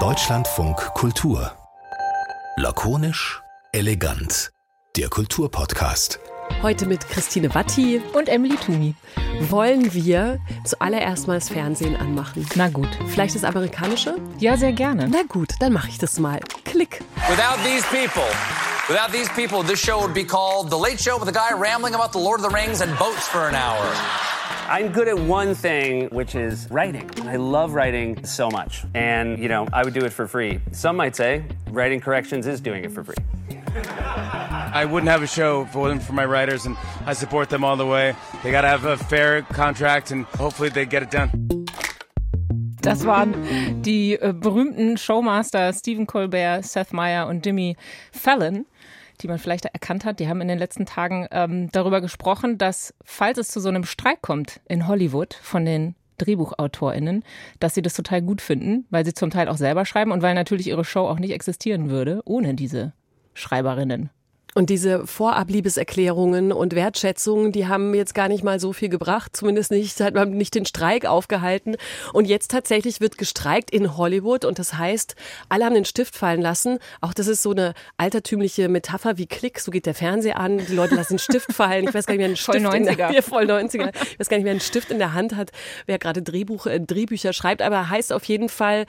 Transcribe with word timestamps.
Deutschlandfunk 0.00 0.78
Kultur. 0.94 1.52
Lakonisch, 2.56 3.42
elegant. 3.72 4.50
Der 4.96 5.10
Kulturpodcast. 5.10 6.18
Heute 6.62 6.86
mit 6.86 7.06
Christine 7.06 7.54
Watti 7.54 8.00
und 8.14 8.30
Emily 8.30 8.56
Tumi. 8.56 8.94
Wollen 9.50 9.92
wir 9.92 10.40
zuallererst 10.64 11.26
mal 11.26 11.34
das 11.34 11.50
Fernsehen 11.50 11.94
anmachen? 11.94 12.48
Na 12.54 12.70
gut. 12.70 12.88
Vielleicht 13.08 13.34
das 13.34 13.44
amerikanische? 13.44 14.16
Ja, 14.38 14.56
sehr 14.56 14.72
gerne. 14.72 15.08
Na 15.08 15.24
gut, 15.28 15.50
dann 15.60 15.74
mache 15.74 15.90
ich 15.90 15.98
das 15.98 16.18
mal. 16.18 16.40
Klick. 16.64 17.04
Without 17.28 17.62
these 17.62 17.84
people, 17.88 18.24
without 18.88 19.12
these 19.12 19.28
people, 19.34 19.62
this 19.62 19.80
show 19.80 20.00
would 20.00 20.14
be 20.14 20.24
called 20.24 20.70
The 20.70 20.78
Late 20.78 20.98
Show 20.98 21.18
with 21.20 21.28
a 21.28 21.32
guy 21.32 21.52
rambling 21.54 21.94
about 21.94 22.12
the 22.12 22.24
Lord 22.24 22.40
of 22.40 22.48
the 22.48 22.54
Rings 22.54 22.80
and 22.80 22.98
boats 22.98 23.28
for 23.28 23.50
an 23.50 23.54
hour. 23.54 23.84
I'm 24.68 24.92
good 24.92 25.08
at 25.08 25.18
one 25.18 25.54
thing, 25.54 26.08
which 26.08 26.34
is 26.34 26.68
writing. 26.70 27.10
I 27.26 27.36
love 27.36 27.74
writing 27.74 28.24
so 28.24 28.48
much. 28.50 28.84
And, 28.94 29.38
you 29.38 29.48
know, 29.48 29.66
I 29.72 29.84
would 29.84 29.92
do 29.92 30.04
it 30.04 30.12
for 30.12 30.26
free. 30.26 30.60
Some 30.72 30.96
might 30.96 31.16
say 31.16 31.44
writing 31.70 32.00
corrections 32.00 32.46
is 32.46 32.60
doing 32.60 32.84
it 32.84 32.92
for 32.92 33.04
free. 33.04 33.16
I 34.74 34.84
wouldn't 34.84 35.10
have 35.10 35.22
a 35.22 35.26
show 35.26 35.62
if 35.62 35.74
it 35.74 35.78
wasn't 35.78 36.02
for 36.02 36.12
my 36.12 36.24
writers, 36.24 36.64
and 36.66 36.76
I 37.06 37.12
support 37.12 37.50
them 37.50 37.64
all 37.64 37.76
the 37.76 37.86
way. 37.86 38.14
They 38.42 38.50
got 38.50 38.62
to 38.62 38.68
have 38.68 38.84
a 38.84 38.96
fair 38.96 39.42
contract, 39.42 40.10
and 40.10 40.24
hopefully 40.24 40.70
they 40.70 40.86
get 40.86 41.02
it 41.02 41.10
done. 41.10 41.30
Das 42.82 43.06
waren 43.06 43.82
die 43.82 44.18
äh, 44.20 44.32
berühmten 44.32 44.96
Showmaster 44.98 45.72
Stephen 45.72 46.06
Colbert, 46.06 46.64
Seth 46.64 46.92
Meyer 46.92 47.28
und 47.28 47.46
Jimmy 47.46 47.76
Fallon 48.10 48.66
die 49.22 49.28
man 49.28 49.38
vielleicht 49.38 49.66
erkannt 49.66 50.04
hat, 50.04 50.20
die 50.20 50.28
haben 50.28 50.40
in 50.40 50.48
den 50.48 50.58
letzten 50.58 50.86
Tagen 50.86 51.26
ähm, 51.30 51.70
darüber 51.72 52.00
gesprochen, 52.00 52.58
dass 52.58 52.94
falls 53.04 53.38
es 53.38 53.48
zu 53.48 53.60
so 53.60 53.68
einem 53.68 53.84
Streik 53.84 54.22
kommt 54.22 54.60
in 54.68 54.88
Hollywood 54.88 55.34
von 55.34 55.64
den 55.64 55.94
DrehbuchautorInnen, 56.18 57.24
dass 57.60 57.74
sie 57.74 57.82
das 57.82 57.94
total 57.94 58.22
gut 58.22 58.40
finden, 58.40 58.86
weil 58.90 59.04
sie 59.04 59.14
zum 59.14 59.30
Teil 59.30 59.48
auch 59.48 59.56
selber 59.56 59.84
schreiben 59.84 60.12
und 60.12 60.22
weil 60.22 60.34
natürlich 60.34 60.68
ihre 60.68 60.84
Show 60.84 61.06
auch 61.06 61.18
nicht 61.18 61.32
existieren 61.32 61.90
würde 61.90 62.22
ohne 62.24 62.54
diese 62.54 62.92
Schreiberinnen. 63.34 64.10
Und 64.54 64.68
diese 64.68 65.06
Vorabliebeserklärungen 65.06 66.52
und 66.52 66.74
Wertschätzungen, 66.74 67.52
die 67.52 67.68
haben 67.68 67.94
jetzt 67.94 68.14
gar 68.14 68.28
nicht 68.28 68.44
mal 68.44 68.60
so 68.60 68.74
viel 68.74 68.90
gebracht, 68.90 69.34
zumindest 69.34 69.70
nicht, 69.70 69.98
hat 70.00 70.14
man 70.14 70.32
nicht 70.32 70.54
den 70.54 70.66
Streik 70.66 71.06
aufgehalten. 71.06 71.76
Und 72.12 72.26
jetzt 72.26 72.50
tatsächlich 72.50 73.00
wird 73.00 73.16
gestreikt 73.16 73.70
in 73.70 73.96
Hollywood 73.96 74.44
und 74.44 74.58
das 74.58 74.74
heißt, 74.74 75.16
alle 75.48 75.64
haben 75.64 75.74
den 75.74 75.86
Stift 75.86 76.16
fallen 76.16 76.42
lassen. 76.42 76.78
Auch 77.00 77.14
das 77.14 77.28
ist 77.28 77.42
so 77.42 77.52
eine 77.52 77.72
altertümliche 77.96 78.68
Metapher 78.68 79.16
wie 79.16 79.26
Klick, 79.26 79.58
so 79.58 79.70
geht 79.70 79.86
der 79.86 79.94
Fernseher 79.94 80.38
an, 80.38 80.58
die 80.58 80.74
Leute 80.74 80.96
lassen 80.96 81.14
den 81.14 81.18
Stift 81.18 81.52
fallen. 81.52 81.88
Ich 81.88 81.94
weiß 81.94 82.04
gar 82.04 82.12
nicht, 82.12 82.20
wer 82.20 82.26
einen 82.26 82.36
Stift 82.36 82.58
voll 82.58 82.66
90er. 82.66 82.76
In 82.76 82.96
der, 82.96 83.22
voll 83.22 83.44
90er. 83.44 83.92
Ich 84.12 84.20
weiß 84.20 84.28
gar 84.28 84.36
nicht, 84.36 84.44
wer 84.44 84.50
einen 84.50 84.60
Stift 84.60 84.90
in 84.90 84.98
der 84.98 85.14
Hand 85.14 85.34
hat, 85.34 85.50
wer 85.86 85.98
gerade 85.98 86.20
Drehbuch, 86.20 86.66
äh, 86.66 86.78
Drehbücher 86.78 87.32
schreibt, 87.32 87.62
aber 87.62 87.88
heißt 87.88 88.12
auf 88.12 88.24
jeden 88.24 88.50
Fall, 88.50 88.84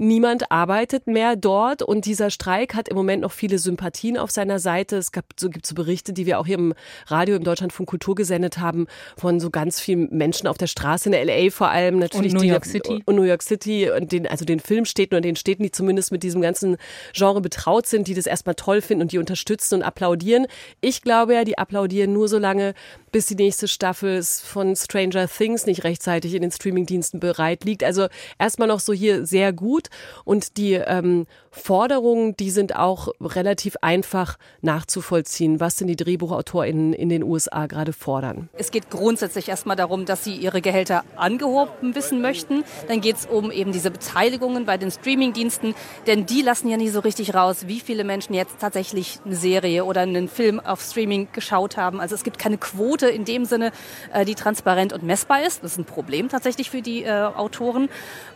Niemand 0.00 0.52
arbeitet 0.52 1.08
mehr 1.08 1.34
dort 1.34 1.82
und 1.82 2.06
dieser 2.06 2.30
Streik 2.30 2.76
hat 2.76 2.88
im 2.88 2.96
Moment 2.96 3.22
noch 3.22 3.32
viele 3.32 3.58
Sympathien 3.58 4.16
auf 4.16 4.30
seiner 4.30 4.60
Seite. 4.60 4.96
Es 4.96 5.10
gab, 5.10 5.24
so, 5.36 5.50
gibt 5.50 5.66
so 5.66 5.74
Berichte, 5.74 6.12
die 6.12 6.24
wir 6.24 6.38
auch 6.38 6.46
hier 6.46 6.56
im 6.56 6.72
Radio 7.08 7.34
im 7.34 7.42
Deutschlandfunk 7.42 7.88
Kultur 7.88 8.14
gesendet 8.14 8.58
haben, 8.58 8.86
von 9.16 9.40
so 9.40 9.50
ganz 9.50 9.80
vielen 9.80 10.08
Menschen 10.16 10.46
auf 10.46 10.56
der 10.56 10.68
Straße 10.68 11.10
in 11.10 11.26
LA 11.26 11.50
vor 11.50 11.70
allem 11.70 11.98
natürlich. 11.98 12.32
Und 12.32 12.40
New 12.40 12.46
York 12.46 12.64
City. 12.64 13.02
Und 13.06 13.16
New 13.16 13.24
York 13.24 13.42
City 13.42 13.90
und 13.90 14.12
den, 14.12 14.28
also 14.28 14.44
den 14.44 14.60
Filmstädten 14.60 15.16
und 15.16 15.24
den 15.24 15.34
Städten, 15.34 15.64
die 15.64 15.72
zumindest 15.72 16.12
mit 16.12 16.22
diesem 16.22 16.42
ganzen 16.42 16.76
Genre 17.12 17.40
betraut 17.40 17.86
sind, 17.86 18.06
die 18.06 18.14
das 18.14 18.26
erstmal 18.26 18.54
toll 18.54 18.82
finden 18.82 19.02
und 19.02 19.10
die 19.10 19.18
unterstützen 19.18 19.76
und 19.76 19.82
applaudieren. 19.82 20.46
Ich 20.80 21.02
glaube 21.02 21.34
ja, 21.34 21.42
die 21.42 21.58
applaudieren 21.58 22.12
nur 22.12 22.28
so 22.28 22.38
lange, 22.38 22.74
bis 23.10 23.26
die 23.26 23.34
nächste 23.34 23.66
Staffel 23.66 24.22
von 24.22 24.76
Stranger 24.76 25.26
Things 25.26 25.66
nicht 25.66 25.82
rechtzeitig 25.82 26.34
in 26.34 26.42
den 26.42 26.52
Streamingdiensten 26.52 27.18
bereit 27.18 27.64
liegt. 27.64 27.82
Also 27.82 28.06
erstmal 28.38 28.68
noch 28.68 28.78
so 28.78 28.92
hier 28.92 29.26
sehr 29.26 29.52
gut 29.52 29.87
und 30.24 30.56
die 30.56 30.74
ähm, 30.74 31.26
Forderungen, 31.50 32.36
die 32.36 32.50
sind 32.50 32.76
auch 32.76 33.08
relativ 33.20 33.76
einfach 33.82 34.38
nachzuvollziehen. 34.60 35.60
Was 35.60 35.76
sind 35.76 35.88
die 35.88 35.96
DrehbuchautorInnen 35.96 36.92
in 36.92 37.08
den 37.08 37.22
USA 37.22 37.66
gerade 37.66 37.92
fordern? 37.92 38.48
Es 38.52 38.70
geht 38.70 38.90
grundsätzlich 38.90 39.48
erstmal 39.48 39.76
darum, 39.76 40.04
dass 40.04 40.24
sie 40.24 40.34
ihre 40.34 40.60
Gehälter 40.60 41.04
angehoben 41.16 41.94
wissen 41.94 42.20
möchten. 42.20 42.64
Dann 42.86 43.00
geht 43.00 43.16
es 43.16 43.26
um 43.26 43.50
eben 43.50 43.72
diese 43.72 43.90
Beteiligungen 43.90 44.66
bei 44.66 44.76
den 44.76 44.90
Streamingdiensten, 44.90 45.74
denn 46.06 46.26
die 46.26 46.42
lassen 46.42 46.68
ja 46.68 46.76
nie 46.76 46.88
so 46.88 47.00
richtig 47.00 47.34
raus, 47.34 47.66
wie 47.66 47.80
viele 47.80 48.04
Menschen 48.04 48.34
jetzt 48.34 48.58
tatsächlich 48.60 49.18
eine 49.24 49.36
Serie 49.36 49.84
oder 49.84 50.02
einen 50.02 50.28
Film 50.28 50.60
auf 50.60 50.80
Streaming 50.80 51.28
geschaut 51.32 51.76
haben. 51.76 52.00
Also 52.00 52.14
es 52.14 52.24
gibt 52.24 52.38
keine 52.38 52.58
Quote 52.58 53.08
in 53.08 53.24
dem 53.24 53.44
Sinne, 53.44 53.72
äh, 54.12 54.24
die 54.24 54.34
transparent 54.34 54.92
und 54.92 55.02
messbar 55.02 55.42
ist. 55.42 55.64
Das 55.64 55.72
ist 55.72 55.78
ein 55.78 55.84
Problem 55.84 56.28
tatsächlich 56.28 56.70
für 56.70 56.82
die 56.82 57.02
äh, 57.02 57.10
Autoren. 57.10 57.88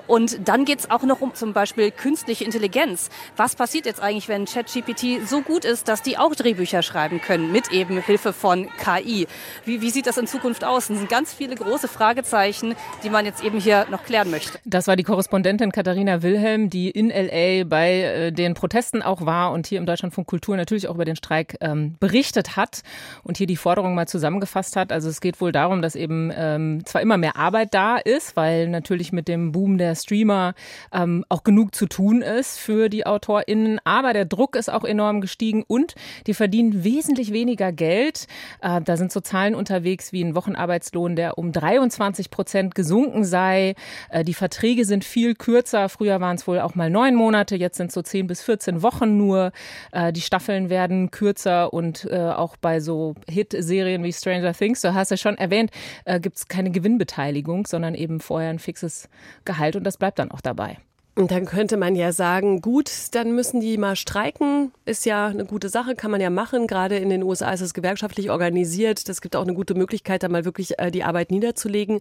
Und 0.06 0.48
dann 0.48 0.64
geht 0.64 0.80
es 0.80 0.90
auch 0.90 1.02
noch 1.02 1.20
um 1.20 1.34
zum 1.34 1.52
Beispiel 1.52 1.90
künstliche 1.90 2.44
Intelligenz. 2.44 3.10
Was 3.36 3.54
passiert 3.54 3.86
jetzt 3.86 4.02
eigentlich, 4.02 4.28
wenn 4.28 4.44
ChatGPT 4.44 5.26
so 5.26 5.42
gut 5.42 5.64
ist, 5.64 5.88
dass 5.88 6.02
die 6.02 6.18
auch 6.18 6.34
Drehbücher 6.34 6.82
schreiben 6.82 7.20
können 7.20 7.52
mit 7.52 7.70
eben 7.70 8.00
Hilfe 8.00 8.32
von 8.32 8.68
KI? 8.82 9.26
Wie, 9.64 9.80
wie 9.80 9.90
sieht 9.90 10.06
das 10.06 10.18
in 10.18 10.26
Zukunft 10.26 10.64
aus? 10.64 10.88
Das 10.88 10.98
sind 10.98 11.08
ganz 11.08 11.32
viele 11.32 11.54
große 11.54 11.88
Fragezeichen, 11.88 12.74
die 13.02 13.10
man 13.10 13.24
jetzt 13.24 13.44
eben 13.44 13.60
hier 13.60 13.86
noch 13.90 14.04
klären 14.04 14.30
möchte. 14.30 14.58
Das 14.64 14.86
war 14.86 14.96
die 14.96 15.04
Korrespondentin 15.04 15.72
Katharina 15.72 16.22
Wilhelm, 16.22 16.70
die 16.70 16.90
in 16.90 17.08
LA 17.08 17.64
bei 17.64 18.00
äh, 18.00 18.32
den 18.32 18.54
Protesten 18.54 19.02
auch 19.02 19.24
war 19.24 19.52
und 19.52 19.66
hier 19.66 19.78
im 19.78 19.86
Deutschlandfunk 19.86 20.26
Kultur 20.26 20.56
natürlich 20.56 20.88
auch 20.88 20.94
über 20.94 21.04
den 21.04 21.16
Streik 21.16 21.56
ähm, 21.60 21.96
berichtet 22.00 22.56
hat 22.56 22.82
und 23.22 23.36
hier 23.36 23.46
die 23.46 23.56
Forderung 23.56 23.94
mal 23.94 24.08
zusammengefasst 24.08 24.76
hat. 24.76 24.92
Also 24.92 25.08
es 25.08 25.20
geht 25.20 25.40
wohl 25.40 25.52
darum, 25.52 25.82
dass 25.82 25.94
eben 25.94 26.32
ähm, 26.34 26.84
zwar 26.84 27.02
immer 27.02 27.16
mehr 27.16 27.36
Arbeit 27.36 27.74
da 27.74 27.96
ist, 27.96 28.36
weil 28.36 28.68
natürlich 28.68 29.12
mit 29.12 29.28
dem 29.28 29.52
Boom 29.52 29.78
der 29.78 29.91
Streamer 29.94 30.54
ähm, 30.92 31.24
auch 31.28 31.44
genug 31.44 31.74
zu 31.74 31.86
tun 31.86 32.22
ist 32.22 32.58
für 32.58 32.88
die 32.88 33.06
AutorInnen. 33.06 33.80
Aber 33.84 34.12
der 34.12 34.24
Druck 34.24 34.56
ist 34.56 34.70
auch 34.70 34.84
enorm 34.84 35.20
gestiegen 35.20 35.64
und 35.66 35.94
die 36.26 36.34
verdienen 36.34 36.84
wesentlich 36.84 37.32
weniger 37.32 37.72
Geld. 37.72 38.26
Äh, 38.60 38.80
da 38.80 38.96
sind 38.96 39.12
so 39.12 39.20
Zahlen 39.20 39.54
unterwegs 39.54 40.12
wie 40.12 40.22
ein 40.22 40.34
Wochenarbeitslohn, 40.34 41.16
der 41.16 41.38
um 41.38 41.52
23 41.52 42.30
Prozent 42.30 42.74
gesunken 42.74 43.24
sei. 43.24 43.74
Äh, 44.10 44.24
die 44.24 44.34
Verträge 44.34 44.84
sind 44.84 45.04
viel 45.04 45.34
kürzer. 45.34 45.88
Früher 45.88 46.20
waren 46.20 46.36
es 46.36 46.46
wohl 46.46 46.60
auch 46.60 46.74
mal 46.74 46.90
neun 46.90 47.14
Monate, 47.14 47.56
jetzt 47.56 47.76
sind 47.76 47.88
es 47.88 47.94
so 47.94 48.02
10 48.02 48.26
bis 48.26 48.42
14 48.42 48.82
Wochen 48.82 49.16
nur. 49.16 49.52
Äh, 49.92 50.12
die 50.12 50.20
Staffeln 50.20 50.70
werden 50.70 51.10
kürzer 51.10 51.72
und 51.72 52.08
äh, 52.10 52.18
auch 52.18 52.56
bei 52.56 52.80
so 52.80 53.14
Hit-Serien 53.28 54.02
wie 54.04 54.12
Stranger 54.12 54.52
Things, 54.52 54.80
du 54.80 54.94
hast 54.94 55.10
ja 55.10 55.16
schon 55.16 55.38
erwähnt, 55.38 55.70
äh, 56.04 56.20
gibt 56.20 56.36
es 56.36 56.48
keine 56.48 56.70
Gewinnbeteiligung, 56.70 57.66
sondern 57.66 57.94
eben 57.94 58.20
vorher 58.20 58.50
ein 58.50 58.58
fixes 58.58 59.08
Gehalt 59.44 59.76
und 59.82 59.86
das 59.86 59.96
bleibt 59.96 60.20
dann 60.20 60.30
auch 60.30 60.40
dabei. 60.40 60.78
Und 61.16 61.32
dann 61.32 61.44
könnte 61.44 61.76
man 61.76 61.96
ja 61.96 62.12
sagen, 62.12 62.60
gut, 62.60 62.88
dann 63.10 63.34
müssen 63.34 63.60
die 63.60 63.76
mal 63.78 63.96
streiken. 63.96 64.70
Ist 64.84 65.04
ja 65.06 65.26
eine 65.26 65.44
gute 65.44 65.68
Sache, 65.68 65.96
kann 65.96 66.12
man 66.12 66.20
ja 66.20 66.30
machen. 66.30 66.68
Gerade 66.68 66.98
in 66.98 67.10
den 67.10 67.24
USA 67.24 67.50
ist 67.50 67.62
es 67.62 67.74
gewerkschaftlich 67.74 68.30
organisiert. 68.30 69.08
Das 69.08 69.20
gibt 69.20 69.34
auch 69.34 69.42
eine 69.42 69.54
gute 69.54 69.74
Möglichkeit, 69.74 70.22
da 70.22 70.28
mal 70.28 70.44
wirklich 70.44 70.78
äh, 70.78 70.92
die 70.92 71.02
Arbeit 71.02 71.32
niederzulegen. 71.32 71.98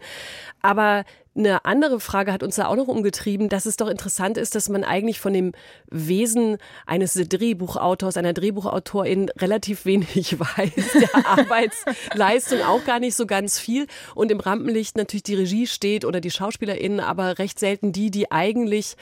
Aber 0.61 1.05
eine 1.35 1.63
andere 1.63 2.01
Frage 2.01 2.33
hat 2.33 2.43
uns 2.43 2.55
da 2.55 2.67
auch 2.67 2.75
noch 2.75 2.89
umgetrieben, 2.89 3.47
dass 3.47 3.65
es 3.65 3.77
doch 3.77 3.87
interessant 3.87 4.37
ist, 4.37 4.53
dass 4.53 4.67
man 4.67 4.83
eigentlich 4.83 5.21
von 5.21 5.33
dem 5.33 5.53
Wesen 5.89 6.57
eines 6.85 7.13
Drehbuchautors, 7.13 8.17
einer 8.17 8.33
Drehbuchautorin 8.33 9.29
relativ 9.37 9.85
wenig 9.85 10.39
weiß. 10.39 10.91
Der 10.99 11.25
Arbeitsleistung 11.25 12.61
auch 12.63 12.83
gar 12.83 12.99
nicht 12.99 13.15
so 13.15 13.25
ganz 13.25 13.59
viel. 13.59 13.87
Und 14.13 14.31
im 14.31 14.39
Rampenlicht 14.41 14.97
natürlich 14.97 15.23
die 15.23 15.35
Regie 15.35 15.67
steht 15.67 16.03
oder 16.03 16.19
die 16.19 16.31
SchauspielerInnen, 16.31 16.99
aber 16.99 17.39
recht 17.39 17.59
selten 17.59 17.93
die, 17.93 18.11
die 18.11 18.31
eigentlich 18.31 18.95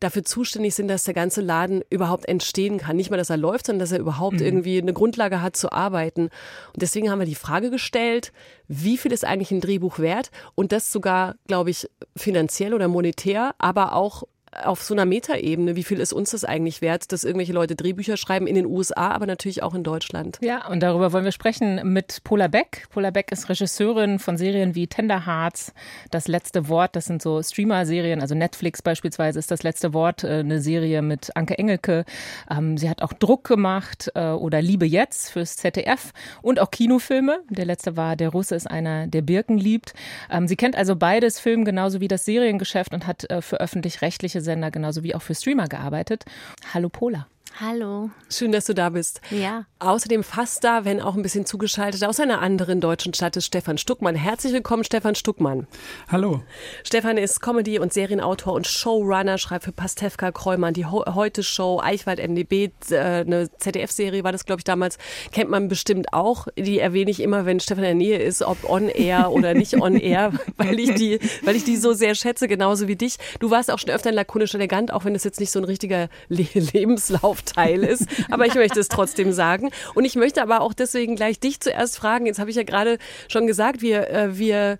dafür 0.00 0.24
zuständig 0.24 0.74
sind, 0.74 0.88
dass 0.88 1.04
der 1.04 1.14
ganze 1.14 1.40
Laden 1.40 1.82
überhaupt 1.90 2.26
entstehen 2.26 2.78
kann. 2.78 2.96
Nicht 2.96 3.10
mal, 3.10 3.16
dass 3.16 3.30
er 3.30 3.36
läuft, 3.36 3.66
sondern 3.66 3.80
dass 3.80 3.92
er 3.92 3.98
überhaupt 3.98 4.40
mhm. 4.40 4.46
irgendwie 4.46 4.78
eine 4.80 4.92
Grundlage 4.92 5.42
hat 5.42 5.56
zu 5.56 5.72
arbeiten. 5.72 6.24
Und 6.24 6.82
deswegen 6.82 7.10
haben 7.10 7.18
wir 7.18 7.26
die 7.26 7.34
Frage 7.34 7.70
gestellt, 7.70 8.32
wie 8.68 8.96
viel 8.96 9.12
ist 9.12 9.24
eigentlich 9.24 9.50
ein 9.50 9.60
Drehbuch 9.60 9.98
wert? 9.98 10.30
Und 10.54 10.72
das 10.72 10.90
sogar, 10.92 11.36
glaube 11.46 11.70
ich, 11.70 11.88
finanziell 12.16 12.74
oder 12.74 12.88
monetär, 12.88 13.54
aber 13.58 13.94
auch 13.94 14.24
auf 14.62 14.82
so 14.82 14.94
einer 14.94 15.04
Metaebene, 15.04 15.76
wie 15.76 15.84
viel 15.84 16.00
ist 16.00 16.12
uns 16.12 16.30
das 16.30 16.44
eigentlich 16.44 16.80
wert, 16.80 17.12
dass 17.12 17.24
irgendwelche 17.24 17.52
Leute 17.52 17.76
Drehbücher 17.76 18.16
schreiben 18.16 18.46
in 18.46 18.54
den 18.54 18.66
USA, 18.66 19.10
aber 19.10 19.26
natürlich 19.26 19.62
auch 19.62 19.74
in 19.74 19.82
Deutschland. 19.82 20.38
Ja, 20.40 20.68
und 20.68 20.82
darüber 20.82 21.12
wollen 21.12 21.24
wir 21.24 21.32
sprechen 21.32 21.80
mit 21.92 22.22
Pola 22.24 22.48
Beck. 22.48 22.86
Pola 22.90 23.10
Beck 23.10 23.32
ist 23.32 23.48
Regisseurin 23.48 24.18
von 24.18 24.36
Serien 24.36 24.74
wie 24.74 24.86
Tender 24.86 25.26
Hearts, 25.26 25.72
Das 26.10 26.28
letzte 26.28 26.68
Wort, 26.68 26.96
das 26.96 27.06
sind 27.06 27.22
so 27.22 27.42
Streamer-Serien, 27.42 28.20
also 28.20 28.34
Netflix 28.34 28.82
beispielsweise 28.82 29.38
ist 29.38 29.50
das 29.50 29.62
letzte 29.62 29.92
Wort, 29.92 30.24
äh, 30.24 30.40
eine 30.40 30.60
Serie 30.60 31.02
mit 31.02 31.36
Anke 31.36 31.58
Engelke. 31.58 32.04
Ähm, 32.50 32.76
sie 32.76 32.88
hat 32.88 33.02
auch 33.02 33.12
Druck 33.12 33.44
gemacht 33.44 34.10
äh, 34.14 34.28
oder 34.28 34.62
Liebe 34.62 34.86
jetzt 34.86 35.30
fürs 35.30 35.56
ZDF 35.56 36.12
und 36.42 36.60
auch 36.60 36.70
Kinofilme. 36.70 37.40
Der 37.50 37.64
letzte 37.64 37.96
war 37.96 38.16
Der 38.16 38.28
Russe 38.28 38.54
ist 38.54 38.70
einer, 38.70 39.06
der 39.06 39.22
Birken 39.22 39.58
liebt. 39.58 39.94
Ähm, 40.30 40.46
sie 40.46 40.56
kennt 40.56 40.76
also 40.76 40.96
beides 40.96 41.40
Film 41.40 41.64
genauso 41.64 42.00
wie 42.00 42.08
das 42.08 42.24
Seriengeschäft 42.24 42.92
und 42.94 43.06
hat 43.06 43.28
äh, 43.30 43.42
für 43.42 43.60
öffentlich-rechtliche 43.60 44.40
Sender 44.44 44.70
genauso 44.70 45.02
wie 45.02 45.14
auch 45.14 45.22
für 45.22 45.34
Streamer 45.34 45.66
gearbeitet. 45.66 46.24
Hallo 46.72 46.88
Pola. 46.88 47.26
Hallo. 47.60 48.10
Schön, 48.30 48.50
dass 48.50 48.64
du 48.64 48.74
da 48.74 48.90
bist. 48.90 49.20
Ja. 49.30 49.66
Außerdem 49.78 50.24
fast 50.24 50.64
da, 50.64 50.84
wenn 50.84 51.00
auch 51.00 51.14
ein 51.14 51.22
bisschen 51.22 51.46
zugeschaltet, 51.46 52.02
aus 52.02 52.18
einer 52.18 52.40
anderen 52.40 52.80
deutschen 52.80 53.14
Stadt 53.14 53.36
ist 53.36 53.46
Stefan 53.46 53.78
Stuckmann. 53.78 54.16
Herzlich 54.16 54.52
willkommen, 54.52 54.82
Stefan 54.82 55.14
Stuckmann. 55.14 55.68
Hallo. 56.08 56.42
Stefan 56.82 57.16
ist 57.16 57.40
Comedy- 57.40 57.78
und 57.78 57.92
Serienautor 57.92 58.54
und 58.54 58.66
Showrunner, 58.66 59.38
schreibt 59.38 59.66
für 59.66 59.72
Pastewka, 59.72 60.32
Kräumann, 60.32 60.74
die 60.74 60.84
Heute-Show, 60.84 61.80
Eichwald, 61.80 62.18
MDB, 62.18 62.72
äh, 62.90 62.96
eine 62.96 63.48
ZDF-Serie 63.56 64.24
war 64.24 64.32
das, 64.32 64.46
glaube 64.46 64.58
ich, 64.58 64.64
damals. 64.64 64.98
Kennt 65.30 65.48
man 65.48 65.68
bestimmt 65.68 66.12
auch. 66.12 66.48
Die 66.58 66.80
erwähne 66.80 67.12
ich 67.12 67.20
immer, 67.20 67.46
wenn 67.46 67.60
Stefan 67.60 67.84
in 67.84 67.98
der 67.98 68.08
Nähe 68.08 68.18
ist, 68.18 68.42
ob 68.42 68.68
on-air 68.68 69.30
oder 69.30 69.54
nicht 69.54 69.80
on-air, 69.80 70.32
weil, 70.56 70.80
ich 70.80 70.94
die, 70.94 71.20
weil 71.42 71.54
ich 71.54 71.62
die 71.62 71.76
so 71.76 71.92
sehr 71.92 72.16
schätze, 72.16 72.48
genauso 72.48 72.88
wie 72.88 72.96
dich. 72.96 73.18
Du 73.38 73.52
warst 73.52 73.70
auch 73.70 73.78
schon 73.78 73.90
öfter 73.90 74.10
in 74.10 74.16
lakonisch 74.16 74.54
elegant, 74.54 74.92
auch 74.92 75.04
wenn 75.04 75.14
das 75.14 75.22
jetzt 75.22 75.38
nicht 75.38 75.52
so 75.52 75.60
ein 75.60 75.64
richtiger 75.64 76.08
Le 76.28 76.48
Lebenslauf 76.54 77.33
Teil 77.42 77.84
ist. 77.84 78.06
Aber 78.30 78.46
ich 78.46 78.54
möchte 78.54 78.80
es 78.80 78.88
trotzdem 78.88 79.32
sagen. 79.32 79.70
Und 79.94 80.04
ich 80.04 80.16
möchte 80.16 80.42
aber 80.42 80.60
auch 80.60 80.74
deswegen 80.74 81.16
gleich 81.16 81.40
dich 81.40 81.60
zuerst 81.60 81.96
fragen. 81.96 82.26
Jetzt 82.26 82.38
habe 82.38 82.50
ich 82.50 82.56
ja 82.56 82.62
gerade 82.62 82.98
schon 83.28 83.46
gesagt, 83.46 83.82
wir, 83.82 84.10
äh, 84.10 84.38
wir 84.38 84.78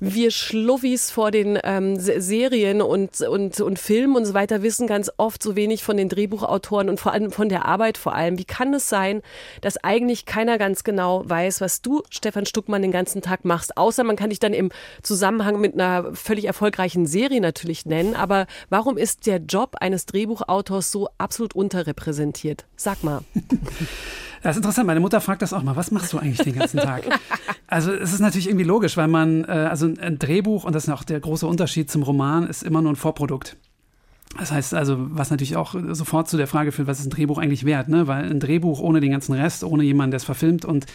wir 0.00 0.30
Schluffis 0.30 1.10
vor 1.10 1.30
den 1.30 1.58
ähm, 1.62 1.96
Serien 1.98 2.80
und, 2.80 3.20
und, 3.20 3.60
und 3.60 3.78
Filmen 3.78 4.16
und 4.16 4.24
so 4.24 4.34
weiter 4.34 4.62
wissen 4.62 4.86
ganz 4.86 5.10
oft 5.18 5.42
so 5.42 5.56
wenig 5.56 5.84
von 5.84 5.98
den 5.98 6.08
Drehbuchautoren 6.08 6.88
und 6.88 6.98
vor 6.98 7.12
allem 7.12 7.30
von 7.30 7.50
der 7.50 7.66
Arbeit 7.66 7.98
vor 7.98 8.14
allem. 8.14 8.38
Wie 8.38 8.44
kann 8.44 8.72
es 8.72 8.88
sein, 8.88 9.20
dass 9.60 9.76
eigentlich 9.76 10.24
keiner 10.24 10.56
ganz 10.56 10.84
genau 10.84 11.22
weiß, 11.28 11.60
was 11.60 11.82
du, 11.82 12.02
Stefan 12.08 12.46
Stuckmann, 12.46 12.80
den 12.80 12.92
ganzen 12.92 13.20
Tag 13.20 13.44
machst? 13.44 13.76
Außer 13.76 14.02
man 14.02 14.16
kann 14.16 14.30
dich 14.30 14.40
dann 14.40 14.54
im 14.54 14.70
Zusammenhang 15.02 15.60
mit 15.60 15.74
einer 15.74 16.14
völlig 16.14 16.46
erfolgreichen 16.46 17.06
Serie 17.06 17.42
natürlich 17.42 17.84
nennen. 17.84 18.16
Aber 18.16 18.46
warum 18.70 18.96
ist 18.96 19.26
der 19.26 19.36
Job 19.36 19.76
eines 19.80 20.06
Drehbuchautors 20.06 20.90
so 20.90 21.08
absolut 21.18 21.54
unterrepräsentiert? 21.54 22.64
Sag 22.74 23.04
mal. 23.04 23.20
Das 24.42 24.56
ist 24.56 24.58
interessant. 24.58 24.86
Meine 24.86 25.00
Mutter 25.00 25.20
fragt 25.20 25.42
das 25.42 25.52
auch 25.52 25.62
mal. 25.62 25.76
Was 25.76 25.90
machst 25.90 26.12
du 26.12 26.18
eigentlich 26.18 26.38
den 26.38 26.54
ganzen 26.58 26.78
Tag? 26.78 27.04
Also 27.72 27.92
es 27.92 28.12
ist 28.12 28.18
natürlich 28.18 28.48
irgendwie 28.48 28.64
logisch, 28.64 28.96
weil 28.96 29.06
man, 29.06 29.44
äh, 29.44 29.68
also 29.70 29.86
ein 29.86 30.18
Drehbuch, 30.18 30.64
und 30.64 30.74
das 30.74 30.88
ist 30.88 30.90
auch 30.90 31.04
der 31.04 31.20
große 31.20 31.46
Unterschied 31.46 31.88
zum 31.88 32.02
Roman, 32.02 32.48
ist 32.48 32.64
immer 32.64 32.82
nur 32.82 32.90
ein 32.90 32.96
Vorprodukt. 32.96 33.56
Das 34.38 34.52
heißt 34.52 34.74
also, 34.74 34.96
was 35.10 35.30
natürlich 35.30 35.56
auch 35.56 35.74
sofort 35.90 36.28
zu 36.28 36.36
der 36.36 36.46
Frage 36.46 36.70
führt, 36.70 36.86
was 36.86 37.00
ist 37.00 37.06
ein 37.06 37.10
Drehbuch 37.10 37.38
eigentlich 37.38 37.64
wert? 37.64 37.88
Ne? 37.88 38.06
Weil 38.06 38.30
ein 38.30 38.38
Drehbuch 38.38 38.78
ohne 38.78 39.00
den 39.00 39.10
ganzen 39.10 39.32
Rest, 39.32 39.64
ohne 39.64 39.82
jemanden, 39.82 40.12
der 40.12 40.18
es 40.18 40.24
verfilmt 40.24 40.64
und 40.64 40.86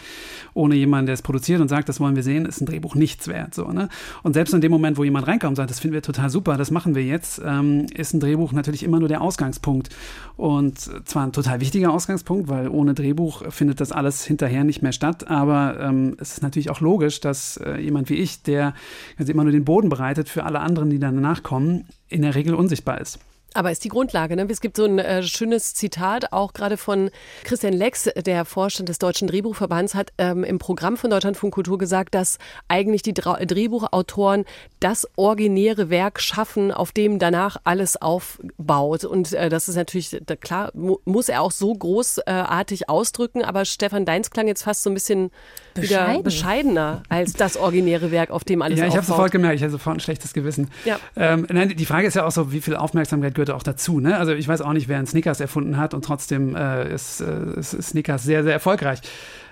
ohne 0.54 0.74
jemanden, 0.74 1.06
der 1.06 1.14
es 1.14 1.20
produziert 1.20 1.60
und 1.60 1.68
sagt, 1.68 1.90
das 1.90 2.00
wollen 2.00 2.16
wir 2.16 2.22
sehen, 2.22 2.46
ist 2.46 2.62
ein 2.62 2.66
Drehbuch 2.66 2.94
nichts 2.94 3.28
wert. 3.28 3.54
So, 3.54 3.70
ne? 3.72 3.90
Und 4.22 4.32
selbst 4.32 4.54
in 4.54 4.62
dem 4.62 4.72
Moment, 4.72 4.96
wo 4.96 5.04
jemand 5.04 5.26
reinkommt 5.26 5.50
und 5.50 5.56
sagt, 5.56 5.68
das 5.68 5.80
finden 5.80 5.94
wir 5.94 6.02
total 6.02 6.30
super, 6.30 6.56
das 6.56 6.70
machen 6.70 6.94
wir 6.94 7.04
jetzt, 7.04 7.42
ähm, 7.44 7.86
ist 7.94 8.14
ein 8.14 8.20
Drehbuch 8.20 8.52
natürlich 8.52 8.82
immer 8.82 9.00
nur 9.00 9.08
der 9.08 9.20
Ausgangspunkt. 9.20 9.90
Und 10.38 10.78
zwar 10.78 11.26
ein 11.26 11.32
total 11.32 11.60
wichtiger 11.60 11.92
Ausgangspunkt, 11.92 12.48
weil 12.48 12.68
ohne 12.68 12.94
Drehbuch 12.94 13.52
findet 13.52 13.82
das 13.82 13.92
alles 13.92 14.24
hinterher 14.24 14.64
nicht 14.64 14.80
mehr 14.80 14.92
statt. 14.92 15.28
Aber 15.28 15.78
ähm, 15.78 16.16
es 16.18 16.32
ist 16.32 16.42
natürlich 16.42 16.70
auch 16.70 16.80
logisch, 16.80 17.20
dass 17.20 17.58
äh, 17.58 17.78
jemand 17.80 18.08
wie 18.08 18.14
ich, 18.14 18.42
der 18.42 18.72
also 19.18 19.30
immer 19.30 19.44
nur 19.44 19.52
den 19.52 19.66
Boden 19.66 19.90
bereitet 19.90 20.30
für 20.30 20.44
alle 20.44 20.60
anderen, 20.60 20.88
die 20.88 20.98
danach 20.98 21.42
kommen, 21.42 21.84
in 22.08 22.22
der 22.22 22.34
Regel 22.34 22.54
unsichtbar 22.54 23.00
ist. 23.00 23.18
Aber 23.56 23.72
ist 23.72 23.84
die 23.84 23.88
Grundlage. 23.88 24.36
Ne? 24.36 24.46
Es 24.50 24.60
gibt 24.60 24.76
so 24.76 24.84
ein 24.84 24.98
äh, 24.98 25.22
schönes 25.22 25.72
Zitat, 25.72 26.32
auch 26.32 26.52
gerade 26.52 26.76
von 26.76 27.10
Christian 27.44 27.72
Lex, 27.72 28.04
der 28.04 28.44
Vorstand 28.44 28.90
des 28.90 28.98
Deutschen 28.98 29.28
Drehbuchverbands, 29.28 29.94
hat 29.94 30.12
ähm, 30.18 30.44
im 30.44 30.58
Programm 30.58 30.98
von 30.98 31.08
Deutschlandfunk 31.08 31.54
Kultur 31.54 31.78
gesagt, 31.78 32.14
dass 32.14 32.38
eigentlich 32.68 33.00
die 33.00 33.14
Dra 33.14 33.36
Drehbuchautoren 33.36 34.44
das 34.80 35.08
originäre 35.16 35.88
Werk 35.88 36.20
schaffen, 36.20 36.70
auf 36.70 36.92
dem 36.92 37.18
danach 37.18 37.56
alles 37.64 38.00
aufbaut. 38.00 39.04
Und 39.04 39.32
äh, 39.32 39.48
das 39.48 39.68
ist 39.68 39.76
natürlich, 39.76 40.18
da, 40.26 40.36
klar, 40.36 40.70
mu 40.74 40.98
muss 41.06 41.30
er 41.30 41.40
auch 41.40 41.52
so 41.52 41.72
großartig 41.72 42.90
ausdrücken, 42.90 43.42
aber 43.42 43.64
Stefan 43.64 44.04
Deins 44.04 44.30
klang 44.30 44.48
jetzt 44.48 44.64
fast 44.64 44.82
so 44.82 44.90
ein 44.90 44.94
bisschen 44.94 45.30
Bescheiden. 45.72 46.12
wieder 46.12 46.22
bescheidener 46.22 47.02
als 47.08 47.32
das 47.32 47.56
originäre 47.56 48.10
Werk, 48.10 48.30
auf 48.30 48.44
dem 48.44 48.60
alles 48.60 48.78
ja, 48.78 48.84
aufbaut. 48.84 48.94
Ja, 48.94 49.00
ich 49.00 49.08
habe 49.08 49.16
sofort 49.16 49.32
gemerkt, 49.32 49.56
ich 49.56 49.62
hatte 49.62 49.72
sofort 49.72 49.96
ein 49.96 50.00
schlechtes 50.00 50.34
Gewissen. 50.34 50.70
Ja. 50.84 50.98
Ähm, 51.16 51.46
nein, 51.50 51.74
die 51.74 51.86
Frage 51.86 52.06
ist 52.06 52.14
ja 52.14 52.26
auch 52.26 52.32
so, 52.32 52.52
wie 52.52 52.60
viel 52.60 52.76
Aufmerksamkeit 52.76 53.34
gehört 53.34 53.45
auch 53.54 53.62
dazu. 53.62 54.00
Ne? 54.00 54.16
Also 54.16 54.32
ich 54.32 54.48
weiß 54.48 54.60
auch 54.60 54.72
nicht, 54.72 54.88
wer 54.88 54.98
einen 54.98 55.06
Snickers 55.06 55.40
erfunden 55.40 55.76
hat 55.76 55.94
und 55.94 56.04
trotzdem 56.04 56.54
äh, 56.56 56.92
ist, 56.92 57.20
äh, 57.20 57.58
ist 57.58 57.70
Snickers 57.82 58.24
sehr, 58.24 58.42
sehr 58.42 58.52
erfolgreich. 58.52 59.00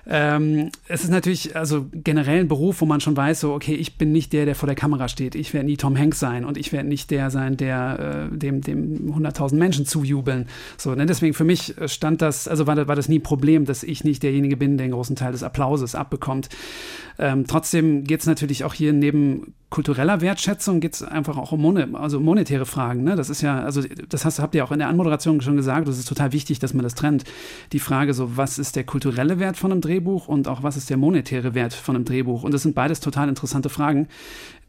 Ähm, 0.06 0.70
es 0.87 1.02
ist 1.02 1.11
natürlich 1.11 1.56
also 1.56 1.87
generell 1.93 2.41
ein 2.41 2.49
Beruf, 2.49 2.82
wo 2.82 2.87
man 2.87 3.00
schon 3.00 3.17
weiß, 3.17 3.41
so, 3.41 3.55
okay, 3.55 3.75
ich 3.75 3.96
bin 3.96 4.12
nicht 4.12 4.32
der, 4.35 4.44
der 4.44 4.55
vor 4.55 4.67
der 4.67 4.76
Kamera 4.76 5.08
steht. 5.08 5.35
Ich 5.35 5.55
werde 5.55 5.67
nie 5.67 5.76
Tom 5.76 5.99
Hanks 5.99 6.20
sein 6.20 6.44
und 6.44 6.58
ich 6.58 6.73
werde 6.73 6.88
nicht 6.88 7.11
der 7.11 7.31
sein, 7.31 7.56
der 7.56 8.29
äh, 8.32 8.37
dem, 8.37 8.61
dem 8.61 9.14
100.000 9.14 9.55
Menschen 9.55 9.87
zujubeln. 9.87 10.47
So, 10.76 10.94
ne? 10.94 11.06
Deswegen 11.06 11.32
für 11.32 11.44
mich 11.44 11.75
stand 11.87 12.20
das, 12.20 12.49
also 12.49 12.67
war, 12.67 12.76
war 12.87 12.97
das 12.97 13.08
nie 13.08 13.19
ein 13.19 13.23
Problem, 13.23 13.64
dass 13.64 13.82
ich 13.82 14.05
nicht 14.05 14.23
derjenige 14.23 14.56
bin, 14.56 14.76
der 14.76 14.85
einen 14.85 14.93
großen 14.93 15.17
Teil 15.17 15.32
des 15.32 15.43
Applauses 15.43 15.94
abbekommt. 15.94 16.50
Ähm, 17.19 17.46
trotzdem 17.46 18.05
geht 18.05 18.20
es 18.20 18.26
natürlich 18.26 18.64
auch 18.64 18.75
hier 18.75 18.93
neben 18.93 19.55
kultureller 19.75 20.20
Wertschätzung 20.20 20.78
geht 20.78 20.94
es 20.94 21.02
einfach 21.02 21.37
auch 21.37 21.50
um 21.50 21.61
mon 21.61 21.96
also 21.96 22.20
monetäre 22.20 22.64
Fragen. 22.64 23.02
Ne? 23.02 23.16
Das 23.16 23.28
ist 23.28 23.43
ja, 23.43 23.61
also 23.61 23.82
das 24.08 24.25
hast, 24.25 24.38
habt 24.38 24.55
ihr 24.55 24.64
auch 24.64 24.70
in 24.70 24.78
der 24.78 24.87
Anmoderation 24.87 25.40
schon 25.40 25.56
gesagt, 25.56 25.88
es 25.88 25.99
ist 25.99 26.08
total 26.08 26.32
wichtig, 26.32 26.61
dass 26.61 26.75
man 26.75 26.84
das 26.84 26.94
trennt. 26.94 27.25
Die 27.72 27.81
Frage 27.81 28.14
so, 28.14 28.37
was 28.37 28.61
ist 28.61 28.76
der 28.76 28.84
kulturelle 28.84 29.40
Wert 29.40 29.56
von 29.56 29.72
einem 29.72 29.81
Drehbuch 29.81 30.28
und 30.28 30.46
auch 30.46 30.62
was 30.62 30.76
ist 30.76 30.90
der 30.90 30.96
monetäre 30.96 31.55
Wert 31.55 31.75
von 31.75 31.96
einem 31.96 32.05
Drehbuch? 32.05 32.44
Und 32.44 32.55
das 32.55 32.62
sind 32.62 32.76
beides 32.76 33.00
total 33.00 33.28
interessante 33.28 33.69
Fragen, 33.69 34.06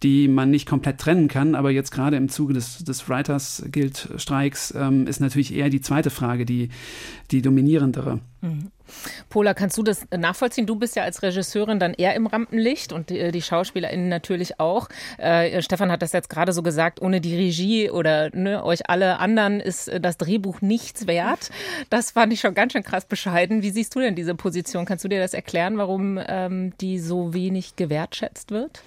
die 0.06 0.28
man 0.28 0.52
nicht 0.52 0.68
komplett 0.68 1.00
trennen 1.00 1.28
kann. 1.28 1.56
Aber 1.56 1.72
jetzt 1.72 1.90
gerade 1.90 2.16
im 2.16 2.30
Zuge 2.30 2.54
des, 2.54 2.84
des 2.84 3.10
Writers 3.10 3.66
Guild 3.72 4.07
Streiks 4.18 4.72
ähm, 4.78 5.07
ist 5.07 5.19
natürlich 5.19 5.54
eher 5.54 5.69
die 5.69 5.81
zweite 5.81 6.12
Frage 6.12 6.46
die, 6.46 6.69
die 7.31 7.42
dominierendere. 7.42 8.19
Mhm. 8.42 8.72
Pola, 9.30 9.56
kannst 9.56 9.80
du 9.80 9.84
das 9.84 10.06
nachvollziehen? 10.16 10.68
Du 10.68 10.75
bist 10.75 10.96
ja 10.96 11.02
als 11.02 11.24
Regisseurin 11.24 11.80
dann 11.80 11.96
eher 11.96 12.13
im 12.13 12.28
Rampenlicht 12.28 12.94
und 12.94 13.10
die, 13.10 13.31
die 13.31 13.42
SchauspielerInnen 13.42 14.07
natürlich 14.07 14.60
auch. 14.60 14.90
Äh, 15.18 15.60
Stefan 15.63 15.92
hat 15.92 16.04
das 16.04 16.13
jetzt 16.13 16.30
gerade 16.30 16.54
so 16.54 16.62
gesagt, 16.62 17.02
ohne 17.02 17.19
die 17.19 17.36
Regie 17.36 17.90
oder 17.90 18.30
ne, 18.36 18.63
euch 18.63 18.88
alle 18.88 19.18
anderen 19.18 19.60
ist 19.60 19.88
äh, 19.88 20.00
das 20.00 20.18
Drehbuch 20.18 20.62
nichts 20.62 21.07
wert. 21.07 21.50
Das 21.90 22.12
fand 22.12 22.31
ich 22.31 22.42
schon 22.42 22.54
ganz 22.54 22.74
schön 22.74 22.84
krass 22.84 23.06
bescheiden. 23.06 23.63
Wie 23.63 23.72
siehst 23.72 23.96
du 23.96 24.02
denn 24.02 24.13
diese 24.13 24.36
Position? 24.36 24.86
Kannst 24.86 25.04
du 25.04 25.07
dir 25.07 25.19
das 25.19 25.34
erklären, 25.34 25.80
warum 25.80 26.19
ähm, 26.28 26.74
die 26.80 27.00
so 27.00 27.34
wenig 27.34 27.75
gewertschätzt 27.75 28.52
wird? 28.52 28.84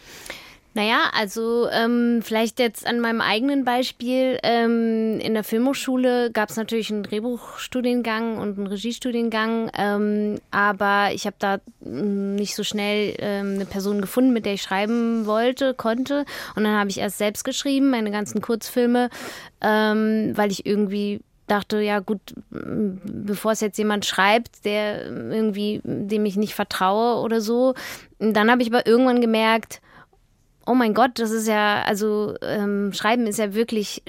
Naja, 0.75 1.11
also 1.12 1.69
ähm, 1.70 2.20
vielleicht 2.23 2.61
jetzt 2.61 2.87
an 2.87 3.00
meinem 3.00 3.20
eigenen 3.20 3.65
Beispiel. 3.65 4.38
Ähm, 4.43 5.19
in 5.19 5.35
der 5.35 5.43
Filmhochschule 5.43 6.31
gab 6.31 6.50
es 6.50 6.56
natürlich 6.56 6.93
einen 6.93 7.03
Drehbuchstudiengang 7.03 8.38
und 8.38 8.59
einen 8.59 8.67
Regiestudiengang, 8.67 9.70
ähm, 9.76 10.41
aber 10.50 11.09
ich 11.12 11.26
habe 11.26 11.37
da 11.38 11.59
mm, 11.81 12.37
nicht 12.37 12.55
so 12.55 12.62
schnell 12.62 13.15
ähm, 13.19 13.55
eine 13.55 13.65
Person 13.65 14.00
gefunden, 14.00 14.32
mit 14.32 14.47
der 14.47 14.55
ich 14.55 14.62
schreiben 14.62 15.26
wollte, 15.26 15.75
konnte. 15.75 16.25
Und 16.55 16.65
dann 16.65 16.76
habe 16.76 16.91
ich 16.91 16.99
erst 16.99 17.19
selbst 17.19 17.44
geschrieben, 17.44 17.91
meine 17.91 18.11
ganzen 18.11 18.41
Kurzfilme, 18.41 19.09
ähm, 19.62 20.32
weil 20.37 20.53
ich 20.53 20.65
irgendwie 20.67 21.20
dachte, 21.48 21.81
ja 21.81 21.98
gut, 22.01 22.20
bevor 22.51 23.53
es 23.53 23.60
jetzt 23.60 23.79
jemand 23.79 24.05
schreibt, 24.05 24.65
der 24.65 25.06
irgendwie, 25.06 25.81
dem 25.82 26.25
ich 26.27 26.37
nicht 26.37 26.55
vertraue 26.55 27.22
oder 27.22 27.41
so. 27.41 27.75
Dann 28.19 28.51
habe 28.51 28.63
ich 28.63 28.69
aber 28.69 28.87
irgendwann 28.87 29.20
gemerkt, 29.20 29.81
oh 30.69 30.75
mein 30.75 30.93
Gott, 30.93 31.13
das 31.19 31.31
ist 31.31 31.48
ja, 31.48 31.82
also 31.82 32.34
ähm, 32.43 32.93
Schreiben 32.93 33.27
ist 33.27 33.39
ja 33.39 33.55
wirklich 33.55 34.03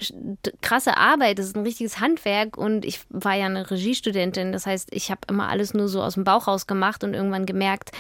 krasse 0.62 0.98
Arbeit, 0.98 1.40
das 1.40 1.48
ist 1.48 1.56
ein 1.56 1.64
richtiges 1.64 2.00
Handwerk. 2.00 2.58
Und 2.58 2.84
ich 2.84 3.00
war 3.10 3.36
ja 3.36 3.46
eine 3.46 3.72
Regiestudentin, 3.72 4.52
das 4.52 4.66
heißt, 4.66 4.90
ich 4.92 5.10
habe 5.10 5.22
immer 5.30 5.48
alles 5.48 5.74
nur 5.74 5.88
so 5.88 6.04
aus 6.04 6.16
dem 6.16 6.26
Bauch 6.26 6.48
raus 6.48 6.68
gemacht 6.68 7.04
und 7.04 7.14
irgendwann 7.14 7.46
gemerkt, 7.46 7.92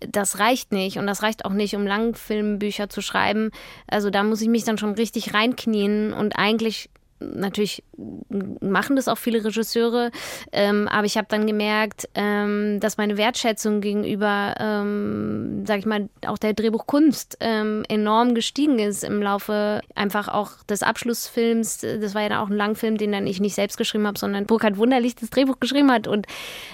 das 0.00 0.38
reicht 0.38 0.72
nicht. 0.72 0.98
Und 0.98 1.06
das 1.06 1.22
reicht 1.22 1.44
auch 1.44 1.52
nicht, 1.52 1.74
um 1.74 1.86
Langfilmbücher 1.86 2.88
zu 2.88 3.00
schreiben. 3.00 3.50
Also 3.86 4.10
da 4.10 4.22
muss 4.22 4.40
ich 4.40 4.48
mich 4.48 4.64
dann 4.64 4.78
schon 4.78 4.94
richtig 4.94 5.34
reinknien. 5.34 6.12
Und 6.12 6.38
eigentlich 6.38 6.90
natürlich 7.18 7.82
machen 8.28 8.96
das 8.96 9.08
auch 9.08 9.16
viele 9.16 9.42
Regisseure, 9.42 10.10
ähm, 10.52 10.86
aber 10.88 11.06
ich 11.06 11.16
habe 11.16 11.28
dann 11.30 11.46
gemerkt, 11.46 12.08
ähm, 12.14 12.78
dass 12.80 12.98
meine 12.98 13.16
Wertschätzung 13.16 13.80
gegenüber, 13.80 14.54
ähm, 14.58 15.64
sag 15.66 15.78
ich 15.78 15.86
mal, 15.86 16.08
auch 16.26 16.36
der 16.36 16.52
Drehbuchkunst 16.52 17.38
ähm, 17.40 17.84
enorm 17.88 18.34
gestiegen 18.34 18.78
ist 18.78 19.02
im 19.02 19.22
Laufe 19.22 19.80
einfach 19.94 20.28
auch 20.28 20.62
des 20.68 20.82
Abschlussfilms. 20.82 21.78
Das 21.78 22.14
war 22.14 22.22
ja 22.22 22.28
dann 22.28 22.38
auch 22.38 22.50
ein 22.50 22.56
Langfilm, 22.56 22.98
den 22.98 23.12
dann 23.12 23.26
ich 23.26 23.40
nicht 23.40 23.54
selbst 23.54 23.78
geschrieben 23.78 24.06
habe, 24.06 24.18
sondern 24.18 24.46
Burkhard 24.46 24.76
Wunderlich 24.76 25.16
das 25.16 25.30
Drehbuch 25.30 25.58
geschrieben 25.58 25.90
hat. 25.90 26.06
Und 26.06 26.26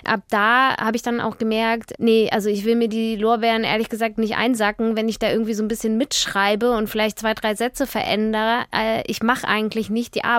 ab 0.05 0.23
da 0.31 0.77
habe 0.77 0.97
ich 0.97 1.03
dann 1.03 1.21
auch 1.21 1.39
gemerkt, 1.39 1.93
nee, 1.99 2.29
also 2.33 2.49
ich 2.49 2.65
will 2.65 2.75
mir 2.75 2.89
die 2.89 3.15
Lorbeeren 3.17 3.63
ehrlich 3.63 3.89
gesagt 3.89 4.19
nicht 4.19 4.37
einsacken, 4.37 4.97
wenn 4.97 5.09
ich 5.09 5.21
da 5.21 5.31
irgendwie 5.31 5.55
so 5.55 5.63
ein 5.63 5.69
bisschen 5.69 5.97
mitschreibe 5.97 6.73
und 6.73 6.89
vielleicht 6.89 7.21
zwei, 7.21 7.35
drei 7.35 7.55
Sätze 7.55 7.87
verändere. 7.87 8.65
Äh, 8.75 9.03
ich 9.07 9.23
mache 9.23 9.47
eigentlich 9.47 9.89
nicht 9.89 10.17
die 10.17 10.25
Arbeit. 10.25 10.32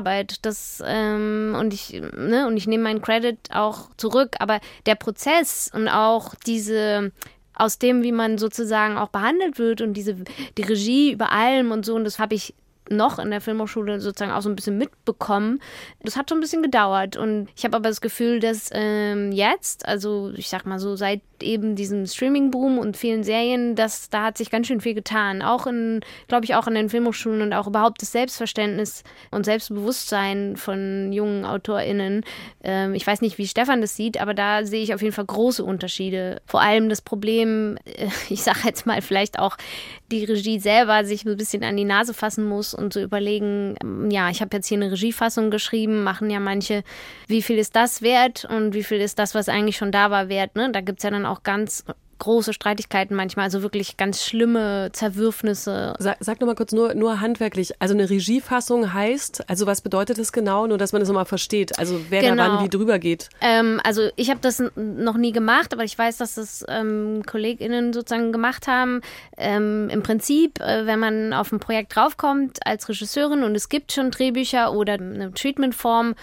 Das, 0.46 0.82
ähm, 0.86 1.56
und 1.60 1.74
ich, 1.74 2.02
ne, 2.16 2.48
und 2.48 2.58
ich 2.58 2.68
nehme 2.68 2.84
meinen 2.84 3.02
Credit 3.02 3.38
auch 3.52 3.90
zurück. 3.98 4.36
Aber 4.40 4.60
der 4.86 4.96
Prozess 4.96 5.70
und 5.74 5.88
auch 5.88 6.36
diese 6.46 7.12
aus 7.56 7.78
dem, 7.78 8.02
wie 8.02 8.12
man 8.12 8.38
sozusagen 8.38 8.98
auch 8.98 9.10
behandelt 9.10 9.60
wird 9.60 9.82
und 9.82 9.94
diese 9.94 10.16
die 10.58 10.64
Regie 10.64 11.12
über 11.12 11.32
allem 11.32 11.72
und 11.72 11.86
so, 11.86 11.96
und 11.96 12.04
das 12.04 12.18
habe 12.18 12.34
ich 12.34 12.56
noch 12.90 13.20
in 13.20 13.32
der 13.32 13.42
Filmhochschule 13.42 14.02
sozusagen 14.02 14.32
auch 14.32 14.42
so 14.42 14.50
ein 14.50 14.56
bisschen 14.56 14.78
mitbekommen. 14.78 15.62
Das 16.02 16.18
hat 16.18 16.30
schon 16.30 16.40
ein 16.40 16.42
bisschen 16.42 16.64
gedauert 16.64 17.16
und 17.16 17.48
ich 17.56 17.64
habe 17.64 17.78
aber 17.78 17.90
das 17.90 18.02
Gefühl, 18.02 18.40
dass 18.40 18.70
ähm, 18.74 19.32
jetzt, 19.32 19.88
also 19.88 20.32
ich 20.36 20.50
sag 20.50 20.66
mal 20.66 20.80
so 20.80 20.96
seit 20.96 21.22
eben 21.44 21.76
diesem 21.76 22.06
Streaming-Boom 22.06 22.78
und 22.78 22.98
vielen 22.98 23.24
Serien, 23.24 23.76
dass 23.76 24.10
da 24.10 24.26
hat 24.26 24.38
sich 24.38 24.50
ganz 24.50 24.68
schön 24.68 24.82
viel 24.82 24.94
getan. 24.94 25.42
Auch 25.42 25.68
in, 25.68 26.02
glaube 26.28 26.46
ich, 26.46 26.56
auch 26.56 26.68
in 26.68 26.76
den 26.76 26.90
Filmhochschulen 26.90 27.42
und 27.42 27.54
auch 27.54 27.68
überhaupt 27.68 28.02
das 28.02 28.12
Selbstverständnis 28.12 29.04
und 29.32 29.46
Selbstbewusstsein 29.46 30.56
von 30.58 31.12
jungen 31.14 31.46
AutorInnen. 31.46 32.24
Ähm, 32.64 32.94
ich 32.94 33.06
weiß 33.06 33.22
nicht, 33.22 33.38
wie 33.38 33.48
Stefan 33.48 33.82
das 33.82 33.96
sieht, 33.96 34.20
aber 34.20 34.34
da 34.34 34.66
sehe 34.66 34.82
ich 34.82 34.94
auf 34.94 35.02
jeden 35.02 35.14
Fall 35.14 35.26
große 35.26 35.64
Unterschiede. 35.64 36.42
Vor 36.46 36.62
allem 36.62 36.90
das 36.90 37.02
Problem, 37.02 37.78
äh, 37.86 38.08
ich 38.30 38.44
sage 38.44 38.60
jetzt 38.66 38.86
mal 38.86 39.02
vielleicht 39.02 39.40
auch 39.40 39.58
die 40.12 40.24
Regie 40.26 40.60
selber 40.60 41.06
sich 41.06 41.26
ein 41.26 41.38
bisschen 41.38 41.64
an 41.64 41.76
die 41.76 41.86
Nase 41.86 42.14
fassen 42.14 42.46
muss 42.46 42.74
und 42.74 42.94
zu 42.94 43.00
so 43.00 43.06
überlegen, 43.06 43.76
ähm, 43.82 44.12
ja, 44.12 44.30
ich 44.30 44.42
habe 44.42 44.56
jetzt 44.56 44.68
hier 44.68 44.78
eine 44.78 44.92
Regiefassung 44.92 45.50
geschrieben, 45.52 46.04
machen 46.04 46.30
ja 46.30 46.40
manche, 46.40 46.84
wie 47.28 47.42
viel 47.42 47.58
ist 47.58 47.76
das 47.76 48.02
wert 48.02 48.46
und 48.46 48.74
wie 48.74 48.84
viel 48.84 49.00
ist 49.00 49.20
das, 49.20 49.36
was 49.36 49.50
eigentlich 49.50 49.78
schon 49.78 49.92
da 49.92 50.12
war, 50.12 50.30
wert. 50.30 50.56
Ne? 50.56 50.72
Da 50.72 50.82
gibt 50.82 51.00
es 51.00 51.04
ja 51.04 51.10
dann 51.10 51.26
auch 51.26 51.33
ganz 51.42 51.84
große 52.24 52.54
Streitigkeiten 52.54 53.16
manchmal, 53.16 53.44
also 53.44 53.62
wirklich 53.64 53.98
ganz 53.98 54.24
schlimme 54.24 54.90
Zerwürfnisse. 54.94 55.94
Sag, 56.00 56.18
sag 56.22 56.40
mal 56.42 56.56
kurz, 56.56 56.72
nur, 56.72 56.94
nur 56.94 57.20
handwerklich. 57.20 57.74
Also 57.80 57.94
eine 57.94 58.10
Regiefassung 58.10 58.94
heißt, 58.94 59.50
also 59.50 59.66
was 59.66 59.82
bedeutet 59.82 60.18
das 60.18 60.32
genau? 60.32 60.66
Nur, 60.66 60.78
dass 60.78 60.94
man 60.94 61.02
das 61.02 61.10
nochmal 61.10 61.26
versteht. 61.26 61.78
Also 61.78 62.00
wer 62.10 62.22
genau. 62.22 62.36
da 62.36 62.54
wann 62.54 62.64
wie 62.64 62.70
drüber 62.70 62.98
geht. 62.98 63.30
Ähm, 63.42 63.82
also 63.84 64.10
ich 64.16 64.30
habe 64.30 64.40
das 64.42 64.64
noch 64.76 65.18
nie 65.18 65.34
gemacht, 65.34 65.74
aber 65.74 65.84
ich 65.84 65.98
weiß, 65.98 66.18
dass 66.18 66.36
das 66.36 66.64
ähm, 66.70 67.24
KollegInnen 67.26 67.92
sozusagen 67.92 68.32
gemacht 68.32 68.68
haben. 68.68 69.02
Ähm, 69.38 69.90
Im 69.90 70.02
Prinzip, 70.02 70.62
äh, 70.62 70.86
wenn 70.86 71.00
man 71.00 71.34
auf 71.34 71.52
ein 71.52 71.60
Projekt 71.60 71.94
draufkommt 71.96 72.66
als 72.66 72.88
Regisseurin 72.88 73.44
und 73.44 73.54
es 73.56 73.68
gibt 73.68 73.92
schon 73.92 74.12
Drehbücher 74.12 74.72
oder 74.72 74.94
eine 74.94 75.34
Treatmentform, 75.34 76.16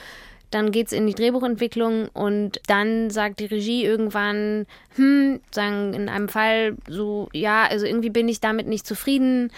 dann 0.50 0.72
geht 0.72 0.88
es 0.88 0.92
in 0.92 1.06
die 1.06 1.14
Drehbuchentwicklung 1.14 2.08
und 2.08 2.60
dann 2.66 3.10
sagt 3.10 3.40
die 3.40 3.46
Regie 3.46 3.84
irgendwann, 3.84 4.66
hm, 4.96 5.40
sagen 5.50 5.94
in 5.94 6.08
einem 6.08 6.28
Fall 6.28 6.76
so, 6.88 7.28
ja, 7.32 7.66
also 7.66 7.86
irgendwie 7.86 8.10
bin 8.10 8.28
ich 8.28 8.40
damit 8.40 8.66
nicht 8.66 8.86
zufrieden. 8.86 9.52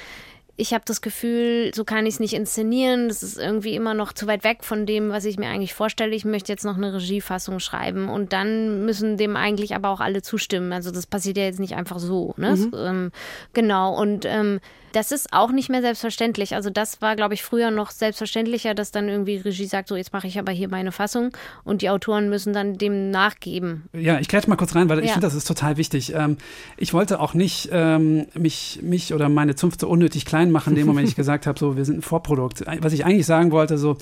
Ich 0.57 0.75
habe 0.75 0.85
das 0.87 1.01
Gefühl, 1.01 1.73
so 1.75 1.85
kann 1.85 2.05
ich 2.05 2.15
es 2.15 2.21
nicht 2.21 2.35
inszenieren. 2.35 3.09
Das 3.09 3.23
ist 3.23 3.39
irgendwie 3.39 3.75
immer 3.75 3.95
noch 3.95 4.13
zu 4.13 4.27
weit 4.27 4.45
weg 4.45 4.65
von 4.65 4.85
dem, 4.85 5.09
was 5.09 5.25
ich 5.25 5.39
mir 5.39 5.49
eigentlich 5.49 5.73
vorstelle. 5.73 6.15
Ich 6.15 6.27
möchte 6.27 6.53
jetzt 6.53 6.65
noch 6.65 6.77
eine 6.77 6.93
Regiefassung 6.93 7.59
schreiben. 7.59 8.11
Und 8.11 8.35
dann 8.35 8.85
müssen 8.85 9.17
dem 9.17 9.35
eigentlich 9.35 9.75
aber 9.75 9.89
auch 9.89 10.01
alle 10.01 10.21
zustimmen. 10.21 10.73
Also 10.75 10.91
das 10.91 11.07
passiert 11.07 11.39
ja 11.39 11.45
jetzt 11.45 11.59
nicht 11.59 11.75
einfach 11.75 11.99
so. 11.99 12.35
Ne? 12.37 12.55
Mhm. 12.55 12.75
Ähm, 12.77 13.13
genau. 13.55 13.99
Und 13.99 14.27
ähm, 14.27 14.61
das 14.93 15.13
ist 15.13 15.33
auch 15.33 15.51
nicht 15.51 15.69
mehr 15.69 15.81
selbstverständlich. 15.81 16.55
Also 16.55 16.71
das 16.71 17.03
war, 17.03 17.17
glaube 17.17 17.35
ich, 17.35 17.43
früher 17.43 17.71
noch 17.71 17.91
selbstverständlicher, 17.91 18.75
dass 18.75 18.91
dann 18.91 19.09
irgendwie 19.09 19.37
Regie 19.37 19.67
sagt, 19.67 19.89
so 19.89 19.97
jetzt 19.97 20.13
mache 20.13 20.27
ich 20.27 20.39
aber 20.39 20.53
hier 20.53 20.69
meine 20.69 20.93
Fassung 20.93 21.37
und 21.65 21.83
die 21.83 21.91
Autoren 21.91 22.29
müssen 22.29 22.53
dann 22.53 22.79
dem 22.79 23.11
nachgeben. 23.11 23.85
Ja, 23.93 24.19
ich 24.19 24.29
greife 24.29 24.49
mal 24.49 24.57
kurz 24.57 24.75
rein, 24.75 24.89
weil 24.89 24.99
ja. 24.99 25.05
ich 25.05 25.13
finde, 25.13 25.27
das 25.27 25.35
ist 25.35 25.47
total 25.47 25.77
wichtig. 25.77 26.15
Ähm, 26.15 26.37
ich 26.77 26.93
wollte 26.93 27.21
auch 27.21 27.35
nicht 27.35 27.71
ähm, 27.73 28.27
mich, 28.35 28.81
mich 28.83 29.15
oder 29.15 29.29
meine 29.29 29.55
Zunft 29.55 29.81
so 29.81 29.89
unnötig 29.89 30.25
klein 30.25 30.51
machen, 30.51 30.71
in 30.71 30.77
dem 30.77 30.87
Moment 30.87 31.09
ich 31.13 31.17
gesagt 31.17 31.47
habe, 31.47 31.59
so 31.59 31.77
wir 31.77 31.85
sind 31.85 31.99
ein 31.99 32.03
Vorprodukt. 32.03 32.65
Was 32.81 32.93
ich 32.93 33.05
eigentlich 33.05 33.27
sagen 33.27 33.51
wollte, 33.51 33.79
so 33.79 33.97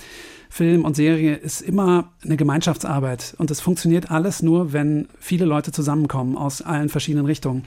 Film 0.49 0.83
und 0.83 0.97
Serie 0.97 1.35
ist 1.35 1.61
immer 1.61 2.11
eine 2.23 2.35
Gemeinschaftsarbeit 2.35 3.35
und 3.37 3.49
es 3.51 3.61
funktioniert 3.61 4.11
alles 4.11 4.41
nur, 4.41 4.73
wenn 4.73 5.07
viele 5.17 5.45
Leute 5.45 5.71
zusammenkommen 5.71 6.37
aus 6.37 6.61
allen 6.61 6.89
verschiedenen 6.89 7.25
Richtungen. 7.25 7.63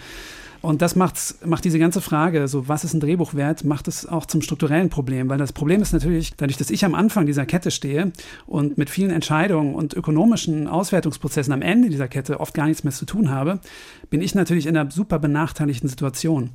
Und 0.64 0.80
das 0.80 0.97
macht's, 0.97 1.40
macht 1.44 1.66
diese 1.66 1.78
ganze 1.78 2.00
Frage, 2.00 2.49
so 2.49 2.68
was 2.68 2.85
ist 2.85 2.94
ein 2.94 3.00
Drehbuch 3.00 3.35
wert, 3.35 3.64
macht 3.64 3.87
es 3.87 4.06
auch 4.06 4.25
zum 4.25 4.40
strukturellen 4.40 4.88
Problem. 4.88 5.28
Weil 5.28 5.37
das 5.37 5.52
Problem 5.52 5.83
ist 5.83 5.92
natürlich, 5.92 6.33
dadurch, 6.38 6.56
dass 6.56 6.71
ich 6.71 6.87
am 6.87 6.94
Anfang 6.94 7.26
dieser 7.26 7.44
Kette 7.44 7.71
stehe 7.71 8.12
und 8.47 8.78
mit 8.78 8.88
vielen 8.88 9.11
Entscheidungen 9.11 9.75
und 9.75 9.92
ökonomischen 9.92 10.66
Auswertungsprozessen 10.66 11.52
am 11.52 11.61
Ende 11.61 11.90
dieser 11.90 12.09
Kette 12.09 12.40
oft 12.40 12.54
gar 12.54 12.66
nichts 12.66 12.83
mehr 12.83 12.94
zu 12.94 13.04
tun 13.04 13.28
habe, 13.28 13.61
bin 14.09 14.23
ich 14.23 14.35
natürlich 14.35 14.64
in 14.64 14.75
einer 14.75 14.90
super 14.90 15.18
benachteiligten 15.18 15.90
Situation. 15.90 16.49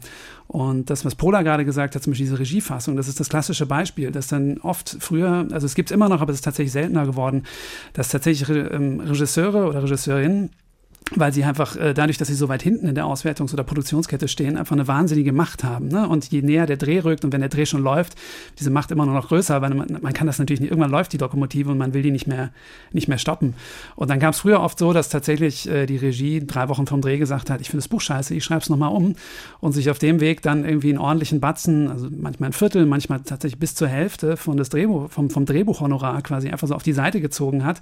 Und 0.47 0.89
das, 0.89 1.05
was 1.05 1.13
Pola 1.13 1.43
gerade 1.43 1.63
gesagt 1.63 1.93
hat, 1.93 2.01
zum 2.01 2.09
Beispiel 2.09 2.25
diese 2.25 2.39
Regiefassung, 2.39 2.95
das 2.95 3.07
ist 3.07 3.19
das 3.19 3.29
klassische 3.29 3.67
Beispiel, 3.67 4.09
dass 4.09 4.25
dann 4.25 4.57
oft 4.57 4.97
früher, 4.99 5.45
also 5.51 5.67
es 5.67 5.75
gibt 5.75 5.91
es 5.91 5.93
immer 5.93 6.09
noch, 6.09 6.21
aber 6.21 6.31
es 6.31 6.39
ist 6.39 6.45
tatsächlich 6.45 6.73
seltener 6.73 7.05
geworden, 7.05 7.43
dass 7.93 8.09
tatsächlich 8.09 8.49
ähm, 8.49 9.01
Regisseure 9.01 9.67
oder 9.67 9.83
Regisseurinnen 9.83 10.49
weil 11.15 11.33
sie 11.33 11.43
einfach 11.43 11.75
äh, 11.75 11.93
dadurch, 11.93 12.17
dass 12.17 12.27
sie 12.27 12.35
so 12.35 12.49
weit 12.49 12.61
hinten 12.61 12.87
in 12.87 12.95
der 12.95 13.05
Auswertungs- 13.05 13.53
oder 13.53 13.63
Produktionskette 13.63 14.27
stehen, 14.27 14.57
einfach 14.57 14.75
eine 14.75 14.87
wahnsinnige 14.87 15.33
Macht 15.33 15.63
haben. 15.63 15.87
Ne? 15.87 16.07
Und 16.07 16.31
je 16.31 16.41
näher 16.41 16.65
der 16.65 16.77
Dreh 16.77 16.99
rückt 16.99 17.25
und 17.25 17.33
wenn 17.33 17.41
der 17.41 17.49
Dreh 17.49 17.65
schon 17.65 17.81
läuft, 17.81 18.15
diese 18.59 18.69
Macht 18.69 18.91
immer 18.91 19.05
nur 19.05 19.15
noch 19.15 19.27
größer, 19.29 19.61
weil 19.61 19.73
man, 19.73 19.97
man 20.01 20.13
kann 20.13 20.27
das 20.27 20.39
natürlich 20.39 20.59
nicht, 20.59 20.69
irgendwann 20.69 20.91
läuft 20.91 21.13
die 21.13 21.17
Lokomotive 21.17 21.71
und 21.71 21.77
man 21.77 21.93
will 21.93 22.03
die 22.03 22.11
nicht 22.11 22.27
mehr, 22.27 22.51
nicht 22.91 23.07
mehr 23.07 23.17
stoppen. 23.17 23.55
Und 23.95 24.09
dann 24.09 24.19
gab 24.19 24.33
es 24.33 24.41
früher 24.41 24.61
oft 24.61 24.77
so, 24.77 24.93
dass 24.93 25.09
tatsächlich 25.09 25.67
äh, 25.67 25.85
die 25.85 25.97
Regie 25.97 26.45
drei 26.45 26.69
Wochen 26.69 26.85
vom 26.85 27.01
Dreh 27.01 27.17
gesagt 27.17 27.49
hat, 27.49 27.61
ich 27.61 27.69
finde 27.69 27.81
das 27.81 27.87
Buch 27.87 28.01
scheiße, 28.01 28.35
ich 28.35 28.43
schreibe 28.43 28.61
es 28.61 28.69
nochmal 28.69 28.91
um 28.91 29.15
und 29.59 29.71
sich 29.71 29.89
auf 29.89 29.97
dem 29.97 30.19
Weg 30.19 30.41
dann 30.41 30.63
irgendwie 30.63 30.89
einen 30.89 30.99
ordentlichen 30.99 31.39
Batzen, 31.39 31.89
also 31.89 32.07
manchmal 32.15 32.49
ein 32.49 32.53
Viertel, 32.53 32.85
manchmal 32.85 33.21
tatsächlich 33.21 33.59
bis 33.59 33.73
zur 33.73 33.87
Hälfte 33.87 34.37
von 34.37 34.57
das 34.57 34.69
Drehbuch, 34.69 35.09
vom, 35.09 35.29
vom 35.29 35.45
Drehbuchhonorar 35.45 36.21
quasi 36.21 36.49
einfach 36.49 36.67
so 36.67 36.75
auf 36.75 36.83
die 36.83 36.93
Seite 36.93 37.19
gezogen 37.19 37.65
hat, 37.65 37.79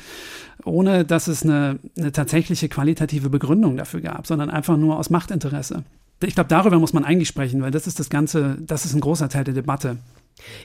ohne 0.64 1.04
dass 1.04 1.28
es 1.28 1.44
eine, 1.44 1.80
eine 1.98 2.12
tatsächliche 2.12 2.70
qualitative 3.08 3.30
Begründung 3.30 3.78
dafür 3.78 4.02
gab, 4.02 4.28
sondern 4.28 4.50
einfach 4.50 4.78
nur 4.78 4.98
aus 4.98 5.10
Machtinteresse. 5.10 5.84
Ich 6.22 6.36
glaube, 6.36 6.50
darüber 6.50 6.80
muss 6.80 6.94
man 6.94 7.06
eigentlich 7.06 7.28
sprechen, 7.28 7.62
weil 7.62 7.72
das 7.72 7.88
ist 7.88 8.00
das 8.00 8.10
Ganze, 8.10 8.58
das 8.60 8.86
ist 8.86 8.94
ein 8.94 9.02
großer 9.02 9.30
Teil 9.30 9.44
der 9.44 9.54
Debatte. 9.54 9.98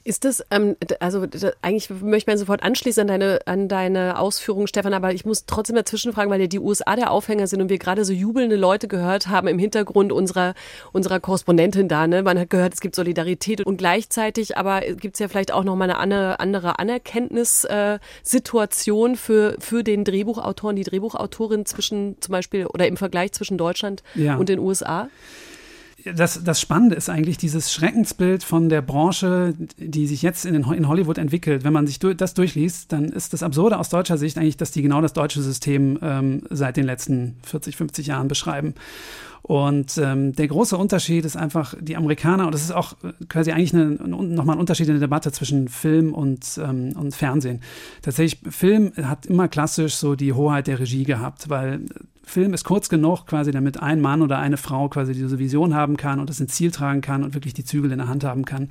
Ist 0.04 0.24
das, 0.24 0.44
ähm, 0.50 0.76
also 1.00 1.26
eigentlich 1.62 1.90
möchte 1.90 2.30
man 2.30 2.38
sofort 2.38 2.62
anschließen 2.62 3.02
an 3.02 3.08
deine, 3.08 3.40
an 3.46 3.68
deine 3.68 4.18
Ausführungen, 4.18 4.66
Stefan, 4.66 4.92
aber 4.94 5.12
ich 5.14 5.24
muss 5.24 5.46
trotzdem 5.46 5.76
dazwischen 5.76 6.12
fragen, 6.12 6.30
weil 6.30 6.40
ja 6.40 6.46
die 6.46 6.58
USA 6.58 6.96
der 6.96 7.10
Aufhänger 7.10 7.46
sind 7.46 7.62
und 7.62 7.70
wir 7.70 7.78
gerade 7.78 8.04
so 8.04 8.12
jubelnde 8.12 8.56
Leute 8.56 8.88
gehört 8.88 9.28
haben 9.28 9.48
im 9.48 9.58
Hintergrund 9.58 10.12
unserer, 10.12 10.52
unserer 10.92 11.20
Korrespondentin 11.20 11.88
da. 11.88 12.06
Ne? 12.06 12.22
Man 12.22 12.38
hat 12.38 12.50
gehört, 12.50 12.74
es 12.74 12.80
gibt 12.80 12.94
Solidarität 12.94 13.64
und 13.64 13.78
gleichzeitig 13.78 14.56
aber 14.56 14.82
gibt 14.82 15.16
es 15.16 15.20
ja 15.20 15.28
vielleicht 15.28 15.52
auch 15.52 15.64
noch 15.64 15.76
mal 15.76 15.90
eine 15.90 16.40
andere 16.40 16.78
Anerkenntnissituation 16.78 19.16
für, 19.16 19.56
für 19.58 19.82
den 19.82 20.04
Drehbuchautoren, 20.04 20.76
die 20.76 20.84
Drehbuchautorin 20.84 21.66
zwischen 21.66 22.16
zum 22.20 22.32
Beispiel 22.32 22.66
oder 22.66 22.86
im 22.86 22.96
Vergleich 22.96 23.32
zwischen 23.32 23.58
Deutschland 23.58 24.02
ja. 24.14 24.36
und 24.36 24.48
den 24.48 24.58
USA 24.58 25.08
das, 26.04 26.42
das 26.42 26.60
Spannende 26.60 26.96
ist 26.96 27.08
eigentlich 27.08 27.38
dieses 27.38 27.72
Schreckensbild 27.72 28.44
von 28.44 28.68
der 28.68 28.82
Branche, 28.82 29.54
die 29.76 30.06
sich 30.06 30.22
jetzt 30.22 30.44
in, 30.44 30.54
in 30.54 30.88
Hollywood 30.88 31.18
entwickelt. 31.18 31.64
Wenn 31.64 31.72
man 31.72 31.86
sich 31.86 31.98
das 31.98 32.34
durchliest, 32.34 32.92
dann 32.92 33.06
ist 33.06 33.32
das 33.32 33.42
Absurde 33.42 33.78
aus 33.78 33.88
deutscher 33.88 34.18
Sicht 34.18 34.38
eigentlich, 34.38 34.56
dass 34.56 34.70
die 34.70 34.82
genau 34.82 35.00
das 35.00 35.12
deutsche 35.12 35.42
System 35.42 35.98
ähm, 36.02 36.42
seit 36.50 36.76
den 36.76 36.84
letzten 36.84 37.36
40, 37.44 37.76
50 37.76 38.06
Jahren 38.06 38.28
beschreiben. 38.28 38.74
Und 39.42 39.98
ähm, 39.98 40.34
der 40.34 40.46
große 40.46 40.76
Unterschied 40.76 41.24
ist 41.24 41.36
einfach, 41.36 41.74
die 41.80 41.96
Amerikaner, 41.96 42.46
und 42.46 42.54
das 42.54 42.62
ist 42.62 42.70
auch 42.70 42.94
quasi 43.28 43.50
eigentlich 43.50 43.72
nochmal 43.72 44.56
ein 44.56 44.60
Unterschied 44.60 44.86
in 44.86 44.94
der 44.94 45.00
Debatte 45.00 45.32
zwischen 45.32 45.68
Film 45.68 46.14
und, 46.14 46.60
ähm, 46.62 46.94
und 46.96 47.14
Fernsehen. 47.14 47.60
Tatsächlich, 48.02 48.40
Film 48.54 48.92
hat 49.02 49.26
immer 49.26 49.48
klassisch 49.48 49.96
so 49.96 50.14
die 50.14 50.32
Hoheit 50.32 50.68
der 50.68 50.78
Regie 50.78 51.02
gehabt, 51.02 51.48
weil 51.48 51.80
Film 52.22 52.54
ist 52.54 52.62
kurz 52.64 52.88
genug, 52.88 53.26
quasi, 53.26 53.50
damit 53.50 53.82
ein 53.82 54.00
Mann 54.00 54.22
oder 54.22 54.38
eine 54.38 54.56
Frau 54.56 54.88
quasi 54.88 55.12
diese 55.12 55.40
Vision 55.40 55.74
haben 55.74 55.96
kann 55.96 56.20
und 56.20 56.30
das 56.30 56.38
ins 56.38 56.54
Ziel 56.54 56.70
tragen 56.70 57.00
kann 57.00 57.24
und 57.24 57.34
wirklich 57.34 57.52
die 57.52 57.64
Zügel 57.64 57.90
in 57.90 57.98
der 57.98 58.08
Hand 58.08 58.22
haben 58.22 58.44
kann. 58.44 58.68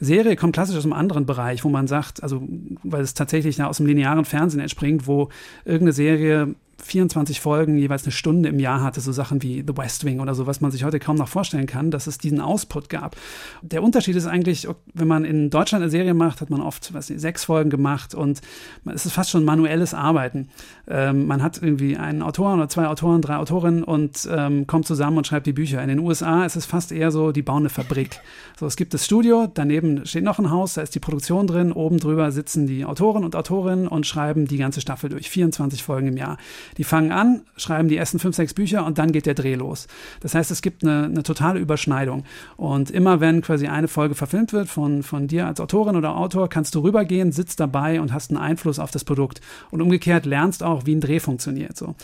Serie 0.00 0.34
kommt 0.34 0.54
klassisch 0.54 0.76
aus 0.76 0.84
einem 0.84 0.94
anderen 0.94 1.26
Bereich, 1.26 1.62
wo 1.62 1.68
man 1.68 1.86
sagt, 1.86 2.24
also 2.24 2.42
weil 2.82 3.02
es 3.02 3.14
tatsächlich 3.14 3.62
aus 3.62 3.76
dem 3.76 3.86
linearen 3.86 4.24
Fernsehen 4.24 4.60
entspringt, 4.60 5.06
wo 5.06 5.28
irgendeine 5.64 5.92
Serie 5.92 6.56
24 6.78 7.40
Folgen, 7.40 7.76
jeweils 7.76 8.04
eine 8.04 8.12
Stunde 8.12 8.48
im 8.48 8.58
Jahr 8.58 8.82
hatte, 8.82 9.00
so 9.00 9.12
Sachen 9.12 9.42
wie 9.42 9.64
The 9.66 9.76
West 9.76 10.04
Wing 10.04 10.20
oder 10.20 10.34
so, 10.34 10.46
was 10.46 10.60
man 10.60 10.70
sich 10.70 10.84
heute 10.84 10.98
kaum 10.98 11.16
noch 11.16 11.28
vorstellen 11.28 11.66
kann, 11.66 11.90
dass 11.90 12.06
es 12.06 12.18
diesen 12.18 12.40
Ausput 12.40 12.88
gab. 12.88 13.16
Der 13.62 13.82
Unterschied 13.82 14.16
ist 14.16 14.26
eigentlich, 14.26 14.66
wenn 14.94 15.08
man 15.08 15.24
in 15.24 15.50
Deutschland 15.50 15.82
eine 15.82 15.90
Serie 15.90 16.14
macht, 16.14 16.40
hat 16.40 16.50
man 16.50 16.60
oft 16.60 16.92
was, 16.94 17.06
sechs 17.06 17.44
Folgen 17.44 17.70
gemacht 17.70 18.14
und 18.14 18.40
es 18.86 19.06
ist 19.06 19.12
fast 19.12 19.30
schon 19.30 19.44
manuelles 19.44 19.94
Arbeiten. 19.94 20.48
Ähm, 20.88 21.26
man 21.26 21.42
hat 21.42 21.62
irgendwie 21.62 21.96
einen 21.96 22.22
Autor 22.22 22.54
oder 22.54 22.68
zwei 22.68 22.86
Autoren, 22.86 23.22
drei 23.22 23.36
Autorinnen 23.36 23.84
und 23.84 24.28
ähm, 24.30 24.66
kommt 24.66 24.86
zusammen 24.86 25.18
und 25.18 25.26
schreibt 25.26 25.46
die 25.46 25.52
Bücher. 25.52 25.82
In 25.82 25.88
den 25.88 25.98
USA 25.98 26.44
ist 26.44 26.56
es 26.56 26.66
fast 26.66 26.92
eher 26.92 27.10
so, 27.10 27.32
die 27.32 27.42
bauen 27.42 27.62
eine 27.62 27.68
Fabrik. 27.68 28.20
So, 28.58 28.66
es 28.66 28.76
gibt 28.76 28.94
das 28.94 29.04
Studio, 29.04 29.48
daneben 29.52 30.04
steht 30.06 30.24
noch 30.24 30.38
ein 30.38 30.50
Haus, 30.50 30.74
da 30.74 30.82
ist 30.82 30.94
die 30.94 31.00
Produktion 31.00 31.46
drin, 31.46 31.72
oben 31.72 31.98
drüber 31.98 32.32
sitzen 32.32 32.66
die 32.66 32.84
Autoren 32.84 33.24
und 33.24 33.36
Autorinnen 33.36 33.86
und 33.88 34.06
schreiben 34.06 34.46
die 34.46 34.56
ganze 34.56 34.80
Staffel 34.80 35.10
durch, 35.10 35.30
24 35.30 35.82
Folgen 35.82 36.08
im 36.08 36.16
Jahr. 36.16 36.38
Die 36.78 36.84
fangen 36.84 37.12
an, 37.12 37.42
schreiben 37.56 37.88
die 37.88 37.96
ersten 37.96 38.18
fünf, 38.18 38.36
sechs 38.36 38.54
Bücher 38.54 38.86
und 38.86 38.98
dann 38.98 39.12
geht 39.12 39.26
der 39.26 39.34
Dreh 39.34 39.54
los. 39.54 39.86
Das 40.20 40.34
heißt, 40.34 40.50
es 40.50 40.62
gibt 40.62 40.82
eine, 40.84 41.04
eine 41.04 41.22
totale 41.22 41.60
Überschneidung. 41.60 42.24
Und 42.56 42.90
immer 42.90 43.20
wenn 43.20 43.42
quasi 43.42 43.66
eine 43.66 43.88
Folge 43.88 44.14
verfilmt 44.14 44.52
wird 44.52 44.68
von, 44.68 45.02
von 45.02 45.28
dir 45.28 45.46
als 45.46 45.60
Autorin 45.60 45.96
oder 45.96 46.16
Autor, 46.16 46.48
kannst 46.48 46.74
du 46.74 46.80
rübergehen, 46.80 47.32
sitzt 47.32 47.60
dabei 47.60 48.00
und 48.00 48.12
hast 48.12 48.30
einen 48.30 48.38
Einfluss 48.38 48.78
auf 48.78 48.90
das 48.90 49.04
Produkt. 49.04 49.40
Und 49.70 49.80
umgekehrt 49.80 50.26
lernst 50.26 50.62
auch, 50.62 50.86
wie 50.86 50.94
ein 50.94 51.00
Dreh 51.00 51.20
funktioniert. 51.20 51.76
So. 51.76 51.94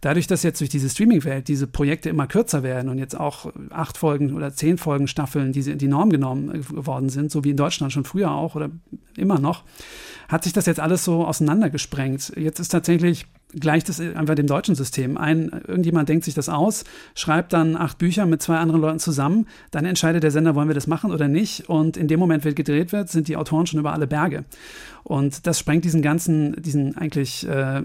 Dadurch, 0.00 0.26
dass 0.26 0.42
jetzt 0.42 0.60
durch 0.60 0.70
diese 0.70 0.88
Streaming-Welt 0.88 1.48
diese 1.48 1.66
Projekte 1.66 2.08
immer 2.08 2.26
kürzer 2.26 2.62
werden 2.62 2.88
und 2.88 2.98
jetzt 2.98 3.18
auch 3.18 3.52
acht 3.70 3.96
Folgen 3.96 4.34
oder 4.34 4.52
zehn 4.52 4.78
Folgen 4.78 5.08
Staffeln, 5.08 5.52
die 5.52 5.76
die 5.76 5.88
Norm 5.88 6.10
genommen 6.10 6.54
äh, 6.54 6.58
geworden 6.58 7.08
sind, 7.08 7.30
so 7.30 7.44
wie 7.44 7.50
in 7.50 7.56
Deutschland 7.56 7.92
schon 7.92 8.04
früher 8.04 8.30
auch 8.30 8.54
oder 8.54 8.70
immer 9.16 9.38
noch, 9.38 9.64
hat 10.28 10.44
sich 10.44 10.52
das 10.52 10.66
jetzt 10.66 10.80
alles 10.80 11.04
so 11.04 11.24
auseinandergesprengt. 11.24 12.32
Jetzt 12.36 12.60
ist 12.60 12.68
tatsächlich 12.68 13.26
gleich 13.58 13.84
das 13.84 14.00
einfach 14.00 14.34
dem 14.34 14.46
deutschen 14.46 14.74
System. 14.74 15.16
Ein, 15.16 15.50
irgendjemand 15.66 16.08
denkt 16.08 16.24
sich 16.24 16.34
das 16.34 16.48
aus, 16.48 16.84
schreibt 17.14 17.52
dann 17.52 17.76
acht 17.76 17.98
Bücher 17.98 18.26
mit 18.26 18.42
zwei 18.42 18.56
anderen 18.56 18.80
Leuten 18.80 18.98
zusammen, 18.98 19.46
dann 19.70 19.84
entscheidet 19.84 20.22
der 20.22 20.30
Sender, 20.30 20.54
wollen 20.54 20.68
wir 20.68 20.74
das 20.74 20.86
machen 20.86 21.10
oder 21.10 21.28
nicht. 21.28 21.68
Und 21.68 21.96
in 21.96 22.08
dem 22.08 22.20
Moment, 22.20 22.44
wenn 22.44 22.54
gedreht 22.54 22.92
wird, 22.92 23.08
sind 23.08 23.28
die 23.28 23.36
Autoren 23.36 23.66
schon 23.66 23.80
über 23.80 23.92
alle 23.92 24.06
Berge. 24.06 24.44
Und 25.04 25.46
das 25.46 25.58
sprengt 25.58 25.84
diesen 25.84 26.02
ganzen, 26.02 26.60
diesen 26.60 26.96
eigentlich 26.96 27.46
äh, 27.48 27.82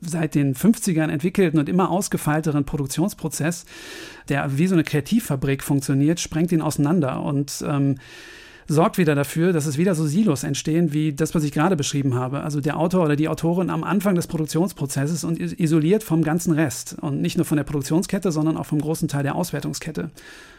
seit 0.00 0.34
den 0.34 0.54
50ern 0.54 1.08
entwickelten 1.08 1.58
und 1.58 1.68
immer 1.68 1.90
ausgefeilteren 1.90 2.64
Produktionsprozess, 2.64 3.64
der 4.28 4.58
wie 4.58 4.66
so 4.66 4.74
eine 4.74 4.84
Kreativfabrik 4.84 5.62
funktioniert, 5.62 6.20
sprengt 6.20 6.52
ihn 6.52 6.62
auseinander. 6.62 7.22
Und 7.22 7.64
ähm, 7.66 7.96
sorgt 8.68 8.98
wieder 8.98 9.14
dafür, 9.14 9.52
dass 9.52 9.66
es 9.66 9.78
wieder 9.78 9.94
so 9.94 10.06
Silos 10.06 10.44
entstehen, 10.44 10.92
wie 10.92 11.14
das, 11.14 11.34
was 11.34 11.42
ich 11.42 11.52
gerade 11.52 11.74
beschrieben 11.74 12.14
habe. 12.14 12.42
Also 12.42 12.60
der 12.60 12.78
Autor 12.78 13.06
oder 13.06 13.16
die 13.16 13.28
Autorin 13.28 13.70
am 13.70 13.82
Anfang 13.82 14.14
des 14.14 14.26
Produktionsprozesses 14.26 15.24
und 15.24 15.40
isoliert 15.40 16.02
vom 16.04 16.22
ganzen 16.22 16.52
Rest. 16.52 16.96
Und 17.00 17.22
nicht 17.22 17.38
nur 17.38 17.46
von 17.46 17.56
der 17.56 17.64
Produktionskette, 17.64 18.30
sondern 18.30 18.58
auch 18.58 18.66
vom 18.66 18.80
großen 18.80 19.08
Teil 19.08 19.22
der 19.22 19.34
Auswertungskette. 19.34 20.10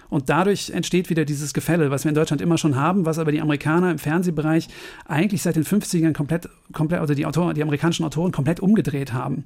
Und 0.09 0.29
dadurch 0.29 0.71
entsteht 0.71 1.11
wieder 1.11 1.23
dieses 1.23 1.53
Gefälle, 1.53 1.91
was 1.91 2.03
wir 2.03 2.09
in 2.09 2.15
Deutschland 2.15 2.41
immer 2.41 2.57
schon 2.57 2.75
haben, 2.75 3.05
was 3.05 3.19
aber 3.19 3.31
die 3.31 3.41
Amerikaner 3.41 3.91
im 3.91 3.99
Fernsehbereich 3.99 4.67
eigentlich 5.05 5.43
seit 5.43 5.55
den 5.55 5.63
50ern 5.63 6.13
komplett, 6.13 6.49
komplett 6.73 7.01
oder 7.01 7.13
die, 7.13 7.27
Autoren, 7.27 7.53
die 7.53 7.61
amerikanischen 7.61 8.05
Autoren 8.05 8.31
komplett 8.31 8.59
umgedreht 8.59 9.13
haben. 9.13 9.45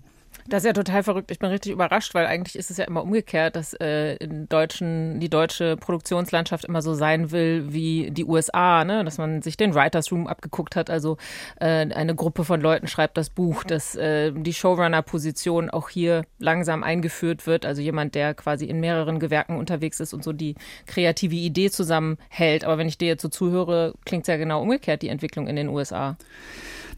Das 0.50 0.64
ist 0.64 0.68
ja 0.68 0.74
total 0.74 1.04
verrückt. 1.04 1.32
Ich 1.32 1.40
bin 1.40 1.50
richtig 1.50 1.72
überrascht, 1.72 2.14
weil 2.14 2.26
eigentlich 2.26 2.58
ist 2.58 2.70
es 2.70 2.78
ja 2.78 2.86
immer 2.86 3.04
umgekehrt, 3.04 3.56
dass 3.56 3.74
äh, 3.76 4.16
in 4.16 4.50
deutschen, 4.50 5.20
die 5.20 5.30
deutsche 5.30 5.78
Produktionslandschaft 5.78 6.66
immer 6.66 6.82
so 6.82 6.94
sein 6.94 7.32
will 7.32 7.68
wie 7.70 8.12
die 8.12 8.26
USA, 8.26 8.84
ne? 8.84 9.06
dass 9.06 9.18
man 9.18 9.42
sich 9.42 9.56
den 9.56 9.74
Writers 9.74 10.12
Room 10.12 10.28
abgeguckt 10.28 10.76
hat. 10.76 10.90
Also 10.90 11.18
äh, 11.60 11.66
eine 11.66 12.16
Gruppe 12.16 12.44
von 12.44 12.60
Leuten 12.60 12.88
schreibt 12.88 13.18
das 13.18 13.30
Buch, 13.30 13.64
dass 13.64 13.96
äh, 13.96 14.32
die 14.34 14.54
Showrunner-Position 14.54 15.70
auch 15.70 15.88
hier 15.90 16.26
langsam 16.40 16.84
eingeführt 16.84 17.48
wird. 17.48 17.66
Also 17.66 17.82
jemand, 17.82 18.16
der 18.16 18.34
quasi 18.34 18.66
in 18.66 18.82
mehreren 18.82 19.20
Gewerken 19.20 19.58
unterwegs 19.58 20.02
ist 20.02 20.14
und 20.14 20.24
so 20.24 20.34
die 20.34 20.56
kreative 20.88 21.36
Idee 21.36 21.70
zusammenhält. 21.70 22.66
Aber 22.66 22.78
wenn 22.78 22.88
ich 22.88 22.98
dir 22.98 23.08
jetzt 23.08 23.22
so 23.22 23.30
zuhöre, 23.30 23.94
klingt 24.06 24.24
es 24.24 24.28
ja 24.28 24.36
genau 24.36 24.62
umgekehrt, 24.62 25.02
die 25.02 25.10
Entwicklung 25.10 25.48
in 25.48 25.56
den 25.56 25.70
USA. 25.70 26.18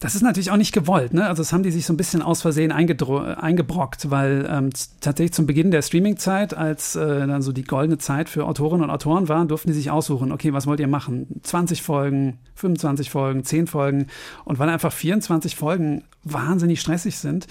Das 0.00 0.14
ist 0.14 0.22
natürlich 0.22 0.50
auch 0.50 0.56
nicht 0.56 0.72
gewollt. 0.72 1.14
Ne? 1.14 1.26
Also 1.26 1.42
das 1.42 1.52
haben 1.52 1.62
die 1.62 1.70
sich 1.70 1.86
so 1.86 1.92
ein 1.92 1.96
bisschen 1.96 2.22
aus 2.22 2.42
Versehen 2.42 2.72
eingebrockt, 2.72 4.10
weil 4.10 4.46
ähm, 4.50 4.70
tatsächlich 5.00 5.32
zum 5.32 5.46
Beginn 5.46 5.70
der 5.70 5.82
Streaming-Zeit, 5.82 6.54
als 6.54 6.96
äh, 6.96 7.26
dann 7.26 7.42
so 7.42 7.52
die 7.52 7.64
goldene 7.64 7.98
Zeit 7.98 8.28
für 8.28 8.46
Autorinnen 8.46 8.84
und 8.84 8.90
Autoren 8.90 9.28
war, 9.28 9.44
durften 9.46 9.68
die 9.68 9.74
sich 9.74 9.90
aussuchen, 9.90 10.32
okay, 10.32 10.52
was 10.52 10.66
wollt 10.66 10.80
ihr 10.80 10.88
machen? 10.88 11.40
20 11.42 11.82
Folgen, 11.82 12.38
25 12.54 13.10
Folgen, 13.10 13.44
10 13.44 13.66
Folgen. 13.66 14.06
Und 14.44 14.58
weil 14.58 14.68
einfach 14.68 14.92
24 14.92 15.56
Folgen 15.56 16.04
wahnsinnig 16.32 16.80
stressig 16.80 17.18
sind. 17.18 17.46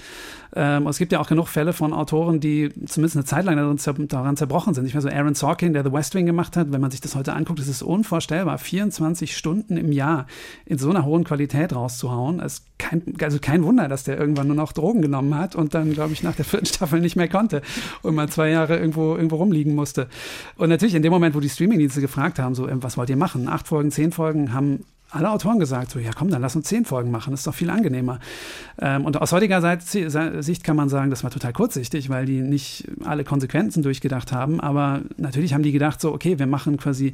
Ähm, 0.54 0.86
es 0.86 0.98
gibt 0.98 1.12
ja 1.12 1.20
auch 1.20 1.28
genug 1.28 1.48
Fälle 1.48 1.72
von 1.72 1.92
Autoren, 1.92 2.40
die 2.40 2.70
zumindest 2.86 3.16
eine 3.16 3.24
Zeit 3.24 3.44
lang 3.44 3.56
daran, 3.56 4.08
daran 4.08 4.36
zerbrochen 4.36 4.74
sind. 4.74 4.86
Ich 4.86 4.94
weiß 4.94 5.02
so, 5.02 5.08
Aaron 5.08 5.34
Sorkin, 5.34 5.72
der 5.72 5.84
The 5.84 5.92
West 5.92 6.14
Wing 6.14 6.26
gemacht 6.26 6.56
hat, 6.56 6.72
wenn 6.72 6.80
man 6.80 6.90
sich 6.90 7.00
das 7.00 7.14
heute 7.14 7.34
anguckt, 7.34 7.60
ist 7.60 7.68
es 7.68 7.82
unvorstellbar, 7.82 8.58
24 8.58 9.36
Stunden 9.36 9.76
im 9.76 9.92
Jahr 9.92 10.26
in 10.64 10.78
so 10.78 10.90
einer 10.90 11.04
hohen 11.04 11.24
Qualität 11.24 11.74
rauszuhauen. 11.74 12.40
Es 12.40 12.64
kein, 12.78 13.02
also 13.20 13.38
kein 13.40 13.64
Wunder, 13.64 13.88
dass 13.88 14.04
der 14.04 14.18
irgendwann 14.18 14.46
nur 14.48 14.56
noch 14.56 14.72
Drogen 14.72 15.02
genommen 15.02 15.34
hat 15.36 15.54
und 15.54 15.74
dann, 15.74 15.92
glaube 15.92 16.12
ich, 16.12 16.22
nach 16.22 16.36
der 16.36 16.44
vierten 16.44 16.66
Staffel 16.74 17.00
nicht 17.00 17.16
mehr 17.16 17.28
konnte 17.28 17.62
und 18.02 18.14
mal 18.14 18.28
zwei 18.28 18.50
Jahre 18.50 18.76
irgendwo, 18.76 19.14
irgendwo 19.14 19.36
rumliegen 19.36 19.74
musste. 19.74 20.08
Und 20.56 20.68
natürlich 20.68 20.94
in 20.94 21.02
dem 21.02 21.12
Moment, 21.12 21.34
wo 21.34 21.40
die 21.40 21.48
Streamingdienste 21.48 22.00
gefragt 22.00 22.38
haben, 22.38 22.54
so, 22.54 22.68
ähm, 22.68 22.82
was 22.82 22.96
wollt 22.96 23.10
ihr 23.10 23.16
machen? 23.16 23.48
Acht 23.48 23.68
Folgen, 23.68 23.90
zehn 23.90 24.12
Folgen, 24.12 24.52
haben 24.52 24.84
alle 25.10 25.30
Autoren 25.30 25.58
gesagt, 25.58 25.90
so, 25.92 25.98
ja 25.98 26.10
komm, 26.16 26.30
dann 26.30 26.42
lass 26.42 26.56
uns 26.56 26.66
zehn 26.66 26.84
Folgen 26.84 27.10
machen, 27.10 27.30
das 27.30 27.40
ist 27.40 27.46
doch 27.46 27.54
viel 27.54 27.70
angenehmer. 27.70 28.18
Ähm, 28.80 29.04
und 29.04 29.20
aus 29.20 29.32
heutiger 29.32 29.78
Sicht 29.80 30.64
kann 30.64 30.76
man 30.76 30.88
sagen, 30.88 31.10
das 31.10 31.22
war 31.22 31.30
total 31.30 31.52
kurzsichtig, 31.52 32.08
weil 32.08 32.26
die 32.26 32.40
nicht 32.40 32.88
alle 33.04 33.24
Konsequenzen 33.24 33.82
durchgedacht 33.82 34.32
haben, 34.32 34.60
aber 34.60 35.02
natürlich 35.16 35.54
haben 35.54 35.62
die 35.62 35.72
gedacht, 35.72 36.00
so, 36.00 36.12
okay, 36.12 36.38
wir 36.38 36.46
machen 36.46 36.76
quasi 36.76 37.12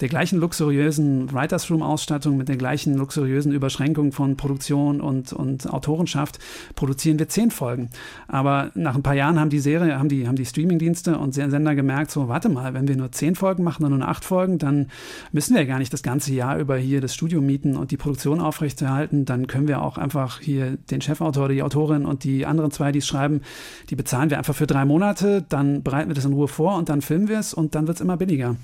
der 0.00 0.08
gleichen 0.08 0.38
luxuriösen 0.38 1.32
Writers 1.32 1.70
Room 1.70 1.82
Ausstattung, 1.82 2.36
mit 2.36 2.48
der 2.48 2.56
gleichen 2.56 2.94
luxuriösen 2.96 3.52
Überschränkung 3.52 4.12
von 4.12 4.36
Produktion 4.36 5.00
und, 5.00 5.32
und 5.32 5.68
Autorenschaft, 5.68 6.38
produzieren 6.74 7.18
wir 7.18 7.28
zehn 7.28 7.50
Folgen. 7.50 7.88
Aber 8.28 8.70
nach 8.74 8.94
ein 8.94 9.02
paar 9.02 9.14
Jahren 9.14 9.40
haben 9.40 9.50
die 9.50 9.60
Serie, 9.60 9.98
haben 9.98 10.08
die, 10.08 10.28
haben 10.28 10.36
die 10.36 10.46
Streamingdienste 10.46 11.18
und 11.18 11.32
Sender 11.32 11.74
gemerkt, 11.74 12.10
so, 12.10 12.28
warte 12.28 12.48
mal, 12.48 12.74
wenn 12.74 12.86
wir 12.86 12.96
nur 12.96 13.12
zehn 13.12 13.34
Folgen 13.34 13.64
machen 13.64 13.84
und 13.84 13.98
nur 13.98 14.06
acht 14.06 14.24
Folgen, 14.24 14.58
dann 14.58 14.88
müssen 15.32 15.54
wir 15.54 15.62
ja 15.62 15.68
gar 15.68 15.78
nicht 15.78 15.92
das 15.92 16.02
ganze 16.02 16.32
Jahr 16.34 16.58
über 16.58 16.76
hier 16.76 17.00
das 17.00 17.14
Studio 17.14 17.29
Studio 17.30 17.46
mieten 17.46 17.76
und 17.76 17.92
die 17.92 17.96
Produktion 17.96 18.40
aufrechterhalten, 18.40 19.24
dann 19.24 19.46
können 19.46 19.68
wir 19.68 19.82
auch 19.82 19.98
einfach 19.98 20.40
hier 20.40 20.76
den 20.90 21.00
Chefautor, 21.00 21.48
die 21.48 21.62
Autorin 21.62 22.04
und 22.04 22.24
die 22.24 22.44
anderen 22.44 22.72
zwei, 22.72 22.90
die 22.90 22.98
es 22.98 23.06
schreiben, 23.06 23.42
die 23.88 23.94
bezahlen 23.94 24.30
wir 24.30 24.38
einfach 24.38 24.56
für 24.56 24.66
drei 24.66 24.84
Monate, 24.84 25.44
dann 25.48 25.84
bereiten 25.84 26.10
wir 26.10 26.16
das 26.16 26.24
in 26.24 26.32
Ruhe 26.32 26.48
vor 26.48 26.76
und 26.76 26.88
dann 26.88 27.02
filmen 27.02 27.28
wir 27.28 27.38
es 27.38 27.54
und 27.54 27.76
dann 27.76 27.86
wird 27.86 27.98
es 27.98 28.00
immer 28.00 28.16
billiger. 28.16 28.56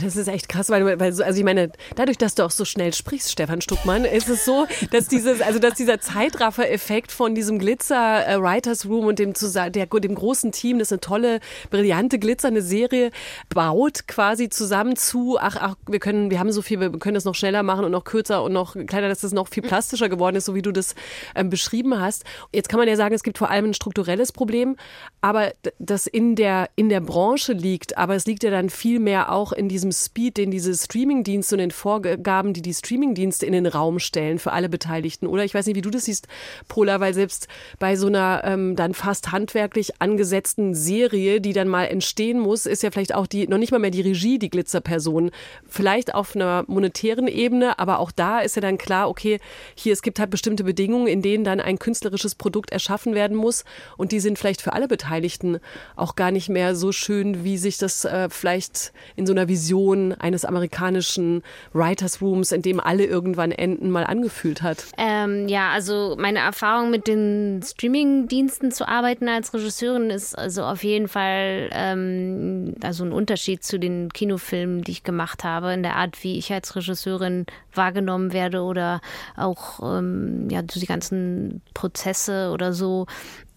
Das 0.00 0.16
ist 0.16 0.28
echt 0.28 0.48
krass, 0.48 0.70
weil, 0.70 0.98
weil 0.98 1.12
so, 1.12 1.22
also 1.22 1.38
ich 1.38 1.44
meine, 1.44 1.70
dadurch, 1.96 2.18
dass 2.18 2.34
du 2.34 2.44
auch 2.44 2.50
so 2.50 2.64
schnell 2.64 2.92
sprichst, 2.94 3.30
Stefan 3.30 3.60
Stuckmann, 3.60 4.04
ist 4.04 4.28
es 4.28 4.44
so, 4.44 4.66
dass 4.90 5.08
dieses, 5.08 5.40
also 5.40 5.58
dass 5.58 5.74
dieser 5.74 6.00
Zeitraffer-Effekt 6.00 7.12
von 7.12 7.34
diesem 7.34 7.58
Glitzer 7.58 8.26
äh, 8.26 8.40
Writers 8.40 8.86
Room 8.86 9.06
und 9.06 9.18
dem, 9.18 9.32
der, 9.34 9.86
dem 9.86 10.14
großen 10.14 10.52
Team, 10.52 10.78
das 10.78 10.92
eine 10.92 11.00
tolle, 11.00 11.40
brillante, 11.70 12.18
glitzernde 12.18 12.62
Serie 12.62 13.10
baut, 13.48 14.06
quasi 14.08 14.48
zusammen 14.48 14.96
zu, 14.96 15.38
ach, 15.38 15.56
ach, 15.60 15.74
wir 15.86 15.98
können, 15.98 16.30
wir 16.30 16.38
haben 16.38 16.52
so 16.52 16.62
viel, 16.62 16.80
wir 16.80 16.90
können 16.92 17.14
das 17.14 17.24
noch 17.24 17.34
schneller 17.34 17.62
machen 17.62 17.84
und 17.84 17.92
noch 17.92 18.04
kürzer 18.04 18.42
und 18.42 18.52
noch 18.52 18.76
kleiner, 18.86 19.08
dass 19.08 19.20
das 19.20 19.32
noch 19.32 19.48
viel 19.48 19.62
plastischer 19.62 20.08
geworden 20.08 20.36
ist, 20.36 20.46
so 20.46 20.54
wie 20.54 20.62
du 20.62 20.72
das 20.72 20.94
ähm, 21.34 21.50
beschrieben 21.50 22.00
hast. 22.00 22.24
Jetzt 22.52 22.68
kann 22.68 22.78
man 22.78 22.88
ja 22.88 22.96
sagen, 22.96 23.14
es 23.14 23.22
gibt 23.22 23.38
vor 23.38 23.50
allem 23.50 23.66
ein 23.66 23.74
strukturelles 23.74 24.32
Problem, 24.32 24.76
aber 25.20 25.52
das 25.78 26.06
in 26.06 26.36
der, 26.36 26.68
in 26.76 26.88
der 26.88 27.00
Branche 27.00 27.52
liegt, 27.52 27.98
aber 27.98 28.14
es 28.14 28.26
liegt 28.26 28.42
ja 28.42 28.50
dann 28.50 28.70
viel 28.70 28.98
mehr 28.98 29.32
auch 29.32 29.52
in 29.52 29.68
diesem 29.68 29.81
diesem 29.82 29.92
Speed, 29.92 30.36
den 30.36 30.50
diese 30.50 30.74
Streamingdienste 30.74 31.56
und 31.56 31.58
den 31.58 31.70
Vorgaben, 31.72 32.52
die 32.52 32.62
die 32.62 32.72
Streamingdienste 32.72 33.46
in 33.46 33.52
den 33.52 33.66
Raum 33.66 33.98
stellen 33.98 34.38
für 34.38 34.52
alle 34.52 34.68
Beteiligten. 34.68 35.26
Oder 35.26 35.44
ich 35.44 35.54
weiß 35.54 35.66
nicht, 35.66 35.74
wie 35.74 35.82
du 35.82 35.90
das 35.90 36.04
siehst, 36.04 36.28
Pola, 36.68 37.00
weil 37.00 37.14
selbst 37.14 37.48
bei 37.80 37.96
so 37.96 38.06
einer 38.06 38.42
ähm, 38.44 38.76
dann 38.76 38.94
fast 38.94 39.32
handwerklich 39.32 40.00
angesetzten 40.00 40.74
Serie, 40.74 41.40
die 41.40 41.52
dann 41.52 41.68
mal 41.68 41.84
entstehen 41.84 42.38
muss, 42.38 42.66
ist 42.66 42.82
ja 42.82 42.90
vielleicht 42.90 43.14
auch 43.14 43.26
die, 43.26 43.48
noch 43.48 43.58
nicht 43.58 43.72
mal 43.72 43.78
mehr 43.78 43.90
die 43.90 44.02
Regie, 44.02 44.38
die 44.38 44.50
Glitzerperson. 44.50 45.30
Vielleicht 45.66 46.14
auf 46.14 46.36
einer 46.36 46.64
monetären 46.68 47.26
Ebene, 47.26 47.78
aber 47.78 47.98
auch 47.98 48.12
da 48.12 48.38
ist 48.38 48.54
ja 48.54 48.62
dann 48.62 48.78
klar, 48.78 49.08
okay, 49.08 49.40
hier, 49.74 49.92
es 49.92 50.02
gibt 50.02 50.20
halt 50.20 50.30
bestimmte 50.30 50.62
Bedingungen, 50.62 51.08
in 51.08 51.22
denen 51.22 51.42
dann 51.42 51.60
ein 51.60 51.78
künstlerisches 51.78 52.36
Produkt 52.36 52.70
erschaffen 52.70 53.14
werden 53.14 53.36
muss 53.36 53.64
und 53.96 54.12
die 54.12 54.20
sind 54.20 54.38
vielleicht 54.38 54.62
für 54.62 54.74
alle 54.74 54.86
Beteiligten 54.86 55.58
auch 55.96 56.14
gar 56.14 56.30
nicht 56.30 56.48
mehr 56.48 56.76
so 56.76 56.92
schön, 56.92 57.42
wie 57.42 57.58
sich 57.58 57.78
das 57.78 58.04
äh, 58.04 58.28
vielleicht 58.30 58.92
in 59.16 59.26
so 59.26 59.32
einer 59.32 59.48
Vision 59.48 59.71
Vision 59.72 60.12
eines 60.14 60.44
amerikanischen 60.44 61.42
Writers 61.72 62.20
Rooms, 62.20 62.52
in 62.52 62.62
dem 62.62 62.78
alle 62.78 63.04
irgendwann 63.04 63.52
enden, 63.52 63.90
mal 63.90 64.04
angefühlt 64.04 64.62
hat? 64.62 64.84
Ähm, 64.98 65.48
ja, 65.48 65.70
also 65.70 66.16
meine 66.18 66.40
Erfahrung 66.40 66.90
mit 66.90 67.06
den 67.06 67.62
Streaming-Diensten 67.64 68.70
zu 68.70 68.86
arbeiten 68.86 69.28
als 69.28 69.54
Regisseurin 69.54 70.10
ist 70.10 70.36
also 70.36 70.64
auf 70.64 70.84
jeden 70.84 71.08
Fall 71.08 71.70
ähm, 71.72 72.74
also 72.82 73.04
ein 73.04 73.12
Unterschied 73.12 73.64
zu 73.64 73.78
den 73.78 74.12
Kinofilmen, 74.12 74.82
die 74.82 74.92
ich 74.92 75.04
gemacht 75.04 75.42
habe, 75.44 75.72
in 75.72 75.82
der 75.82 75.96
Art, 75.96 76.22
wie 76.22 76.36
ich 76.36 76.52
als 76.52 76.76
Regisseurin 76.76 77.46
wahrgenommen 77.74 78.32
werde 78.32 78.62
oder 78.62 79.00
auch 79.36 79.80
ähm, 79.82 80.48
ja, 80.50 80.60
die 80.62 80.86
ganzen 80.86 81.62
Prozesse 81.72 82.50
oder 82.52 82.72
so. 82.72 83.06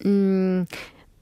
Mh, 0.02 0.62
mm, 0.62 0.66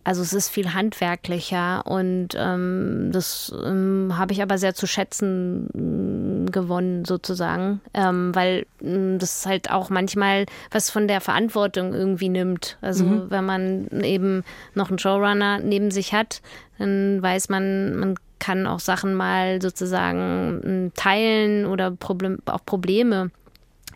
also 0.04 0.20
es 0.20 0.34
ist 0.34 0.50
viel 0.50 0.74
handwerklicher 0.74 1.86
und 1.86 2.28
ähm, 2.36 3.08
das 3.10 3.52
ähm, 3.64 4.12
habe 4.16 4.34
ich 4.34 4.42
aber 4.42 4.58
sehr 4.58 4.74
zu 4.74 4.86
schätzen 4.86 6.46
äh, 6.46 6.50
gewonnen 6.50 7.06
sozusagen, 7.06 7.80
ähm, 7.94 8.34
weil 8.34 8.66
äh, 8.82 9.16
das 9.18 9.46
halt 9.46 9.70
auch 9.70 9.88
manchmal 9.88 10.44
was 10.70 10.90
von 10.90 11.08
der 11.08 11.22
Verantwortung 11.22 11.94
irgendwie 11.94 12.28
nimmt. 12.28 12.76
Also 12.82 13.04
mhm. 13.04 13.30
wenn 13.30 13.46
man 13.46 13.88
eben 14.02 14.44
noch 14.74 14.90
einen 14.90 14.98
Showrunner 14.98 15.60
neben 15.60 15.90
sich 15.90 16.12
hat, 16.12 16.42
dann 16.78 17.22
weiß 17.22 17.48
man, 17.48 17.96
man 17.96 18.14
kann 18.38 18.66
auch 18.66 18.80
Sachen 18.80 19.14
mal 19.14 19.62
sozusagen 19.62 20.92
teilen 20.94 21.64
oder 21.64 21.90
Problem, 21.90 22.40
auch 22.44 22.64
Probleme 22.66 23.30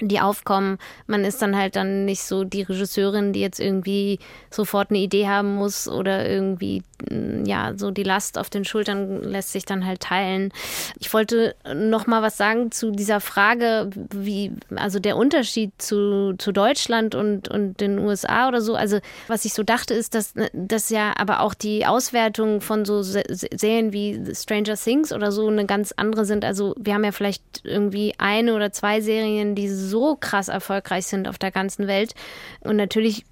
die 0.00 0.20
aufkommen. 0.20 0.78
Man 1.06 1.24
ist 1.24 1.42
dann 1.42 1.56
halt 1.56 1.76
dann 1.76 2.04
nicht 2.04 2.22
so 2.22 2.44
die 2.44 2.62
Regisseurin, 2.62 3.32
die 3.32 3.40
jetzt 3.40 3.60
irgendwie 3.60 4.18
sofort 4.50 4.90
eine 4.90 4.98
Idee 4.98 5.26
haben 5.26 5.54
muss 5.54 5.88
oder 5.88 6.28
irgendwie 6.28 6.82
mm, 7.10 7.44
ja 7.44 7.72
so 7.76 7.90
die 7.90 8.02
Last 8.02 8.38
auf 8.38 8.50
den 8.50 8.64
Schultern 8.64 9.22
lässt 9.22 9.52
sich 9.52 9.64
dann 9.64 9.84
halt 9.84 10.00
teilen. 10.00 10.52
Ich 10.98 11.12
wollte 11.12 11.54
noch 11.74 12.06
mal 12.06 12.22
was 12.22 12.36
sagen 12.36 12.70
zu 12.70 12.90
dieser 12.90 13.20
Frage, 13.20 13.90
wie 14.10 14.52
also 14.76 14.98
der 14.98 15.16
Unterschied 15.16 15.72
zu, 15.78 16.34
zu 16.38 16.52
Deutschland 16.52 17.14
und 17.14 17.48
und 17.48 17.80
den 17.80 17.98
USA 17.98 18.48
oder 18.48 18.60
so. 18.60 18.74
Also 18.74 18.98
was 19.26 19.44
ich 19.44 19.52
so 19.52 19.62
dachte 19.62 19.94
ist, 19.94 20.14
dass 20.14 20.34
das 20.52 20.90
ja 20.90 21.12
aber 21.16 21.40
auch 21.40 21.54
die 21.54 21.86
Auswertung 21.86 22.60
von 22.60 22.84
so 22.84 23.02
Serien 23.02 23.92
wie 23.92 24.34
Stranger 24.34 24.76
Things 24.76 25.12
oder 25.12 25.32
so 25.32 25.48
eine 25.48 25.66
ganz 25.66 25.92
andere 25.96 26.24
sind. 26.24 26.44
Also 26.44 26.74
wir 26.78 26.94
haben 26.94 27.04
ja 27.04 27.12
vielleicht 27.12 27.42
irgendwie 27.64 28.14
eine 28.18 28.54
oder 28.54 28.72
zwei 28.72 29.00
Serien, 29.00 29.54
die 29.54 29.68
so 29.88 30.16
krass 30.20 30.48
erfolgreich 30.48 31.06
sind 31.06 31.28
auf 31.28 31.38
der 31.38 31.50
ganzen 31.50 31.86
Welt. 31.86 32.14
Und 32.60 32.76
natürlich, 32.76 33.24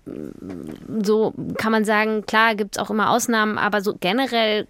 so 1.02 1.32
kann 1.56 1.72
man 1.72 1.84
sagen, 1.84 2.26
klar 2.26 2.54
gibt 2.54 2.76
es 2.76 2.82
auch 2.82 2.90
immer 2.90 3.10
Ausnahmen, 3.10 3.58
aber 3.58 3.80
so 3.80 3.94
generell 3.98 4.66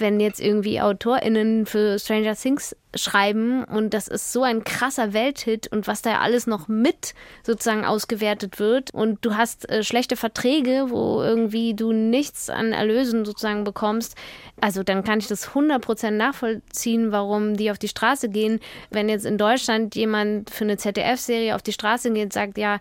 wenn 0.00 0.20
jetzt 0.20 0.40
irgendwie 0.40 0.80
AutorInnen 0.80 1.66
für 1.66 1.98
Stranger 1.98 2.34
Things 2.34 2.74
schreiben 2.94 3.64
und 3.64 3.92
das 3.92 4.08
ist 4.08 4.32
so 4.32 4.42
ein 4.42 4.64
krasser 4.64 5.12
Welthit 5.12 5.70
und 5.70 5.86
was 5.86 6.00
da 6.00 6.20
alles 6.20 6.46
noch 6.46 6.68
mit 6.68 7.14
sozusagen 7.44 7.84
ausgewertet 7.84 8.58
wird 8.58 8.92
und 8.94 9.24
du 9.24 9.36
hast 9.36 9.68
äh, 9.68 9.82
schlechte 9.84 10.16
Verträge, 10.16 10.86
wo 10.88 11.22
irgendwie 11.22 11.74
du 11.74 11.92
nichts 11.92 12.48
an 12.48 12.72
Erlösen 12.72 13.26
sozusagen 13.26 13.64
bekommst, 13.64 14.16
also 14.60 14.82
dann 14.82 15.04
kann 15.04 15.18
ich 15.18 15.28
das 15.28 15.50
100% 15.50 16.10
nachvollziehen, 16.12 17.12
warum 17.12 17.56
die 17.56 17.70
auf 17.70 17.78
die 17.78 17.88
Straße 17.88 18.28
gehen. 18.28 18.60
Wenn 18.90 19.08
jetzt 19.08 19.24
in 19.24 19.38
Deutschland 19.38 19.94
jemand 19.94 20.50
für 20.50 20.64
eine 20.64 20.76
ZDF-Serie 20.76 21.54
auf 21.54 21.62
die 21.62 21.72
Straße 21.72 22.10
geht 22.10 22.24
und 22.24 22.32
sagt, 22.32 22.58
ja, 22.58 22.80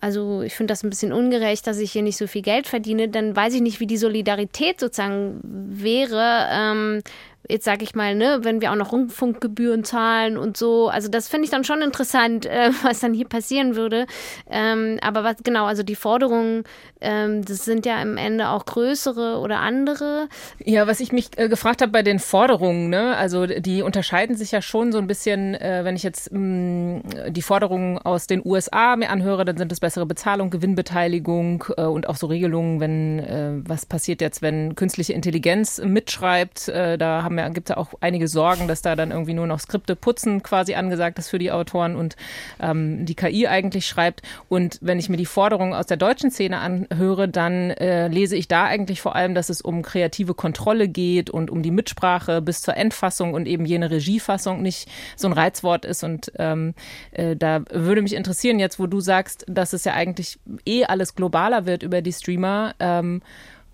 also 0.00 0.42
ich 0.42 0.54
finde 0.54 0.72
das 0.72 0.84
ein 0.84 0.90
bisschen 0.90 1.12
ungerecht, 1.12 1.66
dass 1.66 1.78
ich 1.78 1.92
hier 1.92 2.02
nicht 2.02 2.16
so 2.16 2.26
viel 2.26 2.42
Geld 2.42 2.66
verdiene, 2.68 3.08
dann 3.08 3.34
weiß 3.34 3.54
ich 3.54 3.60
nicht, 3.60 3.80
wie 3.80 3.86
die 3.86 3.96
Solidarität 3.96 4.78
sozusagen 4.78 5.40
wäre, 5.42 6.46
ähm, 6.56 7.02
jetzt 7.48 7.64
sage 7.64 7.84
ich 7.84 7.94
mal, 7.94 8.14
ne, 8.14 8.40
wenn 8.42 8.60
wir 8.60 8.72
auch 8.72 8.76
noch 8.76 8.92
Rundfunkgebühren 8.92 9.84
zahlen 9.84 10.36
und 10.36 10.56
so, 10.56 10.88
also 10.88 11.08
das 11.08 11.28
finde 11.28 11.44
ich 11.44 11.50
dann 11.50 11.64
schon 11.64 11.82
interessant, 11.82 12.46
äh, 12.46 12.70
was 12.82 13.00
dann 13.00 13.14
hier 13.14 13.28
passieren 13.28 13.76
würde. 13.76 14.06
Ähm, 14.50 14.98
aber 15.02 15.24
was 15.24 15.36
genau, 15.42 15.66
also 15.66 15.82
die 15.82 15.94
Forderungen, 15.94 16.64
ähm, 17.00 17.44
das 17.44 17.64
sind 17.64 17.86
ja 17.86 18.00
im 18.00 18.16
Ende 18.16 18.48
auch 18.48 18.66
größere 18.66 19.38
oder 19.38 19.58
andere. 19.60 20.28
Ja, 20.64 20.86
was 20.86 21.00
ich 21.00 21.12
mich 21.12 21.30
äh, 21.36 21.48
gefragt 21.48 21.82
habe 21.82 21.92
bei 21.92 22.02
den 22.02 22.18
Forderungen, 22.18 22.90
ne, 22.90 23.16
also 23.16 23.46
die 23.46 23.82
unterscheiden 23.82 24.36
sich 24.36 24.52
ja 24.52 24.62
schon 24.62 24.92
so 24.92 24.98
ein 24.98 25.06
bisschen, 25.06 25.54
äh, 25.54 25.80
wenn 25.84 25.96
ich 25.96 26.02
jetzt 26.02 26.32
mh, 26.32 26.38
mm, 26.40 27.02
die 27.28 27.42
Forderungen 27.42 27.98
aus 27.98 28.26
den 28.26 28.42
USA 28.44 28.96
mir 28.96 29.10
anhöre, 29.10 29.44
dann 29.44 29.56
sind 29.56 29.72
es 29.72 29.80
bessere 29.80 30.06
Bezahlung, 30.06 30.50
Gewinnbeteiligung 30.50 31.64
äh, 31.76 31.82
und 31.82 32.08
auch 32.08 32.16
so 32.16 32.26
Regelungen, 32.26 32.80
wenn 32.80 33.18
äh, 33.18 33.52
was 33.68 33.86
passiert 33.86 34.20
jetzt, 34.20 34.42
wenn 34.42 34.74
künstliche 34.74 35.12
Intelligenz 35.12 35.80
mitschreibt, 35.82 36.68
äh, 36.68 36.98
da 36.98 37.22
haben 37.22 37.35
ja, 37.38 37.48
gibt 37.48 37.70
es 37.70 37.76
auch 37.76 37.94
einige 38.00 38.28
Sorgen, 38.28 38.68
dass 38.68 38.82
da 38.82 38.96
dann 38.96 39.10
irgendwie 39.10 39.34
nur 39.34 39.46
noch 39.46 39.60
Skripte 39.60 39.96
putzen 39.96 40.42
quasi 40.42 40.74
angesagt 40.74 41.18
ist 41.18 41.28
für 41.28 41.38
die 41.38 41.50
Autoren 41.50 41.96
und 41.96 42.16
ähm, 42.60 43.06
die 43.06 43.14
KI 43.14 43.46
eigentlich 43.46 43.86
schreibt. 43.86 44.22
Und 44.48 44.78
wenn 44.80 44.98
ich 44.98 45.08
mir 45.08 45.16
die 45.16 45.26
Forderungen 45.26 45.74
aus 45.74 45.86
der 45.86 45.96
deutschen 45.96 46.30
Szene 46.30 46.58
anhöre, 46.58 47.28
dann 47.28 47.70
äh, 47.70 48.08
lese 48.08 48.36
ich 48.36 48.48
da 48.48 48.64
eigentlich 48.64 49.00
vor 49.00 49.16
allem, 49.16 49.34
dass 49.34 49.48
es 49.48 49.60
um 49.60 49.82
kreative 49.82 50.34
Kontrolle 50.34 50.88
geht 50.88 51.30
und 51.30 51.50
um 51.50 51.62
die 51.62 51.70
Mitsprache 51.70 52.42
bis 52.42 52.62
zur 52.62 52.76
Endfassung 52.76 53.34
und 53.34 53.46
eben 53.46 53.64
jene 53.64 53.90
Regiefassung 53.90 54.62
nicht 54.62 54.88
so 55.16 55.28
ein 55.28 55.32
Reizwort 55.32 55.84
ist. 55.84 56.04
Und 56.04 56.32
ähm, 56.38 56.74
äh, 57.12 57.36
da 57.36 57.62
würde 57.70 58.02
mich 58.02 58.14
interessieren, 58.14 58.58
jetzt 58.58 58.78
wo 58.78 58.86
du 58.86 59.00
sagst, 59.00 59.44
dass 59.48 59.72
es 59.72 59.84
ja 59.84 59.92
eigentlich 59.92 60.38
eh 60.64 60.84
alles 60.84 61.14
globaler 61.14 61.66
wird 61.66 61.82
über 61.82 62.02
die 62.02 62.12
Streamer. 62.12 62.74
Ähm, 62.78 63.22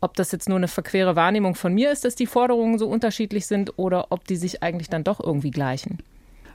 ob 0.03 0.15
das 0.15 0.33
jetzt 0.33 0.49
nur 0.49 0.59
eine 0.59 0.69
verquere 0.69 1.17
Wahrnehmung 1.17 1.55
von 1.55 1.73
mir 1.73 1.91
ist, 1.93 2.05
dass 2.05 2.15
die 2.15 2.27
Forderungen 2.27 2.79
so 2.79 2.89
unterschiedlich 2.89 3.47
sind 3.47 3.79
oder 3.79 4.09
ob 4.11 4.27
die 4.27 4.37
sich 4.37 4.63
eigentlich 4.63 4.91
dann 4.91 5.05
doch 5.05 5.21
irgendwie 5.21 5.51
gleichen. 5.51 5.99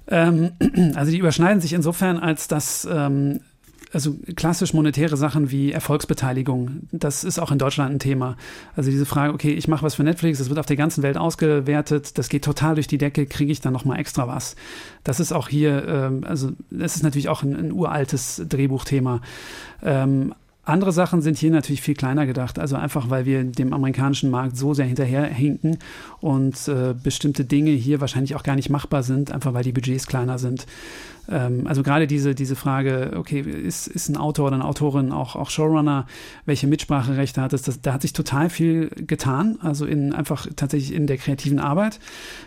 Ähm, 0.10 0.52
also 0.96 1.12
die 1.12 1.18
überschneiden 1.18 1.62
sich 1.62 1.74
insofern, 1.74 2.18
als 2.18 2.48
dass 2.48 2.88
ähm, 2.90 3.40
also 3.94 4.16
klassisch 4.36 4.74
monetäre 4.74 5.16
Sachen 5.16 5.50
wie 5.50 5.72
Erfolgsbeteiligung, 5.72 6.88
das 6.92 7.24
ist 7.24 7.40
auch 7.40 7.52
in 7.52 7.58
Deutschland 7.58 7.94
ein 7.94 8.00
Thema. 8.00 8.36
Also 8.76 8.92
diese 8.92 9.06
Frage, 9.06 9.34
okay, 9.34 9.54
ich 9.54 9.68
mache 9.68 9.84
was 9.84 9.96
für 9.96 10.04
Netflix, 10.04 10.40
das 10.40 10.50
wird 10.50 10.60
auf 10.60 10.66
der 10.66 10.76
ganzen 10.76 11.04
Welt 11.04 11.18
ausgewertet, 11.18 12.18
das 12.18 12.30
geht 12.30 12.44
total 12.44 12.76
durch 12.76 12.88
die 12.88 12.98
Decke, 12.98 13.26
kriege 13.26 13.52
ich 13.52 13.62
dann 13.62 13.74
nochmal 13.74 14.00
extra 14.00 14.28
was. 14.28 14.56
Das 15.04 15.20
ist 15.20 15.32
auch 15.32 15.48
hier, 15.48 15.88
ähm, 15.88 16.24
also 16.28 16.52
das 16.70 16.96
ist 16.96 17.04
natürlich 17.04 17.30
auch 17.30 17.44
ein, 17.44 17.56
ein 17.56 17.72
uraltes 17.72 18.44
Drehbuchthema. 18.48 19.22
Andere 20.68 20.92
Sachen 20.92 21.22
sind 21.22 21.38
hier 21.38 21.52
natürlich 21.52 21.82
viel 21.82 21.96
kleiner 21.96 22.26
gedacht. 22.26 22.60
Also 22.60 22.76
einfach, 22.76 23.10
weil 23.10 23.26
wir 23.26 23.44
dem 23.46 23.72
amerikanischen 23.72 24.30
Markt 24.30 24.58
so 24.58 24.74
sehr 24.74 24.86
hinterherhinken 24.86 25.78
und 26.20 26.68
äh, 26.68 26.94
bestimmte 26.94 27.46
Dinge 27.46 27.72
hier 27.72 28.02
wahrscheinlich 28.02 28.36
auch 28.36 28.44
gar 28.44 28.56
nicht 28.56 28.70
machbar 28.70 29.02
sind, 29.02 29.32
einfach 29.32 29.54
weil 29.54 29.64
die 29.64 29.72
Budgets 29.72 30.08
kleiner 30.08 30.38
sind. 30.38 30.66
Ähm, 31.30 31.68
also 31.68 31.84
gerade 31.84 32.08
diese, 32.08 32.36
diese 32.36 32.56
Frage, 32.56 33.14
okay, 33.16 33.42
ist, 33.42 33.88
ist 33.88 34.10
ein 34.10 34.18
Autor 34.18 34.48
oder 34.48 34.56
eine 34.56 34.66
Autorin 34.66 35.12
auch, 35.12 35.36
auch 35.36 35.50
Showrunner, 35.50 36.06
welche 36.46 36.68
Mitspracherechte 36.68 37.42
hat 37.42 37.54
es, 37.54 37.62
das, 37.62 37.82
da 37.82 37.94
hat 37.94 38.02
sich 38.02 38.14
total 38.14 38.50
viel 38.50 38.90
getan, 38.96 39.58
also 39.62 39.86
in 39.86 40.14
einfach 40.14 40.48
tatsächlich 40.56 40.94
in 40.94 41.08
der 41.08 41.18
kreativen 41.18 41.60
Arbeit. 41.60 42.00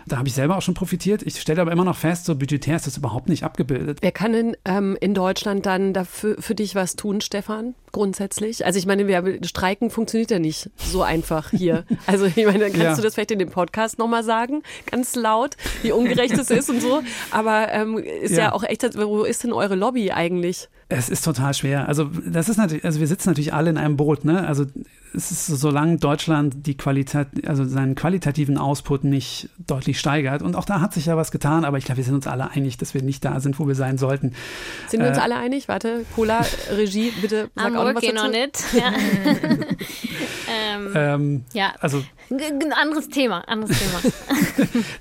Da 0.07 0.17
habe 0.17 0.27
ich 0.27 0.33
selber 0.33 0.57
auch 0.57 0.61
schon 0.61 0.73
profitiert. 0.73 1.23
Ich 1.23 1.39
stelle 1.39 1.61
aber 1.61 1.71
immer 1.71 1.85
noch 1.85 1.97
fest, 1.97 2.25
so 2.25 2.35
budgetär 2.35 2.75
ist 2.75 2.87
das 2.87 2.97
überhaupt 2.97 3.29
nicht 3.29 3.43
abgebildet. 3.43 3.99
Wer 4.01 4.11
kann 4.11 4.33
denn 4.33 4.57
ähm, 4.65 4.97
in 4.99 5.13
Deutschland 5.13 5.65
dann 5.65 5.93
dafür 5.93 6.35
für 6.39 6.55
dich 6.55 6.75
was 6.75 6.95
tun, 6.95 7.21
Stefan? 7.21 7.75
Grundsätzlich? 7.91 8.65
Also 8.65 8.79
ich 8.79 8.85
meine, 8.85 9.07
wir, 9.07 9.39
Streiken 9.43 9.89
funktioniert 9.89 10.31
ja 10.31 10.39
nicht 10.39 10.69
so 10.77 11.03
einfach 11.03 11.51
hier. 11.51 11.85
Also 12.07 12.25
ich 12.25 12.45
meine, 12.45 12.65
kannst 12.65 12.77
ja. 12.77 12.95
du 12.95 13.01
das 13.03 13.13
vielleicht 13.13 13.31
in 13.31 13.39
dem 13.39 13.51
Podcast 13.51 13.99
nochmal 13.99 14.23
sagen, 14.23 14.63
ganz 14.89 15.15
laut, 15.15 15.55
wie 15.81 15.91
ungerecht 15.91 16.33
es 16.33 16.49
ist 16.49 16.69
und 16.69 16.81
so. 16.81 17.01
Aber 17.29 17.71
ähm, 17.71 17.97
ist 17.97 18.31
ja. 18.31 18.45
ja 18.45 18.51
auch 18.53 18.63
echt, 18.71 18.97
wo 18.97 19.23
ist 19.23 19.43
denn 19.43 19.53
eure 19.53 19.75
Lobby 19.75 20.11
eigentlich? 20.11 20.69
Es 20.89 21.09
ist 21.09 21.23
total 21.23 21.53
schwer. 21.53 21.87
Also 21.87 22.09
das 22.25 22.49
ist 22.49 22.57
natürlich, 22.57 22.83
also 22.85 22.99
wir 22.99 23.07
sitzen 23.07 23.29
natürlich 23.29 23.53
alle 23.53 23.69
in 23.69 23.77
einem 23.77 23.97
Boot, 23.97 24.25
ne? 24.25 24.47
Also 24.47 24.65
es 25.13 25.31
ist, 25.31 25.47
solange 25.47 25.97
Deutschland 25.97 26.65
die 26.65 26.77
Qualität, 26.77 27.27
also 27.45 27.65
seinen 27.65 27.95
qualitativen 27.95 28.57
Output 28.57 29.03
nicht 29.03 29.49
deutlich 29.57 29.99
steigert. 29.99 30.41
Und 30.41 30.55
auch 30.55 30.65
da 30.65 30.79
hat 30.79 30.93
sich 30.93 31.07
ja 31.07 31.17
was 31.17 31.31
getan, 31.31 31.65
aber 31.65 31.77
ich 31.77 31.85
glaube, 31.85 31.97
wir 31.97 32.03
sind 32.03 32.15
uns 32.15 32.27
alle 32.27 32.51
einig, 32.51 32.77
dass 32.77 32.93
wir 32.93 33.01
nicht 33.01 33.25
da 33.25 33.39
sind, 33.39 33.59
wo 33.59 33.67
wir 33.67 33.75
sein 33.75 33.97
sollten. 33.97 34.33
Sind 34.87 35.01
wir 35.01 35.09
uns 35.09 35.17
äh, 35.17 35.21
alle 35.21 35.37
einig? 35.37 35.67
Warte, 35.67 36.05
Cola, 36.15 36.41
Regie, 36.71 37.11
bitte 37.21 37.49
sag 37.55 37.65
I'm 37.65 37.77
auch 37.77 37.85
noch 37.85 37.95
was 37.95 38.03
dazu. 38.03 38.25
on 38.25 38.33
it. 38.33 38.57
Ja. 38.73 38.93
ähm, 40.49 40.91
ähm, 40.95 41.45
ja. 41.53 41.73
Also 41.81 42.03
ein 42.29 42.73
anderes 42.73 43.09
Thema, 43.09 43.47
anderes 43.47 43.77
Thema. 43.77 44.13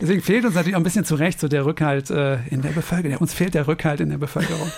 Deswegen 0.00 0.22
fehlt 0.22 0.44
uns 0.44 0.54
natürlich 0.54 0.74
auch 0.74 0.80
ein 0.80 0.84
bisschen 0.84 1.04
zu 1.04 1.14
Recht 1.14 1.38
so 1.38 1.48
der 1.48 1.64
Rückhalt 1.64 2.10
äh, 2.10 2.38
in 2.50 2.62
der 2.62 2.70
Bevölkerung. 2.70 3.18
Uns 3.18 3.32
fehlt 3.32 3.54
der 3.54 3.68
Rückhalt 3.68 4.00
in 4.00 4.10
der 4.10 4.18
Bevölkerung. 4.18 4.70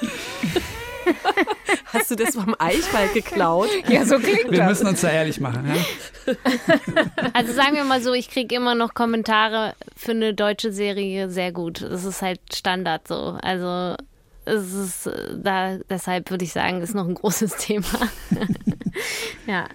Hast 1.92 2.10
du 2.10 2.16
das 2.16 2.34
vom 2.34 2.54
Eichwald 2.58 3.12
geklaut? 3.14 3.68
Ja, 3.88 4.04
so 4.04 4.18
klingt 4.18 4.50
Wir 4.50 4.58
das. 4.58 4.68
müssen 4.68 4.86
uns 4.88 5.00
da 5.02 5.10
ehrlich 5.10 5.40
machen. 5.40 5.66
Ja? 5.68 6.34
Also 7.34 7.52
sagen 7.52 7.74
wir 7.74 7.84
mal 7.84 8.00
so, 8.02 8.12
ich 8.14 8.30
kriege 8.30 8.54
immer 8.54 8.74
noch 8.74 8.94
Kommentare 8.94 9.74
für 9.96 10.12
eine 10.12 10.34
deutsche 10.34 10.72
Serie 10.72 11.28
sehr 11.30 11.52
gut. 11.52 11.82
Das 11.82 12.04
ist 12.04 12.22
halt 12.22 12.40
Standard 12.54 13.08
so. 13.08 13.36
Also 13.42 13.96
es 14.44 14.72
ist 14.72 15.10
da, 15.36 15.78
deshalb 15.90 16.30
würde 16.30 16.44
ich 16.44 16.52
sagen, 16.52 16.80
ist 16.82 16.94
noch 16.94 17.06
ein 17.08 17.14
großes 17.14 17.56
Thema. 17.58 17.86
ja. 19.46 19.66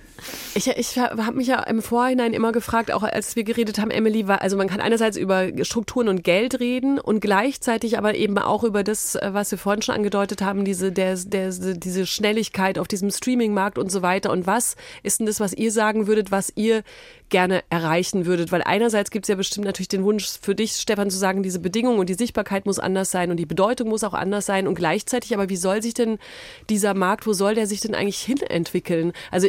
Ich, 0.56 0.67
ich 0.67 0.97
habe 0.97 1.34
mich 1.34 1.47
ja 1.47 1.62
im 1.63 1.82
Vorhinein 1.82 2.34
immer 2.34 2.51
gefragt, 2.51 2.91
auch 2.91 3.03
als 3.03 3.36
wir 3.36 3.43
geredet 3.43 3.80
haben, 3.80 3.91
Emily, 3.91 4.27
war, 4.27 4.41
also 4.41 4.58
man 4.58 4.67
kann 4.67 4.82
einerseits 4.82 5.17
über 5.17 5.49
Strukturen 5.62 6.08
und 6.08 6.23
Geld 6.23 6.60
reden 6.60 6.99
und 6.99 7.19
gleichzeitig 7.19 7.97
aber 7.97 8.15
eben 8.15 8.38
auch 8.38 8.63
über 8.63 8.84
das, 8.84 9.15
äh, 9.15 9.30
was 9.32 9.51
wir 9.51 9.58
vorhin 9.58 9.82
schon 9.82 9.95
angedeutet 9.95 10.41
haben, 10.41 10.65
diese, 10.65 10.91
der, 10.91 11.15
der, 11.15 11.51
diese 11.51 12.06
Schnelligkeit 12.06 12.80
auf 12.80 12.88
diesem 12.88 13.12
Streaming-Markt 13.12 13.77
und 13.77 13.91
so 13.91 14.01
weiter. 14.01 14.32
Und 14.32 14.47
was 14.47 14.75
ist 15.03 15.19
denn 15.19 15.27
das, 15.27 15.39
was 15.39 15.53
ihr 15.53 15.71
sagen 15.71 16.08
würdet, 16.08 16.32
was 16.32 16.51
ihr 16.56 16.84
gerne 17.30 17.63
erreichen 17.69 18.25
würdet? 18.25 18.51
Weil 18.51 18.63
einerseits 18.63 19.12
gibt 19.12 19.25
es 19.25 19.30
ja 19.30 19.36
bestimmt 19.36 19.65
natürlich 19.65 19.89
den 19.89 20.03
Wunsch 20.03 20.27
für 20.41 20.56
dich, 20.56 20.73
Stefan, 20.73 21.10
zu 21.10 21.17
sagen, 21.17 21.43
diese 21.43 21.60
Bedingungen 21.60 21.99
und 21.99 22.10
die 22.10 22.15
Sichtbarkeit 22.15 22.65
muss 22.65 22.80
anders 22.80 23.12
sein 23.12 23.32
und 23.32 23.38
die 23.38 23.45
Bedeutung 23.45 23.89
muss 23.89 24.03
auch 24.03 24.13
anders 24.13 24.45
sein 24.45 24.67
und 24.67 24.75
gleichzeitig, 24.75 25.34
aber 25.34 25.49
wie 25.49 25.58
soll 25.58 25.82
sich 25.82 25.93
denn 25.93 26.17
dieser 26.69 26.93
Markt, 26.93 27.27
wo 27.27 27.34
soll 27.34 27.56
der 27.56 27.67
sich 27.67 27.82
denn 27.82 27.95
eigentlich 27.95 28.19
hin 28.19 28.41
entwickeln? 28.41 29.13
Also 29.32 29.47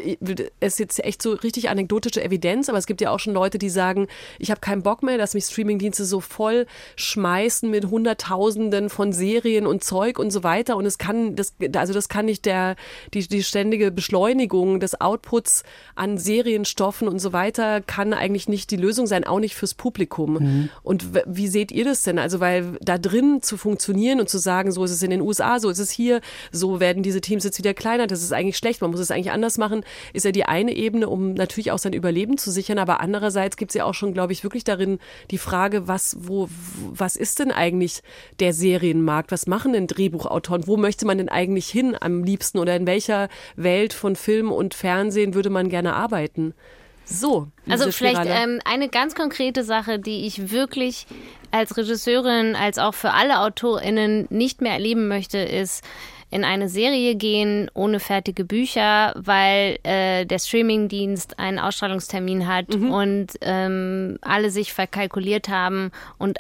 ist 0.61 0.79
jetzt 0.79 1.05
echt 1.05 1.23
so 1.23 1.33
richtig 1.33 1.69
anekdotische 1.69 2.23
Evidenz, 2.23 2.69
aber 2.69 2.79
es 2.79 2.87
gibt 2.87 3.01
ja 3.01 3.11
auch 3.11 3.19
schon 3.19 3.35
Leute, 3.35 3.59
die 3.59 3.71
sagen, 3.71 4.09
ich 4.39 4.51
habe 4.51 4.61
keinen 4.61 4.83
Bock 4.83 5.03
mehr, 5.03 5.19
dass 5.19 5.35
mich 5.35 5.45
Streamingdienste 5.45 6.05
so 6.05 6.21
voll 6.21 6.67
schmeißen 6.97 7.71
mit 7.71 7.87
Hunderttausenden 7.87 8.91
von 8.91 9.13
Serien 9.13 9.67
und 9.67 9.85
Zeug 9.85 10.19
und 10.19 10.31
so 10.31 10.43
weiter. 10.43 10.77
Und 10.77 10.87
es 10.87 10.99
kann, 10.99 11.37
das, 11.37 11.55
also 11.75 11.93
das 11.93 12.09
kann 12.09 12.27
nicht 12.27 12.45
der, 12.47 12.77
die, 13.15 13.27
die 13.27 13.43
ständige 13.43 13.91
Beschleunigung 13.91 14.81
des 14.81 15.01
Outputs 15.01 15.63
an 15.95 16.19
Serienstoffen 16.19 17.09
und 17.09 17.19
so 17.19 17.33
weiter 17.33 17.81
kann 17.81 18.13
eigentlich 18.13 18.49
nicht 18.49 18.71
die 18.71 18.77
Lösung 18.77 19.07
sein, 19.07 19.25
auch 19.25 19.41
nicht 19.41 19.55
fürs 19.55 19.75
Publikum. 19.75 20.35
Mhm. 20.35 20.69
Und 20.83 21.07
wie 21.27 21.49
seht 21.49 21.73
ihr 21.73 21.85
das 21.85 22.03
denn? 22.03 22.19
Also, 22.19 22.41
weil 22.41 22.77
da 22.81 22.99
drin 22.99 23.41
zu 23.43 23.57
funktionieren 23.57 24.21
und 24.21 24.29
zu 24.29 24.39
sagen, 24.39 24.73
so 24.73 24.85
ist 24.85 24.91
es 24.91 25.03
in 25.03 25.11
den 25.11 25.21
USA, 25.21 25.61
so 25.61 25.69
ist 25.69 25.79
es 25.79 25.91
hier, 25.91 26.21
so 26.53 26.81
werden 26.81 27.03
diese 27.03 27.21
Teams 27.21 27.45
jetzt 27.45 27.59
wieder 27.59 27.75
kleiner, 27.75 28.07
das 28.07 28.23
ist 28.23 28.33
eigentlich 28.33 28.57
schlecht, 28.57 28.81
man 28.81 28.91
muss 28.91 29.01
es 29.01 29.11
eigentlich 29.11 29.31
anders 29.31 29.59
machen, 29.59 29.85
ist 30.13 30.25
ja 30.25 30.33
die 30.33 30.45
eine 30.49 30.73
Ebene, 30.73 31.09
um 31.09 31.35
natürlich 31.35 31.71
auch 31.71 31.79
sein 31.79 31.93
Überleben 31.93 32.39
zu 32.39 32.51
sichern, 32.51 32.79
aber 32.79 33.01
andererseits 33.01 33.57
gibt 33.57 33.71
es 33.71 33.75
ja 33.75 33.85
auch 33.85 33.95
schon, 33.95 34.13
glaube 34.13 34.33
ich, 34.33 34.43
wirklich 34.43 34.65
darin 34.65 34.99
die 35.31 35.39
Frage, 35.39 35.89
was, 35.89 36.17
wo, 36.21 36.49
was 36.91 37.17
ist 37.17 37.39
denn 37.39 37.53
eigentlich 37.53 38.03
der 38.41 38.53
Serienmarkt? 38.53 39.31
Was 39.31 39.47
machen 39.47 39.73
denn 39.73 39.87
Drehbuchautoren? 39.87 40.67
Wo 40.67 40.77
möchte 40.77 41.07
man 41.07 41.19
denn 41.19 41.29
eigentlich 41.29 41.69
hin 41.69 41.97
am 41.99 42.25
liebsten 42.25 42.59
oder 42.59 42.75
in 42.77 42.87
welcher 42.87 43.29
Welt 43.57 43.93
von 43.93 44.17
Film 44.17 44.51
und 44.51 44.75
Fernsehen 44.75 45.35
würde 45.35 45.51
man 45.51 45.69
gerne 45.69 45.95
arbeiten? 45.95 46.55
So. 47.05 47.49
Also 47.69 47.91
vielleicht 47.91 48.27
ähm, 48.27 48.61
eine 48.65 48.89
ganz 48.89 49.15
konkrete 49.15 49.65
Sache, 49.65 49.99
die 49.99 50.27
ich 50.27 50.51
wirklich 50.51 51.07
als 51.51 51.77
Regisseurin, 51.77 52.55
als 52.55 52.79
auch 52.79 52.95
für 52.95 53.13
alle 53.13 53.41
AutorInnen 53.41 54.27
nicht 54.31 54.61
mehr 54.61 54.73
erleben 54.73 55.09
möchte, 55.09 55.39
ist, 55.39 55.83
in 56.31 56.45
eine 56.45 56.69
Serie 56.69 57.15
gehen 57.15 57.71
ohne 57.75 58.01
fertige 58.01 58.45
Bücher, 58.45 59.15
weil 59.17 59.79
äh, 59.83 60.27
der 60.27 60.39
Streamingdienst 60.39 61.39
einen 61.39 61.59
Ausstrahlungstermin 61.59 62.47
hat 62.47 62.75
mhm. 62.75 62.91
und 62.91 63.27
ähm, 63.41 64.19
alle 64.21 64.51
sich 64.51 64.73
verkalkuliert 64.73 65.49
haben 65.49 65.91
und 66.19 66.39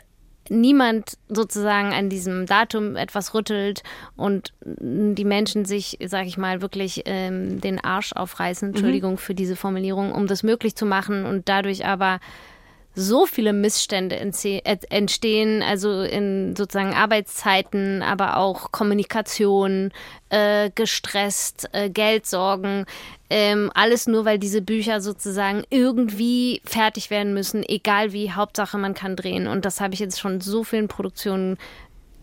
niemand 0.51 1.18
sozusagen 1.29 1.92
an 1.92 2.09
diesem 2.09 2.46
Datum 2.46 2.96
etwas 2.96 3.35
rüttelt 3.35 3.83
und 4.16 4.53
die 4.64 5.24
Menschen 5.24 5.64
sich, 5.64 5.98
sag 6.07 6.27
ich 6.27 6.38
mal, 6.38 6.62
wirklich 6.62 7.03
ähm, 7.07 7.61
den 7.61 7.83
Arsch 7.83 8.12
aufreißen, 8.12 8.68
mhm. 8.68 8.74
Entschuldigung 8.74 9.12
mhm. 9.12 9.18
für 9.18 9.35
diese 9.35 9.57
Formulierung, 9.57 10.12
um 10.12 10.27
das 10.27 10.42
möglich 10.42 10.74
zu 10.74 10.87
machen 10.87 11.24
und 11.24 11.48
dadurch 11.48 11.87
aber 11.87 12.20
so 12.99 13.27
viele 13.27 13.53
Missstände 13.53 14.17
entstehen, 14.17 15.63
also 15.63 16.03
in 16.03 16.57
sozusagen 16.57 16.95
Arbeitszeiten, 16.95 18.03
aber 18.03 18.37
auch 18.37 18.73
Kommunikation, 18.73 19.93
äh, 20.31 20.71
gestresst, 20.75 21.69
äh, 21.73 21.91
Geldsorgen, 21.91 22.87
ähm, 23.31 23.71
alles 23.73 24.09
nur, 24.09 24.25
weil 24.25 24.41
diese 24.41 24.63
Bücher 24.63 25.01
sozusagen 25.01 25.63
irgendwie 25.71 26.61
fertig 26.65 27.11
werden 27.11 27.35
müssen, 27.35 27.63
egal 27.63 28.13
wie, 28.13 28.33
Hauptsache 28.33 28.79
man 28.79 28.95
kann 28.95 29.15
drehen. 29.15 29.47
Und 29.47 29.65
das 29.65 29.81
habe 29.81 29.95
ich 29.95 30.01
jetzt 30.01 30.19
schon 30.19 30.41
so 30.41 30.65
vielen 30.65 30.89
Produktionen 30.89 31.57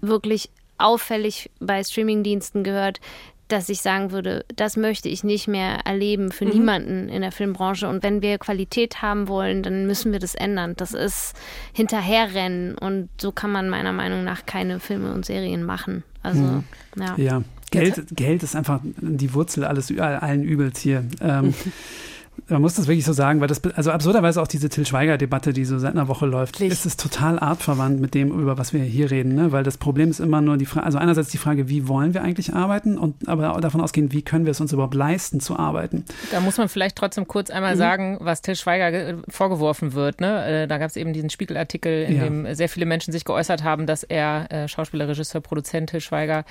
wirklich 0.02 0.50
auffällig 0.78 1.50
bei 1.62 1.82
Streamingdiensten 1.82 2.66
gehört, 2.66 3.00
dass 3.48 3.70
ich 3.70 3.82
sagen 3.82 4.12
würde, 4.12 4.46
das 4.56 4.76
möchte 4.76 5.08
ich 5.08 5.24
nicht 5.24 5.48
mehr 5.48 5.86
erleben 5.86 6.32
für 6.32 6.46
mhm. 6.46 6.52
niemanden 6.52 7.10
in 7.10 7.22
der 7.22 7.32
Filmbranche. 7.32 7.88
Und 7.88 8.04
wenn 8.04 8.22
wir 8.22 8.38
Qualität 8.38 9.02
haben 9.02 9.28
wollen, 9.28 9.62
dann 9.62 9.86
müssen 9.86 10.12
wir 10.12 10.20
das 10.20 10.36
ändern. 10.36 10.74
Das 10.78 10.94
ist 10.94 11.34
hinterherrennen 11.74 12.78
und 12.78 13.10
so 13.20 13.32
kann 13.32 13.52
man 13.52 13.70
meiner 13.70 13.94
Meinung 13.94 14.24
nach 14.24 14.46
keine 14.46 14.80
Filme 14.80 15.14
und 15.14 15.26
Serien 15.26 15.64
machen. 15.64 16.04
Also, 16.24 16.42
mhm. 16.42 16.64
ja. 16.98 17.16
Ja, 17.18 17.44
Geld, 17.72 18.06
Geld 18.16 18.44
ist 18.44 18.56
einfach 18.56 18.80
die 18.84 19.34
Wurzel 19.34 19.64
alles 19.66 19.96
allen 19.98 20.44
Übels 20.44 20.80
hier. 20.80 21.06
Ähm, 21.22 21.54
man 22.48 22.62
muss 22.62 22.76
das 22.76 22.88
wirklich 22.88 23.06
so 23.06 23.14
sagen, 23.14 23.42
weil 23.42 23.48
das, 23.48 23.64
also 23.64 23.92
absurderweise 23.92 24.42
auch 24.42 24.48
diese 24.48 24.70
Till 24.70 24.86
Schweiger-Debatte, 24.86 25.52
die 25.52 25.66
so 25.66 25.80
seit 25.80 25.94
einer 25.94 26.08
Woche 26.08 26.26
läuft, 26.26 26.60
Licht. 26.60 26.72
ist 26.72 26.86
es 26.86 26.96
total 26.96 27.40
artverwandt 27.40 28.00
mit 28.00 28.14
dem, 28.14 28.30
über 28.30 28.58
was 28.58 28.72
wir 28.72 28.84
hier 28.84 29.10
reden, 29.10 29.34
ne? 29.34 29.52
weil 29.52 29.64
das 29.64 29.78
Problem 29.78 30.12
ist 30.12 30.20
immer 30.20 30.42
nur 30.42 30.58
die 30.58 30.66
Frage, 30.66 30.86
also 30.86 30.98
einerseits 30.98 31.30
die 31.30 31.38
Frage, 31.38 31.70
wie 31.70 31.88
wollen 31.88 32.14
wir 32.14 32.22
eigentlich 32.22 32.54
arbeiten 32.54 32.98
und 32.98 33.28
aber 33.28 33.60
davon 33.62 33.82
ausgehend, 33.82 34.14
wie 34.14 34.22
können 34.22 34.46
wir 34.46 34.52
es 34.52 34.62
uns 34.62 34.72
überhaupt 34.74 34.94
leisten 34.94 35.40
zu 35.40 35.58
arbeiten. 35.58 36.06
Da 36.32 36.40
muss 36.40 36.58
man 36.58 36.70
vielleicht 36.70 36.96
trotzdem 36.96 37.28
kurz 37.28 37.50
einmal 37.50 37.74
mhm. 37.74 37.80
sagen, 37.80 38.18
was 38.22 38.42
Till 38.42 38.56
Schweiger 38.56 39.16
vorgeworfen 39.28 39.94
wird. 39.94 40.22
Ne? 40.22 40.64
Äh, 40.64 40.68
da 40.68 40.78
gab 40.78 40.90
es 40.90 40.98
eben 40.98 41.14
diesen 41.14 41.32
Spiegelartikel, 41.32 42.04
in 42.04 42.18
ja. 42.18 42.24
dem 42.24 42.54
sehr 42.54 42.70
viele 42.70 42.86
Menschen 42.86 43.12
sich 43.12 43.26
geäußert 43.26 43.64
haben, 43.64 43.88
dass 43.88 44.04
er, 44.04 44.52
äh, 44.52 44.68
Schauspieler, 44.68 45.08
Regisseur, 45.08 45.42
Produzent 45.42 45.90
Till 45.90 46.02
Schweiger, 46.02 46.46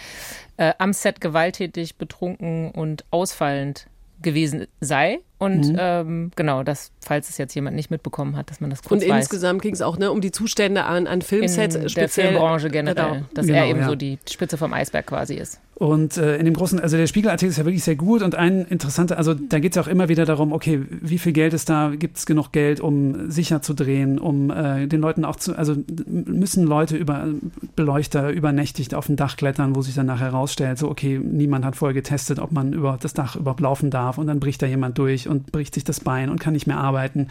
äh, 0.56 0.72
am 0.78 0.92
Set 0.92 1.20
gewalttätig, 1.20 1.96
betrunken 1.96 2.70
und 2.72 3.04
ausfallend 3.10 3.86
gewesen 4.24 4.66
sei. 4.80 5.20
Und 5.44 5.72
mhm. 5.72 5.76
ähm, 5.78 6.30
genau, 6.36 6.62
das, 6.62 6.90
falls 7.00 7.28
es 7.28 7.36
jetzt 7.36 7.54
jemand 7.54 7.76
nicht 7.76 7.90
mitbekommen 7.90 8.36
hat, 8.36 8.50
dass 8.50 8.60
man 8.60 8.70
das 8.70 8.82
kurz 8.82 9.02
Und 9.02 9.10
weiß. 9.10 9.24
insgesamt 9.24 9.60
ging 9.62 9.74
es 9.74 9.82
auch 9.82 9.98
ne, 9.98 10.10
um 10.10 10.20
die 10.20 10.32
Zustände 10.32 10.84
an, 10.84 11.06
an 11.06 11.20
Filmsets. 11.22 11.74
In 11.74 11.86
der 11.86 12.08
Filmbranche 12.08 12.70
generell, 12.70 13.12
genau. 13.14 13.26
dass 13.34 13.46
genau, 13.46 13.58
er 13.58 13.66
eben 13.66 13.80
ja. 13.80 13.88
so 13.88 13.94
die 13.94 14.18
Spitze 14.28 14.56
vom 14.56 14.72
Eisberg 14.72 15.06
quasi 15.06 15.34
ist. 15.34 15.60
Und 15.76 16.16
äh, 16.18 16.36
in 16.36 16.44
dem 16.44 16.54
großen, 16.54 16.78
also 16.78 16.96
der 16.96 17.08
Spiegelartikel 17.08 17.50
ist 17.50 17.58
ja 17.58 17.64
wirklich 17.64 17.82
sehr 17.82 17.96
gut 17.96 18.22
und 18.22 18.36
ein 18.36 18.64
interessanter, 18.66 19.18
also 19.18 19.34
da 19.34 19.58
geht 19.58 19.76
es 19.76 19.82
auch 19.82 19.88
immer 19.88 20.08
wieder 20.08 20.24
darum, 20.24 20.52
okay, 20.52 20.80
wie 20.88 21.18
viel 21.18 21.32
Geld 21.32 21.52
ist 21.52 21.68
da, 21.68 21.92
gibt 21.96 22.16
es 22.16 22.26
genug 22.26 22.52
Geld, 22.52 22.78
um 22.78 23.28
sicher 23.28 23.60
zu 23.60 23.74
drehen, 23.74 24.20
um 24.20 24.50
äh, 24.50 24.86
den 24.86 25.00
Leuten 25.00 25.24
auch 25.24 25.34
zu, 25.34 25.58
also 25.58 25.74
müssen 26.06 26.64
Leute 26.64 26.96
über 26.96 27.26
Beleuchter 27.74 28.30
übernächtigt 28.30 28.94
auf 28.94 29.08
ein 29.08 29.16
Dach 29.16 29.36
klettern, 29.36 29.74
wo 29.74 29.82
sich 29.82 29.96
dann 29.96 30.06
nachher 30.06 30.26
herausstellt, 30.26 30.78
so 30.78 30.88
okay, 30.88 31.18
niemand 31.18 31.64
hat 31.64 31.74
vorher 31.74 31.94
getestet, 31.94 32.38
ob 32.38 32.52
man 32.52 32.72
über 32.72 32.96
das 33.00 33.12
Dach 33.12 33.34
überhaupt 33.34 33.60
laufen 33.60 33.90
darf 33.90 34.16
und 34.16 34.28
dann 34.28 34.38
bricht 34.38 34.62
da 34.62 34.66
jemand 34.66 34.96
durch 34.98 35.28
und 35.34 35.52
bricht 35.52 35.74
sich 35.74 35.84
das 35.84 36.00
Bein 36.00 36.30
und 36.30 36.40
kann 36.40 36.52
nicht 36.52 36.66
mehr 36.66 36.78
arbeiten 36.78 37.28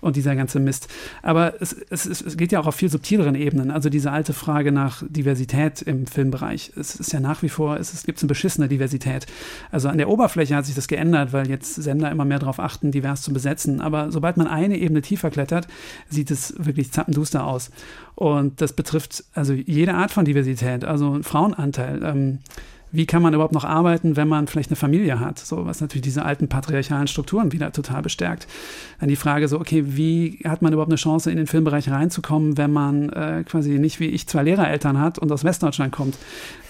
und 0.00 0.16
dieser 0.16 0.36
ganze 0.36 0.60
Mist. 0.60 0.88
Aber 1.22 1.60
es, 1.60 1.72
es, 1.90 2.06
es 2.06 2.36
geht 2.36 2.52
ja 2.52 2.60
auch 2.60 2.66
auf 2.66 2.74
viel 2.74 2.88
subtileren 2.88 3.34
Ebenen, 3.34 3.70
also 3.70 3.90
diese 3.90 4.12
alte 4.12 4.32
Frage 4.32 4.72
nach 4.72 5.02
Diversität 5.08 5.82
im 5.82 6.06
Filmbereich. 6.06 6.72
Es 6.76 6.94
ist 6.94 7.12
ja 7.12 7.20
nach 7.20 7.42
wie 7.42 7.48
vor 7.48 7.76
es, 7.76 8.04
gibt 8.04 8.20
eine 8.22 8.28
beschissene 8.28 8.68
Diversität. 8.68 9.26
Also 9.70 9.88
an 9.88 9.98
der 9.98 10.08
Oberfläche 10.08 10.54
hat 10.56 10.66
sich 10.66 10.74
das 10.74 10.88
geändert, 10.88 11.32
weil 11.32 11.48
jetzt 11.48 11.74
Sender 11.74 12.10
immer 12.10 12.24
mehr 12.24 12.38
darauf 12.38 12.60
achten, 12.60 12.92
divers 12.92 13.22
zu 13.22 13.32
besetzen. 13.32 13.80
Aber 13.80 14.12
sobald 14.12 14.36
man 14.36 14.46
eine 14.46 14.78
Ebene 14.78 15.02
tiefer 15.02 15.30
klettert, 15.30 15.66
sieht 16.08 16.30
es 16.30 16.54
wirklich 16.58 16.92
zappenduster 16.92 17.44
aus. 17.44 17.70
Und 18.14 18.60
das 18.60 18.72
betrifft 18.72 19.24
also 19.34 19.52
jede 19.52 19.94
Art 19.94 20.10
von 20.10 20.24
Diversität, 20.24 20.84
also 20.84 21.18
Frauenanteil. 21.22 22.02
Ähm, 22.02 22.38
wie 22.92 23.06
kann 23.06 23.22
man 23.22 23.34
überhaupt 23.34 23.54
noch 23.54 23.64
arbeiten, 23.64 24.16
wenn 24.16 24.28
man 24.28 24.46
vielleicht 24.46 24.70
eine 24.70 24.76
Familie 24.76 25.20
hat? 25.20 25.38
So, 25.38 25.66
was 25.66 25.80
natürlich 25.80 26.02
diese 26.02 26.24
alten 26.24 26.48
patriarchalen 26.48 27.06
Strukturen 27.06 27.52
wieder 27.52 27.72
total 27.72 28.02
bestärkt. 28.02 28.46
Dann 28.98 29.08
die 29.08 29.16
Frage 29.16 29.46
so, 29.48 29.60
okay, 29.60 29.84
wie 29.86 30.40
hat 30.44 30.62
man 30.62 30.72
überhaupt 30.72 30.90
eine 30.90 30.96
Chance, 30.96 31.30
in 31.30 31.36
den 31.36 31.46
Filmbereich 31.46 31.90
reinzukommen, 31.90 32.56
wenn 32.56 32.72
man 32.72 33.08
äh, 33.10 33.44
quasi 33.46 33.78
nicht 33.78 34.00
wie 34.00 34.06
ich 34.06 34.26
zwei 34.26 34.42
Lehrereltern 34.42 34.98
hat 34.98 35.18
und 35.18 35.30
aus 35.30 35.44
Westdeutschland 35.44 35.92
kommt 35.92 36.16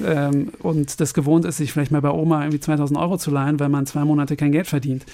ähm, 0.05 0.51
und 0.61 1.01
das 1.01 1.15
gewohnt 1.15 1.45
ist, 1.45 1.57
sich 1.57 1.73
vielleicht 1.73 1.91
mal 1.91 2.03
bei 2.03 2.11
Oma 2.11 2.43
irgendwie 2.43 2.61
2000 2.61 2.99
Euro 2.99 3.17
zu 3.17 3.31
leihen, 3.31 3.59
weil 3.59 3.69
man 3.69 3.87
zwei 3.87 4.05
Monate 4.05 4.37
kein 4.37 4.53
Geld 4.53 4.67
verdient. 4.67 5.07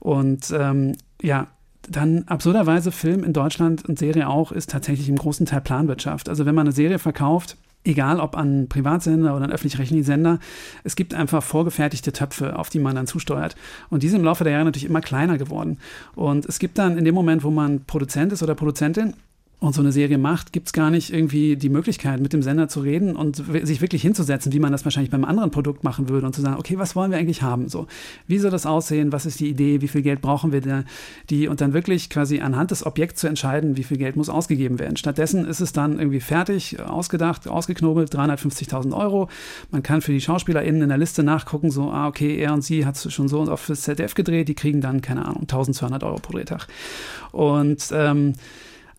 Und 0.00 0.52
ähm, 0.56 0.96
ja, 1.22 1.46
dann 1.88 2.24
absurderweise 2.26 2.92
Film 2.92 3.24
in 3.24 3.32
Deutschland 3.32 3.88
und 3.88 3.98
Serie 3.98 4.28
auch 4.28 4.52
ist 4.52 4.70
tatsächlich 4.70 5.08
im 5.08 5.16
großen 5.16 5.46
Teil 5.46 5.60
Planwirtschaft. 5.60 6.28
Also 6.28 6.46
wenn 6.46 6.54
man 6.54 6.66
eine 6.66 6.72
Serie 6.72 6.98
verkauft, 6.98 7.56
egal 7.84 8.20
ob 8.20 8.36
an 8.36 8.68
Privatsender 8.68 9.34
oder 9.34 9.44
an 9.44 9.52
öffentlich-rechtlichen 9.52 10.04
Sender, 10.04 10.38
es 10.84 10.96
gibt 10.96 11.14
einfach 11.14 11.42
vorgefertigte 11.42 12.12
Töpfe, 12.12 12.58
auf 12.58 12.70
die 12.70 12.78
man 12.78 12.94
dann 12.94 13.06
zusteuert. 13.06 13.56
Und 13.90 14.02
die 14.02 14.08
sind 14.08 14.20
im 14.20 14.24
Laufe 14.24 14.44
der 14.44 14.52
Jahre 14.52 14.64
natürlich 14.64 14.88
immer 14.88 15.00
kleiner 15.00 15.38
geworden. 15.38 15.78
Und 16.14 16.46
es 16.46 16.58
gibt 16.58 16.78
dann 16.78 16.96
in 16.96 17.04
dem 17.04 17.14
Moment, 17.14 17.44
wo 17.44 17.50
man 17.50 17.84
Produzent 17.84 18.32
ist 18.32 18.42
oder 18.42 18.54
Produzentin, 18.54 19.14
und 19.62 19.76
so 19.76 19.80
eine 19.80 19.92
Serie 19.92 20.18
macht, 20.18 20.52
gibt 20.52 20.66
es 20.66 20.72
gar 20.72 20.90
nicht 20.90 21.12
irgendwie 21.12 21.54
die 21.54 21.68
Möglichkeit, 21.68 22.20
mit 22.20 22.32
dem 22.32 22.42
Sender 22.42 22.66
zu 22.66 22.80
reden 22.80 23.14
und 23.14 23.36
sich 23.36 23.80
wirklich 23.80 24.02
hinzusetzen, 24.02 24.52
wie 24.52 24.58
man 24.58 24.72
das 24.72 24.84
wahrscheinlich 24.84 25.12
beim 25.12 25.24
anderen 25.24 25.52
Produkt 25.52 25.84
machen 25.84 26.08
würde 26.08 26.26
und 26.26 26.34
zu 26.34 26.42
sagen, 26.42 26.56
okay, 26.58 26.78
was 26.78 26.96
wollen 26.96 27.12
wir 27.12 27.18
eigentlich 27.18 27.42
haben? 27.42 27.68
So, 27.68 27.86
wie 28.26 28.38
soll 28.38 28.50
das 28.50 28.66
aussehen? 28.66 29.12
Was 29.12 29.24
ist 29.24 29.38
die 29.38 29.48
Idee? 29.48 29.80
Wie 29.80 29.86
viel 29.86 30.02
Geld 30.02 30.20
brauchen 30.20 30.50
wir 30.50 30.62
da? 30.62 30.82
Die 31.30 31.46
und 31.46 31.60
dann 31.60 31.74
wirklich 31.74 32.10
quasi 32.10 32.40
anhand 32.40 32.72
des 32.72 32.84
Objekts 32.84 33.20
zu 33.20 33.28
entscheiden, 33.28 33.76
wie 33.76 33.84
viel 33.84 33.98
Geld 33.98 34.16
muss 34.16 34.28
ausgegeben 34.28 34.80
werden. 34.80 34.96
Stattdessen 34.96 35.44
ist 35.44 35.60
es 35.60 35.72
dann 35.72 36.00
irgendwie 36.00 36.18
fertig, 36.18 36.80
ausgedacht, 36.80 37.46
ausgeknobelt, 37.46 38.12
350.000 38.12 38.92
Euro. 38.96 39.28
Man 39.70 39.84
kann 39.84 40.00
für 40.00 40.10
die 40.10 40.20
SchauspielerInnen 40.20 40.82
in 40.82 40.88
der 40.88 40.98
Liste 40.98 41.22
nachgucken, 41.22 41.70
so, 41.70 41.88
ah, 41.88 42.08
okay, 42.08 42.36
er 42.36 42.52
und 42.52 42.64
sie 42.64 42.84
hat 42.84 42.98
schon 42.98 43.28
so 43.28 43.40
und 43.40 43.48
auf 43.48 43.64
das 43.68 43.82
ZDF 43.82 44.14
gedreht, 44.14 44.48
die 44.48 44.54
kriegen 44.54 44.80
dann, 44.80 45.02
keine 45.02 45.24
Ahnung, 45.24 45.42
1200 45.42 46.02
Euro 46.02 46.16
pro 46.16 46.32
Drehtag. 46.32 46.66
Und 47.30 47.90
ähm, 47.92 48.32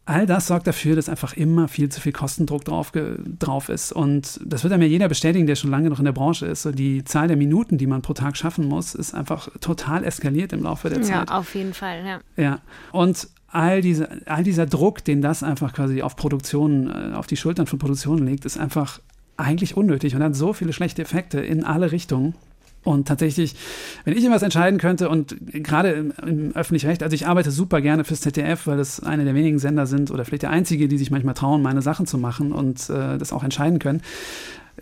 all 0.06 0.26
das 0.26 0.48
sorgt 0.48 0.68
dafür, 0.68 0.96
dass 0.96 1.08
einfach 1.08 1.34
immer 1.34 1.68
viel 1.68 1.90
zu 1.90 2.02
viel 2.02 2.12
Kostendruck 2.12 2.66
drauf, 2.66 2.92
drauf 3.40 3.70
ist. 3.70 3.94
Und 3.94 4.40
das 4.46 4.64
wird 4.64 4.74
einem 4.74 4.84
ja 4.84 4.90
jeder 4.90 5.08
bestätigen, 5.08 5.48
der 5.48 5.56
schon 5.56 5.72
lange 5.72 5.90
noch 5.90 6.00
in 6.00 6.06
der 6.06 6.12
Branche 6.12 6.46
ist. 6.46 6.64
So 6.64 6.72
die 6.72 7.04
Zahl 7.06 7.28
der 7.28 7.38
Minuten, 7.38 7.78
die 7.78 7.88
man 7.88 8.02
pro 8.02 8.14
Tag 8.14 8.36
schaffen 8.36 8.68
muss, 8.68 8.96
ist 8.96 9.14
einfach 9.14 9.50
total 9.62 10.04
eskaliert 10.04 10.52
im 10.52 10.64
Laufe 10.64 10.90
der 10.90 11.02
Zeit. 11.02 11.30
Ja, 11.30 11.38
auf 11.38 11.56
jeden 11.56 11.74
Fall, 11.74 12.04
ja. 12.06 12.20
Ja. 12.36 12.60
Und 12.92 13.30
all, 13.48 13.82
diese, 13.82 14.10
all 14.26 14.44
dieser 14.44 14.66
Druck, 14.66 15.06
den 15.06 15.22
das 15.22 15.42
einfach 15.42 15.74
quasi 15.74 16.02
auf 16.02 16.16
Produktionen, 16.16 16.90
äh, 16.90 17.16
auf 17.16 17.28
die 17.28 17.38
Schultern 17.38 17.68
von 17.68 17.80
Produktionen 17.80 18.26
legt, 18.26 18.46
ist 18.46 18.58
einfach 18.58 19.00
eigentlich 19.38 19.78
unnötig 19.78 20.16
und 20.16 20.24
hat 20.24 20.36
so 20.36 20.54
viele 20.54 20.74
schlechte 20.74 21.02
Effekte 21.02 21.40
in 21.40 21.64
alle 21.64 21.92
Richtungen. 21.92 22.36
Und 22.84 23.08
tatsächlich, 23.08 23.56
wenn 24.04 24.14
ich 24.14 24.24
irgendwas 24.24 24.44
entscheiden 24.44 24.80
könnte 24.80 25.10
und 25.10 25.36
gerade 25.54 25.92
im, 25.92 26.14
im 26.26 26.56
öffentlichen 26.56 26.88
Recht, 26.88 27.02
also 27.02 27.14
ich 27.16 27.28
arbeite 27.28 27.52
super 27.52 27.82
gerne 27.82 28.04
fürs 28.04 28.22
ZDF, 28.22 28.68
weil 28.68 28.78
das 28.78 29.02
eine 29.02 29.24
der 29.24 29.36
wenigen 29.36 29.60
Sender 29.60 29.86
sind 29.86 30.12
oder 30.12 30.26
vielleicht 30.26 30.44
der 30.44 30.50
einzige, 30.50 30.88
die 30.88 30.98
sich 30.98 31.10
manchmal 31.10 31.34
trauen, 31.34 31.62
meine 31.62 31.82
Sachen 31.82 32.06
zu 32.06 32.18
machen 32.18 32.52
und 32.52 32.90
äh, 32.90 33.18
das 33.18 33.32
auch 33.32 33.44
entscheiden 33.44 33.80
können 33.80 34.02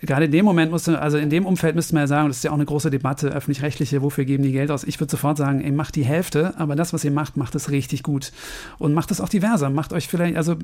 gerade 0.00 0.24
in 0.24 0.32
dem 0.32 0.44
Moment 0.44 0.70
musste, 0.70 1.00
also 1.00 1.18
in 1.18 1.30
dem 1.30 1.44
Umfeld 1.44 1.74
müsste 1.74 1.94
man 1.94 2.04
ja 2.04 2.06
sagen, 2.06 2.28
das 2.28 2.38
ist 2.38 2.44
ja 2.44 2.50
auch 2.50 2.56
eine 2.56 2.64
große 2.64 2.90
Debatte, 2.90 3.28
öffentlich-rechtliche, 3.28 4.02
wofür 4.02 4.24
geben 4.24 4.42
die 4.42 4.52
Geld 4.52 4.70
aus? 4.70 4.84
Ich 4.84 4.98
würde 4.98 5.10
sofort 5.10 5.36
sagen, 5.36 5.60
ey, 5.60 5.70
macht 5.70 5.96
die 5.96 6.04
Hälfte, 6.04 6.54
aber 6.56 6.76
das, 6.76 6.92
was 6.92 7.04
ihr 7.04 7.10
macht, 7.10 7.36
macht 7.36 7.54
es 7.54 7.70
richtig 7.70 8.02
gut. 8.02 8.32
Und 8.78 8.94
macht 8.94 9.10
es 9.10 9.20
auch 9.20 9.28
diverser. 9.28 9.70
Macht 9.70 9.92
euch 9.92 10.08
vielleicht, 10.08 10.36
also 10.36 10.56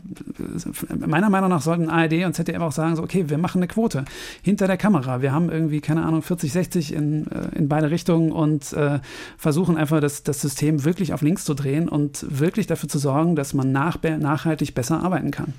meiner 1.07 1.31
Meinung 1.31 1.51
nach 1.51 1.61
sollten 1.61 1.91
ARD 1.91 2.25
und 2.25 2.35
ZDF 2.35 2.61
auch 2.61 2.73
sagen, 2.73 2.97
so, 2.97 3.03
okay, 3.03 3.29
wir 3.29 3.39
machen 3.39 3.59
eine 3.59 3.69
Quote 3.69 4.05
hinter 4.43 4.67
der 4.67 4.77
Kamera. 4.77 5.21
Wir 5.21 5.33
haben 5.33 5.51
irgendwie, 5.51 5.81
keine 5.81 6.05
Ahnung, 6.05 6.23
40, 6.23 6.53
60 6.53 6.95
in, 6.95 7.27
äh, 7.31 7.57
in 7.59 7.69
beide 7.69 7.91
Richtungen 7.91 8.33
und 8.33 8.73
äh, 8.73 9.01
versuchen 9.37 9.77
einfach 9.77 10.01
das, 10.01 10.23
das 10.23 10.41
System 10.41 10.85
wirklich 10.85 11.13
auf 11.13 11.21
links 11.21 11.45
zu 11.45 11.55
drehen 11.55 11.89
und 11.89 12.25
wirklich 12.29 12.67
dafür 12.67 12.89
zu 12.89 12.99
sorgen, 12.99 13.37
dass 13.37 13.53
man 13.53 13.73
nach, 13.73 13.99
nachhaltig 14.03 14.75
besser 14.75 15.03
arbeiten 15.03 15.31
kann. 15.31 15.53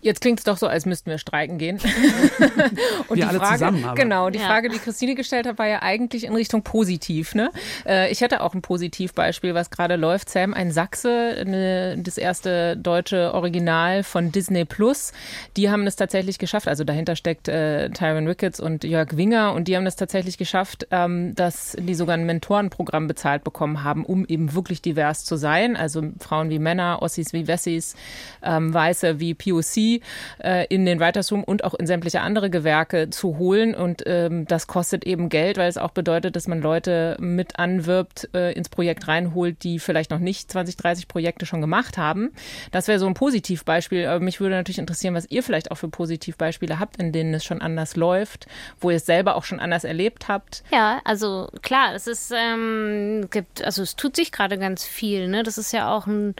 Jetzt 0.00 0.20
klingt 0.22 0.38
es 0.38 0.44
doch 0.44 0.56
so, 0.56 0.66
als 0.66 0.86
müssten 0.86 1.10
wir 1.10 1.18
streiken 1.18 1.58
gehen. 1.58 1.78
Und 3.08 3.16
wir 3.16 3.28
alle 3.28 3.38
Frage, 3.38 3.54
zusammen 3.54 3.84
aber. 3.84 3.94
Genau, 3.94 4.30
die 4.30 4.38
Ja. 4.38 4.46
Frage, 4.46 4.68
die 4.68 4.78
Christine 4.78 5.14
gestellt 5.14 5.46
hat, 5.46 5.58
war 5.58 5.66
ja 5.68 5.82
eigentlich 5.82 6.24
in 6.24 6.34
Richtung 6.34 6.62
positiv. 6.62 7.34
Ne? 7.34 7.50
Äh, 7.86 8.10
ich 8.10 8.20
hätte 8.20 8.40
auch 8.42 8.54
ein 8.54 8.62
Positivbeispiel, 8.62 9.54
was 9.54 9.70
gerade 9.70 9.96
läuft. 9.96 10.28
Sam, 10.28 10.54
ein 10.54 10.70
Sachse, 10.70 11.36
eine, 11.38 11.96
das 11.98 12.18
erste 12.18 12.76
deutsche 12.76 13.34
Original 13.34 14.02
von 14.02 14.32
Disney 14.32 14.64
Plus. 14.64 15.12
Die 15.56 15.70
haben 15.70 15.86
es 15.86 15.96
tatsächlich 15.96 16.38
geschafft. 16.38 16.68
Also 16.68 16.84
dahinter 16.84 17.16
steckt 17.16 17.48
äh, 17.48 17.90
Tyron 17.90 18.26
Ricketts 18.26 18.60
und 18.60 18.84
Jörg 18.84 19.16
Winger 19.16 19.52
und 19.54 19.68
die 19.68 19.76
haben 19.76 19.86
es 19.86 19.96
tatsächlich 19.96 20.38
geschafft, 20.38 20.86
ähm, 20.90 21.34
dass 21.34 21.76
die 21.78 21.94
sogar 21.94 22.14
ein 22.16 22.26
Mentorenprogramm 22.26 23.06
bezahlt 23.06 23.44
bekommen 23.44 23.84
haben, 23.84 24.04
um 24.04 24.24
eben 24.26 24.54
wirklich 24.54 24.82
divers 24.82 25.24
zu 25.24 25.36
sein. 25.36 25.76
Also 25.76 26.02
Frauen 26.18 26.50
wie 26.50 26.58
Männer, 26.58 26.98
Ossis 27.02 27.32
wie 27.32 27.46
Wessis, 27.46 27.94
ähm, 28.42 28.72
Weiße 28.72 29.20
wie 29.20 29.34
POC 29.34 30.00
äh, 30.42 30.66
in 30.68 30.86
den 30.86 31.00
Writers 31.00 31.32
Room 31.32 31.44
und 31.44 31.64
auch 31.64 31.74
in 31.74 31.86
sämtliche 31.86 32.20
andere 32.20 32.50
Gewerke 32.50 32.91
zu 33.10 33.38
holen. 33.38 33.74
Und 33.74 34.02
ähm, 34.06 34.46
das 34.46 34.66
kostet 34.66 35.04
eben 35.04 35.28
Geld, 35.28 35.56
weil 35.56 35.68
es 35.68 35.78
auch 35.78 35.90
bedeutet, 35.90 36.36
dass 36.36 36.46
man 36.46 36.60
Leute 36.60 37.16
mit 37.20 37.58
anwirbt, 37.58 38.28
äh, 38.34 38.52
ins 38.52 38.68
Projekt 38.68 39.08
reinholt, 39.08 39.62
die 39.62 39.78
vielleicht 39.78 40.10
noch 40.10 40.18
nicht 40.18 40.50
20, 40.50 40.76
30 40.76 41.08
Projekte 41.08 41.46
schon 41.46 41.60
gemacht 41.60 41.98
haben. 41.98 42.32
Das 42.70 42.88
wäre 42.88 42.98
so 42.98 43.06
ein 43.06 43.14
Positivbeispiel. 43.14 44.06
Aber 44.06 44.20
mich 44.20 44.40
würde 44.40 44.54
natürlich 44.54 44.78
interessieren, 44.78 45.14
was 45.14 45.30
ihr 45.30 45.42
vielleicht 45.42 45.70
auch 45.70 45.76
für 45.76 45.88
Positivbeispiele 45.88 46.78
habt, 46.78 46.96
in 46.96 47.12
denen 47.12 47.34
es 47.34 47.44
schon 47.44 47.60
anders 47.60 47.96
läuft, 47.96 48.46
wo 48.80 48.90
ihr 48.90 48.96
es 48.96 49.06
selber 49.06 49.36
auch 49.36 49.44
schon 49.44 49.60
anders 49.60 49.84
erlebt 49.84 50.28
habt. 50.28 50.62
Ja, 50.72 51.00
also 51.04 51.48
klar, 51.62 51.94
es 51.94 52.06
ist, 52.06 52.32
ähm, 52.36 53.28
gibt, 53.30 53.62
also 53.64 53.82
es 53.82 53.96
tut 53.96 54.16
sich 54.16 54.32
gerade 54.32 54.58
ganz 54.58 54.84
viel. 54.84 55.28
Ne? 55.28 55.42
Das 55.42 55.58
ist 55.58 55.72
ja 55.72 55.94
auch 55.94 56.06
ein, 56.06 56.34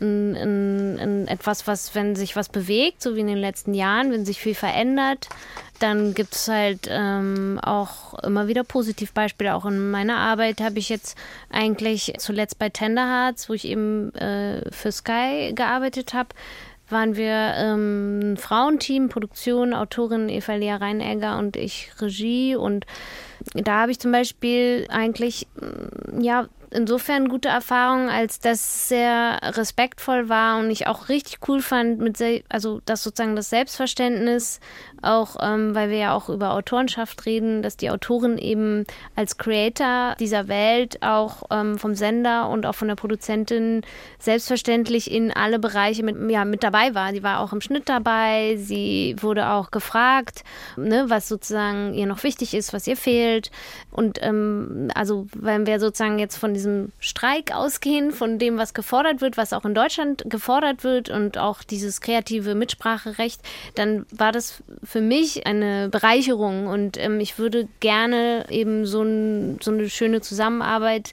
ein, 0.00 0.36
ein, 0.36 0.98
ein 0.98 1.28
etwas, 1.28 1.66
was, 1.66 1.94
wenn 1.94 2.16
sich 2.16 2.36
was 2.36 2.48
bewegt, 2.48 3.02
so 3.02 3.16
wie 3.16 3.20
in 3.20 3.26
den 3.26 3.38
letzten 3.38 3.74
Jahren, 3.74 4.12
wenn 4.12 4.24
sich 4.24 4.40
viel 4.40 4.54
verändert, 4.54 5.28
dann 5.78 6.14
gibt 6.14 6.34
es 6.34 6.48
halt 6.48 6.88
ähm, 6.90 7.58
auch 7.62 8.18
immer 8.22 8.48
wieder 8.48 8.64
Positivbeispiele. 8.64 9.54
Auch 9.54 9.66
in 9.66 9.90
meiner 9.90 10.16
Arbeit 10.16 10.60
habe 10.60 10.78
ich 10.78 10.88
jetzt 10.88 11.16
eigentlich 11.50 12.14
zuletzt 12.18 12.58
bei 12.58 12.68
Tenderhearts, 12.68 13.48
wo 13.48 13.54
ich 13.54 13.66
eben 13.66 14.14
äh, 14.14 14.70
für 14.70 14.92
Sky 14.92 15.52
gearbeitet 15.54 16.14
habe, 16.14 16.30
waren 16.90 17.16
wir 17.16 17.54
ähm, 17.56 18.32
ein 18.32 18.36
Frauenteam, 18.36 19.08
Produktion, 19.08 19.74
Autorin 19.74 20.28
Eva 20.28 20.54
Lea 20.54 20.72
Reinegger 20.72 21.38
und 21.38 21.56
ich 21.56 21.90
Regie. 22.00 22.56
Und 22.56 22.86
da 23.54 23.82
habe 23.82 23.92
ich 23.92 23.98
zum 23.98 24.12
Beispiel 24.12 24.86
eigentlich, 24.88 25.46
mm, 25.56 26.20
ja, 26.20 26.48
insofern 26.70 27.28
gute 27.28 27.48
Erfahrungen, 27.48 28.08
als 28.08 28.40
dass 28.40 28.58
es 28.58 28.88
sehr 28.88 29.40
respektvoll 29.42 30.28
war 30.28 30.58
und 30.58 30.70
ich 30.70 30.86
auch 30.86 31.08
richtig 31.08 31.38
cool 31.48 31.60
fand, 31.60 31.98
mit 32.00 32.18
also 32.48 32.80
dass 32.84 33.02
sozusagen 33.02 33.36
das 33.36 33.50
Selbstverständnis, 33.50 34.60
auch 35.02 35.36
ähm, 35.40 35.74
weil 35.74 35.90
wir 35.90 35.98
ja 35.98 36.14
auch 36.14 36.28
über 36.28 36.52
Autorenschaft 36.52 37.24
reden, 37.26 37.62
dass 37.62 37.76
die 37.76 37.90
Autorin 37.90 38.38
eben 38.38 38.84
als 39.14 39.38
Creator 39.38 40.16
dieser 40.18 40.48
Welt 40.48 41.02
auch 41.02 41.44
ähm, 41.50 41.78
vom 41.78 41.94
Sender 41.94 42.48
und 42.48 42.66
auch 42.66 42.74
von 42.74 42.88
der 42.88 42.96
Produzentin 42.96 43.82
selbstverständlich 44.18 45.10
in 45.10 45.32
alle 45.32 45.58
Bereiche 45.58 46.02
mit, 46.02 46.16
ja, 46.30 46.44
mit 46.44 46.62
dabei 46.62 46.94
war. 46.94 47.12
Die 47.12 47.22
war 47.22 47.40
auch 47.40 47.52
im 47.52 47.60
Schnitt 47.60 47.88
dabei, 47.88 48.56
sie 48.58 49.16
wurde 49.20 49.50
auch 49.50 49.70
gefragt, 49.70 50.42
ne, 50.76 51.04
was 51.08 51.28
sozusagen 51.28 51.94
ihr 51.94 52.06
noch 52.06 52.24
wichtig 52.24 52.54
ist, 52.54 52.72
was 52.72 52.86
ihr 52.86 52.96
fehlt. 52.96 53.50
Und 53.90 54.18
ähm, 54.22 54.90
also 54.94 55.26
wenn 55.34 55.66
wir 55.66 55.80
sozusagen 55.80 56.18
jetzt 56.18 56.36
von 56.36 56.54
diesem 56.58 56.92
Streik 56.98 57.54
ausgehen, 57.54 58.10
von 58.10 58.38
dem, 58.38 58.58
was 58.58 58.74
gefordert 58.74 59.20
wird, 59.20 59.36
was 59.36 59.52
auch 59.52 59.64
in 59.64 59.74
Deutschland 59.74 60.24
gefordert 60.26 60.82
wird 60.82 61.08
und 61.08 61.38
auch 61.38 61.62
dieses 61.62 62.00
kreative 62.00 62.54
Mitspracherecht, 62.54 63.40
dann 63.76 64.04
war 64.10 64.32
das 64.32 64.62
für 64.82 65.00
mich 65.00 65.46
eine 65.46 65.88
Bereicherung. 65.88 66.66
Und 66.66 66.98
ähm, 66.98 67.20
ich 67.20 67.38
würde 67.38 67.68
gerne 67.80 68.46
eben 68.50 68.86
so, 68.86 69.02
ein, 69.02 69.58
so 69.62 69.70
eine 69.70 69.88
schöne 69.88 70.20
Zusammenarbeit 70.20 71.12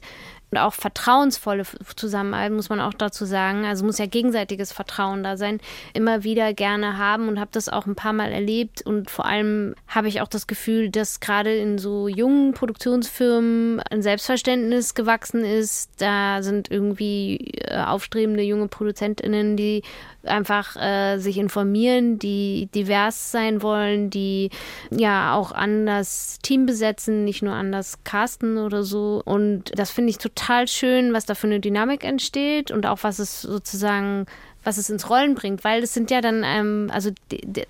und 0.52 0.58
auch 0.58 0.74
vertrauensvolle 0.74 1.64
Zusammenarbeit, 1.96 2.52
muss 2.52 2.68
man 2.68 2.80
auch 2.80 2.94
dazu 2.94 3.24
sagen. 3.24 3.64
Also 3.64 3.84
muss 3.84 3.98
ja 3.98 4.06
gegenseitiges 4.06 4.72
Vertrauen 4.72 5.24
da 5.24 5.36
sein. 5.36 5.60
Immer 5.92 6.22
wieder 6.22 6.54
gerne 6.54 6.98
haben 6.98 7.26
und 7.26 7.40
habe 7.40 7.50
das 7.52 7.68
auch 7.68 7.86
ein 7.86 7.96
paar 7.96 8.12
Mal 8.12 8.30
erlebt. 8.30 8.80
Und 8.82 9.10
vor 9.10 9.26
allem 9.26 9.74
habe 9.88 10.06
ich 10.06 10.20
auch 10.20 10.28
das 10.28 10.46
Gefühl, 10.46 10.90
dass 10.90 11.18
gerade 11.18 11.56
in 11.56 11.78
so 11.78 12.06
jungen 12.06 12.54
Produktionsfirmen 12.54 13.80
ein 13.90 14.02
Selbstverständnis 14.02 14.94
gewachsen 14.94 15.44
ist. 15.44 15.90
Da 15.98 16.42
sind 16.44 16.70
irgendwie 16.70 17.54
äh, 17.64 17.82
aufstrebende 17.82 18.44
junge 18.44 18.68
ProduzentInnen, 18.68 19.56
die 19.56 19.82
einfach 20.22 20.76
äh, 20.76 21.18
sich 21.18 21.38
informieren, 21.38 22.18
die 22.18 22.68
divers 22.72 23.30
sein 23.32 23.62
wollen, 23.62 24.10
die 24.10 24.50
ja 24.90 25.34
auch 25.34 25.52
anders 25.52 26.38
Team 26.42 26.66
besetzen, 26.66 27.24
nicht 27.24 27.42
nur 27.42 27.52
anders 27.52 28.02
casten 28.04 28.58
oder 28.58 28.82
so. 28.82 29.22
Und 29.24 29.76
das 29.76 29.90
finde 29.90 30.10
ich 30.10 30.18
total 30.18 30.35
schön, 30.70 31.12
was 31.12 31.26
da 31.26 31.34
für 31.34 31.46
eine 31.46 31.60
Dynamik 31.60 32.04
entsteht 32.04 32.70
und 32.70 32.86
auch 32.86 32.98
was 33.02 33.18
es 33.18 33.42
sozusagen 33.42 34.26
was 34.66 34.78
es 34.78 34.90
ins 34.90 35.08
Rollen 35.08 35.36
bringt, 35.36 35.62
weil 35.62 35.82
es 35.82 35.94
sind 35.94 36.10
ja 36.10 36.20
dann, 36.20 36.42
ähm, 36.44 36.90
also 36.92 37.10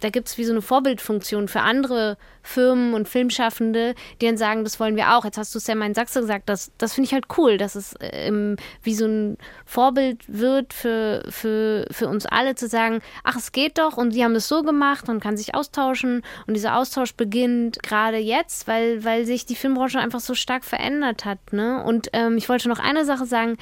da 0.00 0.08
gibt 0.08 0.28
es 0.28 0.38
wie 0.38 0.44
so 0.44 0.52
eine 0.52 0.62
Vorbildfunktion 0.62 1.46
für 1.46 1.60
andere 1.60 2.16
Firmen 2.42 2.94
und 2.94 3.08
Filmschaffende, 3.08 3.94
die 4.20 4.26
dann 4.26 4.38
sagen, 4.38 4.64
das 4.64 4.80
wollen 4.80 4.96
wir 4.96 5.14
auch. 5.14 5.24
Jetzt 5.24 5.36
hast 5.36 5.54
du 5.54 5.58
Sam 5.58 5.82
in 5.82 5.94
Sachse 5.94 6.20
gesagt, 6.20 6.48
das, 6.48 6.70
das 6.78 6.94
finde 6.94 7.06
ich 7.06 7.12
halt 7.12 7.26
cool, 7.36 7.58
dass 7.58 7.74
es 7.74 7.94
ähm, 8.00 8.56
wie 8.82 8.94
so 8.94 9.06
ein 9.06 9.36
Vorbild 9.66 10.22
wird 10.26 10.72
für, 10.72 11.24
für, 11.28 11.86
für 11.90 12.08
uns 12.08 12.24
alle 12.24 12.54
zu 12.54 12.66
sagen, 12.68 13.00
ach, 13.24 13.36
es 13.36 13.52
geht 13.52 13.78
doch 13.78 13.96
und 13.96 14.14
die 14.14 14.24
haben 14.24 14.34
das 14.34 14.48
so 14.48 14.62
gemacht, 14.62 15.06
man 15.06 15.20
kann 15.20 15.36
sich 15.36 15.54
austauschen 15.54 16.22
und 16.46 16.54
dieser 16.54 16.76
Austausch 16.76 17.14
beginnt 17.14 17.82
gerade 17.82 18.16
jetzt, 18.16 18.68
weil, 18.68 19.04
weil 19.04 19.26
sich 19.26 19.44
die 19.44 19.56
Filmbranche 19.56 19.98
einfach 19.98 20.20
so 20.20 20.34
stark 20.34 20.64
verändert 20.64 21.24
hat. 21.24 21.38
Ne? 21.52 21.82
Und 21.84 22.08
ähm, 22.14 22.38
ich 22.38 22.48
wollte 22.48 22.68
noch 22.68 22.78
eine 22.78 23.04
Sache 23.04 23.26
sagen, 23.26 23.58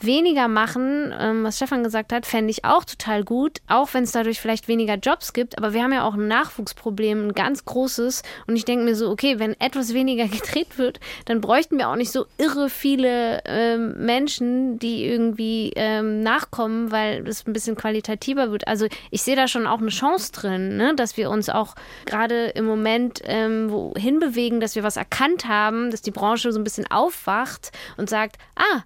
weniger 0.00 0.48
machen, 0.48 1.12
ähm, 1.18 1.44
was 1.44 1.56
Stefan 1.56 1.82
gesagt 1.82 2.12
hat, 2.12 2.26
fände 2.26 2.50
ich 2.50 2.64
auch 2.64 2.84
total 2.84 3.24
gut, 3.24 3.58
auch 3.66 3.92
wenn 3.94 4.04
es 4.04 4.12
dadurch 4.12 4.40
vielleicht 4.40 4.68
weniger 4.68 4.94
Jobs 4.94 5.32
gibt. 5.32 5.58
Aber 5.58 5.72
wir 5.72 5.82
haben 5.82 5.92
ja 5.92 6.04
auch 6.04 6.14
ein 6.14 6.28
Nachwuchsproblem, 6.28 7.28
ein 7.28 7.32
ganz 7.32 7.64
großes. 7.64 8.22
Und 8.46 8.56
ich 8.56 8.64
denke 8.64 8.84
mir 8.84 8.94
so, 8.94 9.10
okay, 9.10 9.38
wenn 9.38 9.58
etwas 9.60 9.94
weniger 9.94 10.26
gedreht 10.28 10.78
wird, 10.78 11.00
dann 11.24 11.40
bräuchten 11.40 11.78
wir 11.78 11.88
auch 11.88 11.96
nicht 11.96 12.12
so 12.12 12.26
irre 12.38 12.70
viele 12.70 13.42
ähm, 13.44 13.94
Menschen, 14.04 14.78
die 14.78 15.04
irgendwie 15.04 15.72
ähm, 15.76 16.22
nachkommen, 16.22 16.92
weil 16.92 17.26
es 17.26 17.46
ein 17.46 17.52
bisschen 17.52 17.76
qualitativer 17.76 18.50
wird. 18.52 18.68
Also 18.68 18.86
ich 19.10 19.22
sehe 19.22 19.36
da 19.36 19.48
schon 19.48 19.66
auch 19.66 19.78
eine 19.78 19.88
Chance 19.88 20.32
drin, 20.32 20.76
ne? 20.76 20.94
dass 20.94 21.16
wir 21.16 21.30
uns 21.30 21.48
auch 21.48 21.74
gerade 22.06 22.48
im 22.48 22.64
Moment 22.64 23.20
ähm, 23.24 23.70
wohin 23.70 24.20
bewegen, 24.20 24.60
dass 24.60 24.76
wir 24.76 24.82
was 24.82 24.96
erkannt 24.96 25.46
haben, 25.46 25.90
dass 25.90 26.02
die 26.02 26.10
Branche 26.10 26.52
so 26.52 26.60
ein 26.60 26.64
bisschen 26.64 26.90
aufwacht 26.90 27.72
und 27.96 28.08
sagt, 28.08 28.36
ah, 28.56 28.82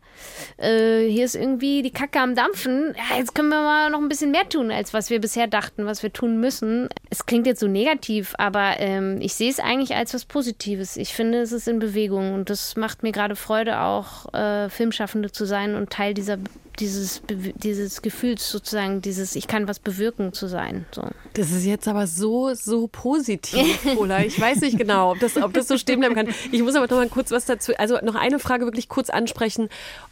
äh, 0.59 1.02
hier 1.05 1.25
ist 1.25 1.35
irgendwie 1.35 1.83
die 1.83 1.91
Kacke 1.91 2.21
am 2.21 2.35
Dampfen. 2.35 2.95
Ja, 2.97 3.19
jetzt 3.19 3.35
können 3.35 3.49
wir 3.49 3.63
mal 3.63 3.91
noch 3.91 4.01
ein 4.01 4.09
bisschen 4.09 4.31
mehr 4.31 4.49
tun, 4.49 4.71
als 4.71 4.95
was 4.95 5.11
wir 5.11 5.21
bisher 5.21 5.47
dachten, 5.47 5.87
was 5.87 6.03
wir 6.03 6.13
tun 6.13 6.41
müssen. 6.41 6.89
Es 7.11 7.27
klingt 7.27 7.47
jetzt 7.47 7.61
so 7.61 7.69
negativ, 7.69 8.35
aber 8.39 8.75
ähm, 8.79 9.21
ich 9.21 9.35
sehe 9.35 9.51
es 9.51 9.61
eigentlich 9.61 9.95
als 9.95 10.15
was 10.15 10.25
Positives. 10.25 10.97
Ich 10.97 11.15
finde, 11.15 11.41
es 11.41 11.53
ist 11.53 11.69
in 11.69 11.79
Bewegung 11.79 12.35
und 12.35 12.51
das 12.51 12.77
macht 12.77 13.03
mir 13.03 13.13
gerade 13.13 13.37
Freude, 13.37 13.81
auch 13.81 14.33
äh, 14.35 14.69
Filmschaffende 14.69 15.31
zu 15.31 15.45
sein 15.45 15.75
und 15.75 15.91
Teil 15.91 16.15
dieser 16.15 16.39
dieses, 16.79 17.23
dieses 17.29 18.03
Gefühls 18.03 18.51
sozusagen, 18.51 19.03
dieses 19.03 19.37
Ich 19.37 19.47
kann 19.47 19.69
was 19.69 19.79
bewirken 19.79 20.33
zu 20.33 20.47
sein. 20.47 20.87
So. 20.93 21.03
Das 21.35 21.51
ist 21.51 21.65
jetzt 21.65 21.87
aber 21.87 22.07
so, 22.07 22.55
so 22.55 22.89
positiv, 22.89 23.87
Ola. 23.97 24.25
Ich 24.25 24.41
weiß 24.41 24.61
nicht 24.63 24.79
genau, 24.79 25.13
ob 25.13 25.21
das, 25.21 25.37
ob 25.37 25.53
das 25.53 25.69
so 25.69 25.77
stehen 25.77 26.01
bleiben 26.01 26.15
kann. 26.15 26.29
Ich 26.51 26.63
muss 26.63 26.75
aber 26.75 26.87
noch 26.87 26.97
mal 26.97 27.09
kurz 27.09 27.31
was 27.31 27.45
dazu, 27.45 27.73
also 27.77 27.99
noch 28.03 28.15
eine 28.15 28.39
Frage 28.39 28.65
wirklich 28.65 28.89
kurz 28.89 29.11
ansprechen. 29.11 29.69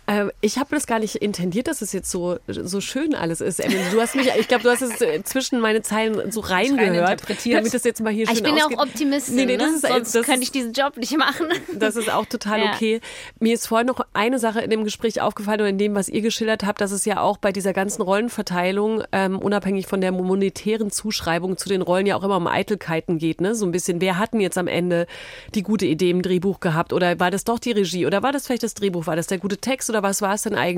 Äh, 0.06 0.26
ich 0.40 0.58
habe 0.58 0.74
das 0.80 0.86
gar 0.86 0.98
nicht 0.98 1.16
intendiert, 1.16 1.68
dass 1.68 1.82
es 1.82 1.92
jetzt 1.92 2.10
so, 2.10 2.38
so 2.46 2.80
schön 2.80 3.14
alles 3.14 3.40
ist. 3.40 3.60
Du 3.92 4.00
hast 4.00 4.14
mich, 4.14 4.30
ich 4.38 4.48
glaube, 4.48 4.62
du 4.62 4.70
hast 4.70 4.82
es 4.82 5.24
zwischen 5.24 5.60
meine 5.60 5.82
Zeilen 5.82 6.32
so 6.32 6.40
reingehört, 6.40 7.22
damit 7.44 7.74
das 7.74 7.84
jetzt 7.84 8.00
mal 8.02 8.12
hier 8.12 8.26
schön 8.26 8.36
Ich 8.36 8.42
bin 8.42 8.56
ja 8.56 8.64
auch 8.64 8.82
Optimistin, 8.82 9.36
nee, 9.36 9.44
nee, 9.44 9.56
das 9.56 9.70
ne? 9.70 9.76
ist, 9.76 9.86
sonst 9.86 10.14
das 10.14 10.26
könnte 10.26 10.42
ich 10.42 10.50
diesen 10.50 10.72
Job 10.72 10.96
nicht 10.96 11.16
machen. 11.16 11.46
Das 11.74 11.96
ist 11.96 12.10
auch 12.10 12.26
total 12.26 12.60
ja. 12.60 12.72
okay. 12.72 13.00
Mir 13.38 13.54
ist 13.54 13.66
vorhin 13.66 13.86
noch 13.86 14.00
eine 14.12 14.38
Sache 14.38 14.60
in 14.60 14.70
dem 14.70 14.84
Gespräch 14.84 15.20
aufgefallen 15.20 15.60
und 15.60 15.66
in 15.66 15.78
dem, 15.78 15.94
was 15.94 16.08
ihr 16.08 16.20
geschildert 16.20 16.64
habt, 16.64 16.80
dass 16.80 16.92
es 16.92 17.04
ja 17.04 17.20
auch 17.20 17.38
bei 17.38 17.52
dieser 17.52 17.72
ganzen 17.72 18.02
Rollenverteilung, 18.02 19.02
ähm, 19.12 19.38
unabhängig 19.38 19.86
von 19.86 20.00
der 20.00 20.12
monetären 20.12 20.90
Zuschreibung 20.90 21.56
zu 21.56 21.68
den 21.68 21.82
Rollen, 21.82 22.06
ja 22.06 22.16
auch 22.16 22.24
immer 22.24 22.36
um 22.36 22.46
Eitelkeiten 22.46 23.18
geht. 23.18 23.40
Ne? 23.40 23.54
So 23.54 23.66
ein 23.66 23.72
bisschen, 23.72 24.00
wer 24.00 24.18
hatten 24.18 24.40
jetzt 24.40 24.58
am 24.58 24.66
Ende 24.66 25.06
die 25.54 25.62
gute 25.62 25.86
Idee 25.86 26.10
im 26.10 26.22
Drehbuch 26.22 26.60
gehabt? 26.60 26.92
Oder 26.92 27.20
war 27.20 27.30
das 27.30 27.44
doch 27.44 27.58
die 27.58 27.72
Regie? 27.72 28.06
Oder 28.06 28.22
war 28.22 28.32
das 28.32 28.46
vielleicht 28.46 28.62
das 28.62 28.74
Drehbuch? 28.74 29.06
War 29.06 29.16
das 29.16 29.26
der 29.26 29.38
gute 29.38 29.58
Text? 29.58 29.90
Oder 29.90 30.02
was 30.02 30.22
war 30.22 30.34
es 30.34 30.42
denn 30.42 30.54
eigentlich? 30.54 30.69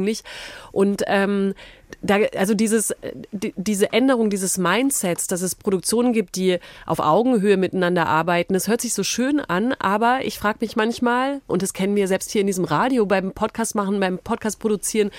Und 0.72 1.02
ähm, 1.06 1.54
da, 2.00 2.18
also 2.36 2.54
dieses, 2.54 2.94
die, 3.32 3.52
diese 3.56 3.92
Änderung 3.92 4.30
dieses 4.30 4.58
Mindsets, 4.58 5.26
dass 5.26 5.42
es 5.42 5.54
Produktionen 5.54 6.12
gibt, 6.12 6.36
die 6.36 6.58
auf 6.86 7.00
Augenhöhe 7.00 7.56
miteinander 7.56 8.06
arbeiten, 8.06 8.54
das 8.54 8.68
hört 8.68 8.80
sich 8.80 8.94
so 8.94 9.02
schön 9.02 9.40
an, 9.40 9.74
aber 9.78 10.24
ich 10.24 10.38
frage 10.38 10.58
mich 10.60 10.76
manchmal, 10.76 11.40
und 11.46 11.62
das 11.62 11.72
kennen 11.72 11.96
wir 11.96 12.08
selbst 12.08 12.30
hier 12.30 12.40
in 12.40 12.46
diesem 12.46 12.64
Radio, 12.64 13.06
beim 13.06 13.32
Podcast 13.32 13.74
machen, 13.74 14.00
beim 14.00 14.18
Podcast 14.18 14.58
produzieren, 14.58 15.10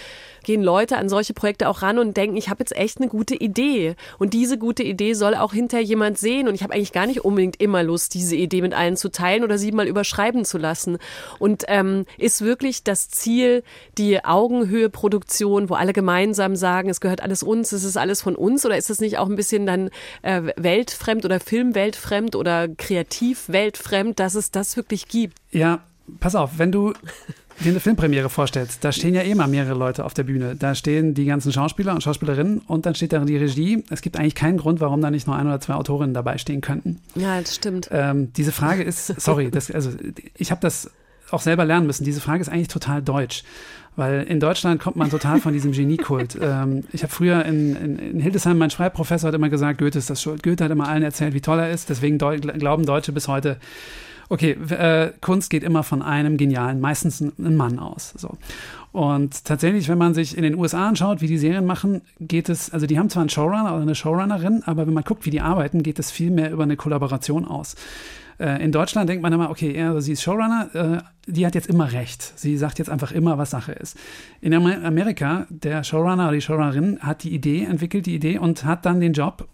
gehen 0.44 0.62
Leute 0.62 0.98
an 0.98 1.10
solche 1.10 1.34
Projekte 1.34 1.68
auch 1.68 1.82
ran 1.82 1.98
und 1.98 2.16
denken, 2.18 2.38
ich 2.38 2.50
habe 2.50 2.60
jetzt 2.60 2.76
echt 2.76 3.00
eine 3.00 3.08
gute 3.08 3.36
Idee. 3.36 3.96
Und 4.20 4.34
diese 4.34 4.58
gute 4.58 4.84
Idee 4.84 5.14
soll 5.14 5.36
auch 5.36 5.54
hinterher 5.54 5.86
jemand 5.86 6.18
sehen. 6.18 6.48
Und 6.48 6.56
ich 6.56 6.64
habe 6.64 6.74
eigentlich 6.74 6.92
gar 6.92 7.08
nicht 7.08 7.26
unbedingt 7.26 7.62
immer 7.62 7.84
Lust, 7.84 8.14
diese 8.14 8.36
Idee 8.36 8.62
mit 8.62 8.74
allen 8.74 8.98
zu 8.98 9.10
teilen 9.10 9.44
oder 9.44 9.58
sie 9.58 9.72
mal 9.72 9.88
überschreiben 9.88 10.46
zu 10.46 10.58
lassen. 10.58 10.98
Und 11.40 11.64
ähm, 11.68 12.06
ist 12.18 12.42
wirklich 12.42 12.84
das 12.84 13.10
Ziel 13.10 13.64
die 13.98 14.24
Augenhöhe-Produktion, 14.24 15.70
wo 15.70 15.76
alle 15.76 15.94
gemeinsam 15.94 16.56
sagen, 16.64 16.90
es 16.90 17.02
gehört 17.02 17.22
alles 17.22 17.44
uns, 17.44 17.74
es 17.74 17.84
ist 17.84 17.98
alles 17.98 18.22
von 18.22 18.36
uns? 18.36 18.66
Oder 18.66 18.78
ist 18.78 18.90
es 18.90 19.02
nicht 19.02 19.18
auch 19.18 19.28
ein 19.28 19.36
bisschen 19.36 19.66
dann 19.66 19.90
äh, 20.22 20.42
weltfremd 20.56 21.26
oder 21.26 21.42
filmweltfremd 21.42 22.38
oder 22.38 22.70
kreativ 22.70 23.50
weltfremd, 23.50 24.18
dass 24.18 24.36
es 24.36 24.50
das 24.50 24.78
wirklich 24.78 25.10
gibt? 25.10 25.38
Ja, 25.52 25.84
pass 26.22 26.36
auf, 26.36 26.52
wenn 26.58 26.72
du 26.72 26.94
dir 27.60 27.72
eine 27.72 27.82
Filmpremiere 27.82 28.30
vorstellst, 28.30 28.84
da 28.86 28.94
stehen 28.94 29.14
ja 29.14 29.22
eh 29.24 29.36
mal 29.36 29.48
mehrere 29.48 29.78
Leute 29.78 30.06
auf 30.06 30.14
der 30.14 30.24
Bühne. 30.24 30.56
Da 30.56 30.74
stehen 30.74 31.14
die 31.14 31.26
ganzen 31.26 31.52
Schauspieler 31.52 31.94
und 31.94 32.02
Schauspielerinnen 32.02 32.60
und 32.60 32.86
dann 32.86 32.96
steht 32.96 33.12
da 33.12 33.20
die 33.20 33.38
Regie. 33.38 33.84
Es 33.90 34.02
gibt 34.02 34.18
eigentlich 34.18 34.36
keinen 34.36 34.58
Grund, 34.58 34.80
warum 34.80 35.02
da 35.02 35.12
nicht 35.12 35.28
nur 35.28 35.36
ein 35.36 35.48
oder 35.48 35.60
zwei 35.60 35.74
Autorinnen 35.74 36.14
dabei 36.14 36.38
stehen 36.38 36.62
könnten. 36.62 37.02
Ja, 37.16 37.40
das 37.40 37.56
stimmt. 37.56 37.90
Ähm, 37.92 38.32
diese 38.34 38.54
Frage 38.54 38.84
ist, 38.84 39.08
sorry, 39.22 39.52
das, 39.52 39.70
also 39.70 39.92
ich 40.38 40.52
habe 40.52 40.62
das 40.62 40.90
auch 41.34 41.42
selber 41.42 41.66
lernen 41.66 41.88
müssen. 41.88 42.04
Diese 42.04 42.22
Frage 42.22 42.42
ist 42.42 42.50
eigentlich 42.50 42.68
total 42.68 43.02
deutsch. 43.02 43.44
Weil 43.96 44.24
in 44.24 44.40
Deutschland 44.40 44.82
kommt 44.82 44.96
man 44.96 45.10
total 45.10 45.40
von 45.40 45.54
diesem 45.54 45.72
Geniekult. 45.72 46.38
ähm, 46.42 46.84
ich 46.92 47.04
habe 47.04 47.14
früher 47.14 47.46
in, 47.46 47.76
in, 47.76 48.00
in, 48.00 48.20
Hildesheim, 48.20 48.58
mein 48.58 48.70
Schreibprofessor 48.70 49.28
hat 49.28 49.36
immer 49.36 49.50
gesagt, 49.50 49.80
Goethe 49.80 50.00
ist 50.00 50.10
das 50.10 50.22
schuld. 50.22 50.42
Goethe 50.44 50.64
hat 50.64 50.72
immer 50.72 50.88
allen 50.88 51.04
erzählt, 51.04 51.34
wie 51.34 51.42
toll 51.42 51.60
er 51.60 51.70
ist. 51.70 51.90
Deswegen 51.90 52.18
glauben 52.18 52.86
Deutsche 52.86 53.12
bis 53.12 53.28
heute, 53.28 53.58
okay, 54.30 54.52
äh, 54.70 55.12
Kunst 55.22 55.50
geht 55.50 55.64
immer 55.64 55.84
von 55.84 56.02
einem 56.02 56.38
genialen, 56.38 56.82
meistens 56.82 57.22
ein 57.22 57.56
Mann 57.56 57.78
aus. 57.80 58.14
So. 58.18 58.38
Und 58.94 59.46
tatsächlich, 59.46 59.90
wenn 59.90 59.98
man 59.98 60.14
sich 60.14 60.38
in 60.38 60.44
den 60.44 60.56
USA 60.56 60.88
anschaut, 60.88 61.20
wie 61.20 61.28
die 61.28 61.40
Serien 61.40 61.66
machen, 61.66 62.04
geht 62.20 62.48
es, 62.48 62.70
also 62.70 62.86
die 62.86 63.00
haben 63.00 63.10
zwar 63.10 63.22
einen 63.22 63.30
Showrunner 63.30 63.74
oder 63.74 63.82
eine 63.82 63.96
Showrunnerin, 63.96 64.62
aber 64.68 64.86
wenn 64.86 64.94
man 64.94 65.04
guckt, 65.04 65.26
wie 65.26 65.32
die 65.32 65.42
arbeiten, 65.42 65.82
geht 65.82 65.98
es 65.98 66.12
viel 66.12 66.30
mehr 66.30 66.52
über 66.52 66.62
eine 66.62 66.78
Kollaboration 66.78 67.46
aus. 67.46 67.76
Äh, 68.40 68.64
in 68.64 68.72
Deutschland 68.72 69.10
denkt 69.10 69.24
man 69.24 69.34
immer, 69.34 69.50
okay, 69.50 69.82
also 69.82 70.00
sie 70.00 70.12
ist 70.12 70.22
Showrunner, 70.22 70.70
äh, 70.76 71.32
die 71.32 71.44
hat 71.44 71.56
jetzt 71.56 71.70
immer 71.70 71.92
recht. 71.92 72.34
Sie 72.38 72.56
sagt 72.56 72.78
jetzt 72.78 72.92
einfach 72.92 73.12
immer, 73.12 73.40
was 73.40 73.50
Sache 73.50 73.72
ist. 73.72 73.98
In 74.42 74.54
Amerika, 74.54 75.48
der 75.50 75.84
Showrunner 75.84 76.26
oder 76.26 76.34
die 76.34 76.42
Showrunnerin 76.42 77.00
hat 77.00 77.24
die 77.24 77.34
Idee, 77.34 77.64
entwickelt 77.64 78.06
die 78.06 78.14
Idee 78.14 78.38
und 78.38 78.64
hat 78.64 78.86
dann 78.86 79.00
den 79.00 79.14
Job, 79.14 79.48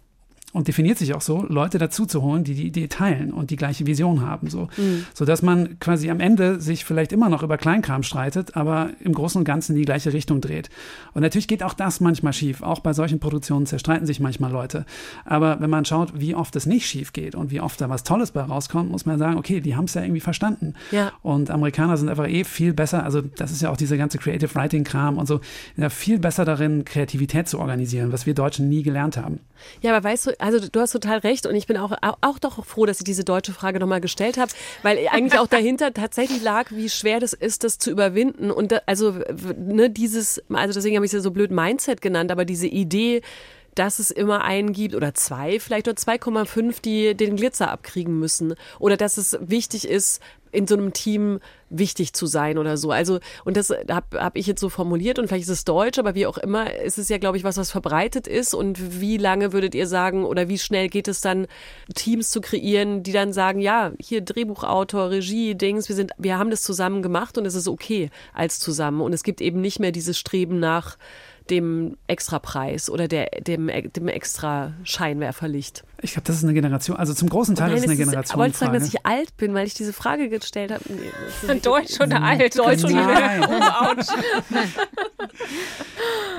und 0.52 0.68
definiert 0.68 0.98
sich 0.98 1.14
auch 1.14 1.20
so, 1.20 1.44
Leute 1.48 1.78
dazu 1.78 2.06
zu 2.06 2.22
holen, 2.22 2.42
die 2.44 2.54
die 2.54 2.66
Idee 2.66 2.88
teilen 2.88 3.32
und 3.32 3.50
die 3.50 3.56
gleiche 3.56 3.86
Vision 3.86 4.20
haben, 4.22 4.50
so, 4.50 4.68
mhm. 4.76 5.06
so 5.14 5.24
dass 5.24 5.42
man 5.42 5.78
quasi 5.78 6.10
am 6.10 6.20
Ende 6.20 6.60
sich 6.60 6.84
vielleicht 6.84 7.12
immer 7.12 7.28
noch 7.28 7.42
über 7.42 7.56
Kleinkram 7.56 8.02
streitet, 8.02 8.56
aber 8.56 8.90
im 9.00 9.12
Großen 9.12 9.38
und 9.38 9.44
Ganzen 9.44 9.72
in 9.72 9.78
die 9.78 9.84
gleiche 9.84 10.12
Richtung 10.12 10.40
dreht. 10.40 10.68
Und 11.14 11.22
natürlich 11.22 11.46
geht 11.46 11.62
auch 11.62 11.74
das 11.74 12.00
manchmal 12.00 12.32
schief. 12.32 12.62
Auch 12.62 12.80
bei 12.80 12.92
solchen 12.92 13.20
Produktionen 13.20 13.66
zerstreiten 13.66 14.06
sich 14.06 14.18
manchmal 14.18 14.50
Leute. 14.50 14.86
Aber 15.24 15.60
wenn 15.60 15.70
man 15.70 15.84
schaut, 15.84 16.18
wie 16.18 16.34
oft 16.34 16.56
es 16.56 16.66
nicht 16.66 16.86
schief 16.86 17.12
geht 17.12 17.34
und 17.34 17.50
wie 17.50 17.60
oft 17.60 17.80
da 17.80 17.88
was 17.88 18.02
Tolles 18.02 18.32
bei 18.32 18.42
rauskommt, 18.42 18.90
muss 18.90 19.06
man 19.06 19.18
sagen, 19.18 19.38
okay, 19.38 19.60
die 19.60 19.76
haben 19.76 19.84
es 19.84 19.94
ja 19.94 20.02
irgendwie 20.02 20.20
verstanden. 20.20 20.74
Ja. 20.90 21.12
Und 21.22 21.50
Amerikaner 21.50 21.96
sind 21.96 22.08
einfach 22.08 22.28
eh 22.28 22.44
viel 22.44 22.72
besser. 22.72 23.04
Also 23.04 23.20
das 23.22 23.52
ist 23.52 23.62
ja 23.62 23.70
auch 23.70 23.76
dieser 23.76 23.96
ganze 23.96 24.18
Creative 24.18 24.54
Writing 24.54 24.84
Kram 24.84 25.18
und 25.18 25.26
so, 25.26 25.40
ja, 25.76 25.88
viel 25.90 26.18
besser 26.18 26.44
darin, 26.44 26.84
Kreativität 26.84 27.48
zu 27.48 27.58
organisieren, 27.58 28.12
was 28.12 28.26
wir 28.26 28.34
Deutschen 28.34 28.68
nie 28.68 28.82
gelernt 28.82 29.16
haben. 29.16 29.40
Ja, 29.82 29.94
aber 29.94 30.08
weißt 30.08 30.26
du, 30.26 30.39
also 30.40 30.58
du 30.60 30.80
hast 30.80 30.92
total 30.92 31.18
recht 31.18 31.46
und 31.46 31.54
ich 31.54 31.66
bin 31.66 31.76
auch, 31.76 31.92
auch 32.20 32.38
doch 32.38 32.64
froh, 32.64 32.86
dass 32.86 32.98
ich 32.98 33.04
diese 33.04 33.24
deutsche 33.24 33.52
Frage 33.52 33.78
nochmal 33.78 34.00
gestellt 34.00 34.38
habe, 34.38 34.50
weil 34.82 34.98
eigentlich 35.08 35.38
auch 35.38 35.46
dahinter 35.46 35.92
tatsächlich 35.94 36.42
lag, 36.42 36.70
wie 36.70 36.88
schwer 36.88 37.20
das 37.20 37.32
ist, 37.32 37.64
das 37.64 37.78
zu 37.78 37.90
überwinden. 37.90 38.50
Und 38.50 38.72
da, 38.72 38.80
also, 38.86 39.14
ne, 39.56 39.90
dieses, 39.90 40.42
also 40.52 40.74
deswegen 40.74 40.96
habe 40.96 41.06
ich 41.06 41.10
es 41.10 41.14
ja 41.14 41.20
so 41.20 41.30
blöd 41.30 41.50
Mindset 41.50 42.00
genannt, 42.00 42.30
aber 42.30 42.44
diese 42.44 42.66
Idee, 42.66 43.22
dass 43.74 43.98
es 43.98 44.10
immer 44.10 44.42
einen 44.42 44.72
gibt 44.72 44.94
oder 44.94 45.14
zwei, 45.14 45.60
vielleicht 45.60 45.86
nur 45.86 45.94
2,5, 45.94 46.82
die 46.82 47.14
den 47.14 47.36
Glitzer 47.36 47.70
abkriegen 47.70 48.18
müssen. 48.18 48.54
Oder 48.78 48.96
dass 48.96 49.16
es 49.16 49.38
wichtig 49.40 49.88
ist, 49.88 50.20
in 50.52 50.66
so 50.66 50.76
einem 50.76 50.92
Team 50.92 51.40
wichtig 51.70 52.12
zu 52.12 52.26
sein 52.26 52.58
oder 52.58 52.76
so. 52.76 52.90
Also, 52.90 53.20
und 53.44 53.56
das 53.56 53.70
habe 53.70 54.20
hab 54.20 54.36
ich 54.36 54.46
jetzt 54.46 54.60
so 54.60 54.68
formuliert 54.68 55.18
und 55.18 55.28
vielleicht 55.28 55.44
ist 55.44 55.50
es 55.50 55.64
deutsch, 55.64 55.98
aber 55.98 56.14
wie 56.14 56.26
auch 56.26 56.36
immer, 56.38 56.74
ist 56.74 56.98
es 56.98 57.08
ja, 57.08 57.18
glaube 57.18 57.36
ich, 57.36 57.44
was, 57.44 57.56
was 57.56 57.70
verbreitet 57.70 58.26
ist. 58.26 58.54
Und 58.54 59.00
wie 59.00 59.16
lange 59.16 59.52
würdet 59.52 59.74
ihr 59.74 59.86
sagen 59.86 60.24
oder 60.24 60.48
wie 60.48 60.58
schnell 60.58 60.88
geht 60.88 61.08
es 61.08 61.20
dann, 61.20 61.46
Teams 61.94 62.30
zu 62.30 62.40
kreieren, 62.40 63.02
die 63.02 63.12
dann 63.12 63.32
sagen, 63.32 63.60
ja, 63.60 63.92
hier 63.98 64.20
Drehbuchautor, 64.20 65.10
Regie, 65.10 65.54
Dings, 65.54 65.88
wir 65.88 65.96
sind, 65.96 66.12
wir 66.18 66.38
haben 66.38 66.50
das 66.50 66.62
zusammen 66.62 67.02
gemacht 67.02 67.38
und 67.38 67.46
es 67.46 67.54
ist 67.54 67.68
okay 67.68 68.10
als 68.34 68.58
zusammen. 68.58 69.00
Und 69.00 69.12
es 69.12 69.22
gibt 69.22 69.40
eben 69.40 69.60
nicht 69.60 69.78
mehr 69.80 69.92
dieses 69.92 70.18
Streben 70.18 70.58
nach, 70.58 70.98
dem 71.48 71.96
Extrapreis 72.06 72.90
oder 72.90 73.08
der, 73.08 73.26
dem, 73.40 73.68
dem 73.68 74.08
extra 74.08 74.72
Scheinwerferlicht? 74.84 75.84
Ich 76.02 76.12
glaube, 76.12 76.26
das 76.26 76.36
ist 76.36 76.44
eine 76.44 76.54
Generation, 76.54 76.96
also 76.96 77.12
zum 77.14 77.28
großen 77.28 77.54
Teil 77.54 77.68
nein, 77.68 77.76
ist 77.78 77.84
es 77.84 77.88
eine 77.88 77.96
Generation. 77.96 78.34
Ich 78.34 78.38
wollte 78.38 78.58
sagen, 78.58 78.72
dass 78.72 78.86
ich 78.86 79.04
alt 79.04 79.36
bin, 79.36 79.54
weil 79.54 79.66
ich 79.66 79.74
diese 79.74 79.92
Frage 79.92 80.28
gestellt 80.28 80.72
habe. 80.72 80.82
Nee, 80.88 81.60
Deutsch 81.60 82.00
oder 82.00 82.22
alt? 82.22 82.58
Deutsch 82.58 82.84
oder 82.84 82.94
Nein. 82.94 83.46
oh, 83.48 83.94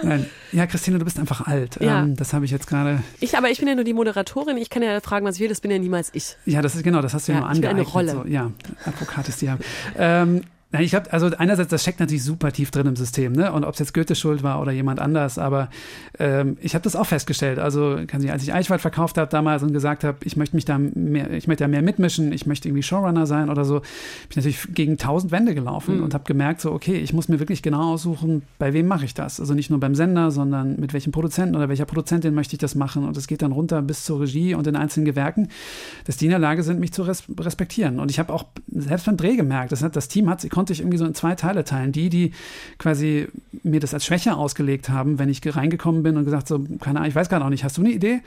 nein. 0.04 0.26
Ja, 0.52 0.66
Christine, 0.68 1.00
du 1.00 1.06
bist 1.06 1.20
einfach 1.20 1.48
alt. 1.48 1.80
Ja. 1.80 2.02
Ähm, 2.02 2.16
das 2.16 2.34
habe 2.34 2.46
ich 2.46 2.52
jetzt 2.52 2.68
gerade. 2.68 3.04
Ich, 3.20 3.38
aber 3.38 3.50
ich 3.50 3.60
bin 3.60 3.68
ja 3.68 3.76
nur 3.76 3.84
die 3.84 3.94
Moderatorin. 3.94 4.58
Ich 4.58 4.70
kann 4.70 4.84
ja 4.84 5.00
fragen, 5.00 5.26
was 5.26 5.36
ich 5.36 5.42
will. 5.42 5.50
Das 5.50 5.62
bin 5.62 5.72
ja 5.72 5.80
niemals 5.80 6.10
ich. 6.14 6.36
Ja, 6.46 6.62
das 6.62 6.76
ist 6.76 6.84
genau, 6.84 7.02
das 7.02 7.14
hast 7.14 7.28
du 7.28 7.32
ja, 7.32 7.38
ja 7.38 7.42
nur 7.42 7.50
angeeignet. 7.50 7.86
Eine 7.86 7.94
Rolle. 7.94 8.12
So, 8.12 8.26
ja, 8.26 8.52
Advokat 8.86 9.30
ist 9.30 9.42
die. 9.42 9.52
Ähm, 9.98 10.44
Nein, 10.74 10.84
ich 10.84 10.96
habe, 10.96 11.12
also 11.12 11.30
einerseits, 11.38 11.70
das 11.70 11.82
steckt 11.82 12.00
natürlich 12.00 12.24
super 12.24 12.52
tief 12.54 12.72
drin 12.72 12.88
im 12.88 12.96
System, 12.96 13.34
ne? 13.34 13.52
Und 13.52 13.66
ob 13.66 13.74
es 13.74 13.80
jetzt 13.80 13.94
Goethe 13.94 14.16
schuld 14.16 14.42
war 14.42 14.62
oder 14.62 14.72
jemand 14.72 15.00
anders, 15.00 15.38
aber 15.38 15.70
ähm, 16.18 16.58
ich 16.62 16.76
habe 16.76 16.84
das 16.84 16.96
auch 16.96 17.06
festgestellt. 17.06 17.60
Also, 17.60 18.00
kann 18.08 18.24
ich, 18.24 18.32
als 18.32 18.44
ich 18.44 18.54
Eichwald 18.54 18.80
verkauft 18.80 19.18
habe 19.18 19.30
damals 19.30 19.64
und 19.64 19.74
gesagt 19.74 20.06
habe, 20.06 20.18
ich 20.24 20.38
möchte 20.38 20.56
mich 20.56 20.64
da 20.64 20.78
mehr, 20.78 21.32
ich 21.32 21.48
möchte 21.48 21.66
da 21.66 21.68
mehr 21.68 21.82
mitmischen, 21.82 22.32
ich 22.32 22.46
möchte 22.46 22.70
irgendwie 22.70 22.84
Showrunner 22.84 23.26
sein 23.26 23.50
oder 23.50 23.66
so, 23.66 23.80
bin 23.80 23.90
ich 24.30 24.36
natürlich 24.38 24.74
gegen 24.74 24.98
tausend 24.98 25.34
Wände 25.34 25.54
gelaufen 25.56 25.98
mhm. 25.98 26.04
und 26.04 26.14
habe 26.14 26.24
gemerkt, 26.24 26.62
so, 26.62 26.72
okay, 26.72 26.96
ich 26.96 27.12
muss 27.12 27.28
mir 27.28 27.40
wirklich 27.40 27.62
genau 27.62 27.92
aussuchen, 27.94 28.44
bei 28.58 28.74
wem 28.74 28.88
mache 28.88 29.04
ich 29.04 29.14
das. 29.14 29.42
Also 29.42 29.54
nicht 29.54 29.72
nur 29.72 29.80
beim 29.82 29.96
Sender, 29.96 30.32
sondern 30.32 30.80
mit 30.80 30.94
welchem 30.94 31.12
Produzenten 31.12 31.58
oder 31.58 31.68
welcher 31.68 31.86
Produzentin 31.86 32.34
möchte 32.34 32.56
ich 32.56 32.60
das 32.60 32.76
machen. 32.76 33.06
Und 33.06 33.18
es 33.18 33.28
geht 33.28 33.42
dann 33.42 33.52
runter 33.52 33.82
bis 33.82 34.06
zur 34.06 34.22
Regie 34.22 34.56
und 34.56 34.66
den 34.66 34.78
einzelnen 34.78 35.06
Gewerken, 35.06 35.50
dass 36.06 36.16
die 36.16 36.26
in 36.26 36.32
der 36.32 36.40
Lage 36.40 36.64
sind, 36.64 36.80
mich 36.80 36.94
zu 36.94 37.04
res 37.04 37.24
respektieren. 37.38 38.00
Und 38.00 38.10
ich 38.10 38.20
habe 38.20 38.32
auch 38.32 38.46
selbst 38.72 39.06
beim 39.06 39.18
Dreh 39.18 39.36
gemerkt, 39.36 39.74
das, 39.74 39.84
hat, 39.84 39.98
das 39.98 40.08
Team 40.08 40.30
hat, 40.30 40.40
konnte 40.62 40.74
ich 40.74 40.82
irgendwie 40.82 41.00
so 41.00 41.06
in 41.06 41.16
zwei 41.16 41.34
Teile 41.34 41.64
teilen. 41.64 41.92
Die, 41.92 42.10
die 42.10 42.34
quasi 42.78 43.28
mir 43.64 43.80
das 43.80 43.96
als 43.96 44.06
Schwäche 44.06 44.36
ausgelegt 44.36 44.90
haben, 44.90 45.18
wenn 45.18 45.28
ich 45.28 45.42
reingekommen 45.44 46.04
bin 46.04 46.18
und 46.18 46.24
gesagt 46.24 46.48
so, 46.48 46.64
keine 46.80 47.00
Ahnung, 47.00 47.10
ich 47.10 47.16
weiß 47.16 47.30
gerade 47.30 47.44
auch 47.44 47.50
nicht, 47.50 47.64
hast 47.64 47.80
du 47.80 47.82
eine 47.82 47.90
Idee? 47.90 48.22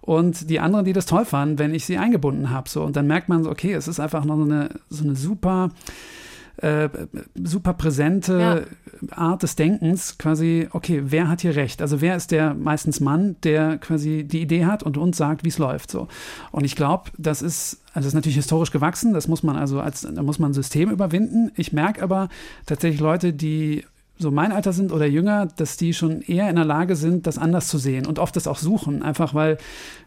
Und 0.00 0.48
die 0.48 0.60
anderen, 0.60 0.84
die 0.84 0.92
das 0.92 1.06
toll 1.06 1.24
fanden, 1.24 1.58
wenn 1.58 1.74
ich 1.74 1.86
sie 1.86 1.98
eingebunden 1.98 2.50
habe. 2.50 2.68
So. 2.68 2.84
Und 2.84 2.94
dann 2.94 3.08
merkt 3.08 3.28
man 3.28 3.42
so, 3.42 3.50
okay, 3.50 3.72
es 3.72 3.88
ist 3.88 3.98
einfach 3.98 4.24
noch 4.24 4.36
so 4.36 4.44
eine, 4.44 4.70
so 4.88 5.02
eine 5.02 5.16
super 5.16 5.70
äh, 6.62 6.88
super 7.42 7.72
präsente 7.72 8.38
ja. 8.38 9.16
Art 9.16 9.42
des 9.42 9.56
Denkens, 9.56 10.18
quasi, 10.18 10.68
okay, 10.72 11.02
wer 11.06 11.28
hat 11.28 11.40
hier 11.40 11.56
recht? 11.56 11.80
Also 11.80 12.00
wer 12.00 12.16
ist 12.16 12.30
der 12.30 12.54
meistens 12.54 13.00
Mann, 13.00 13.36
der 13.44 13.78
quasi 13.78 14.24
die 14.24 14.42
Idee 14.42 14.66
hat 14.66 14.82
und 14.82 14.98
uns 14.98 15.16
sagt, 15.16 15.44
wie 15.44 15.48
es 15.48 15.58
läuft. 15.58 15.90
So. 15.90 16.08
Und 16.52 16.64
ich 16.64 16.76
glaube, 16.76 17.10
das 17.16 17.40
ist, 17.40 17.80
also 17.94 18.00
das 18.00 18.06
ist 18.06 18.14
natürlich 18.14 18.36
historisch 18.36 18.72
gewachsen, 18.72 19.14
das 19.14 19.26
muss 19.26 19.42
man 19.42 19.56
also 19.56 19.80
als, 19.80 20.02
da 20.02 20.22
muss 20.22 20.38
man 20.38 20.50
ein 20.50 20.54
System 20.54 20.90
überwinden. 20.90 21.50
Ich 21.56 21.72
merke 21.72 22.02
aber 22.02 22.28
tatsächlich 22.66 23.00
Leute, 23.00 23.32
die 23.32 23.84
so 24.18 24.30
mein 24.30 24.52
Alter 24.52 24.74
sind 24.74 24.92
oder 24.92 25.06
jünger, 25.06 25.46
dass 25.46 25.78
die 25.78 25.94
schon 25.94 26.20
eher 26.20 26.50
in 26.50 26.56
der 26.56 26.66
Lage 26.66 26.94
sind, 26.94 27.26
das 27.26 27.38
anders 27.38 27.68
zu 27.68 27.78
sehen 27.78 28.06
und 28.06 28.18
oft 28.18 28.36
das 28.36 28.46
auch 28.46 28.58
suchen. 28.58 29.02
Einfach 29.02 29.32
weil, 29.32 29.56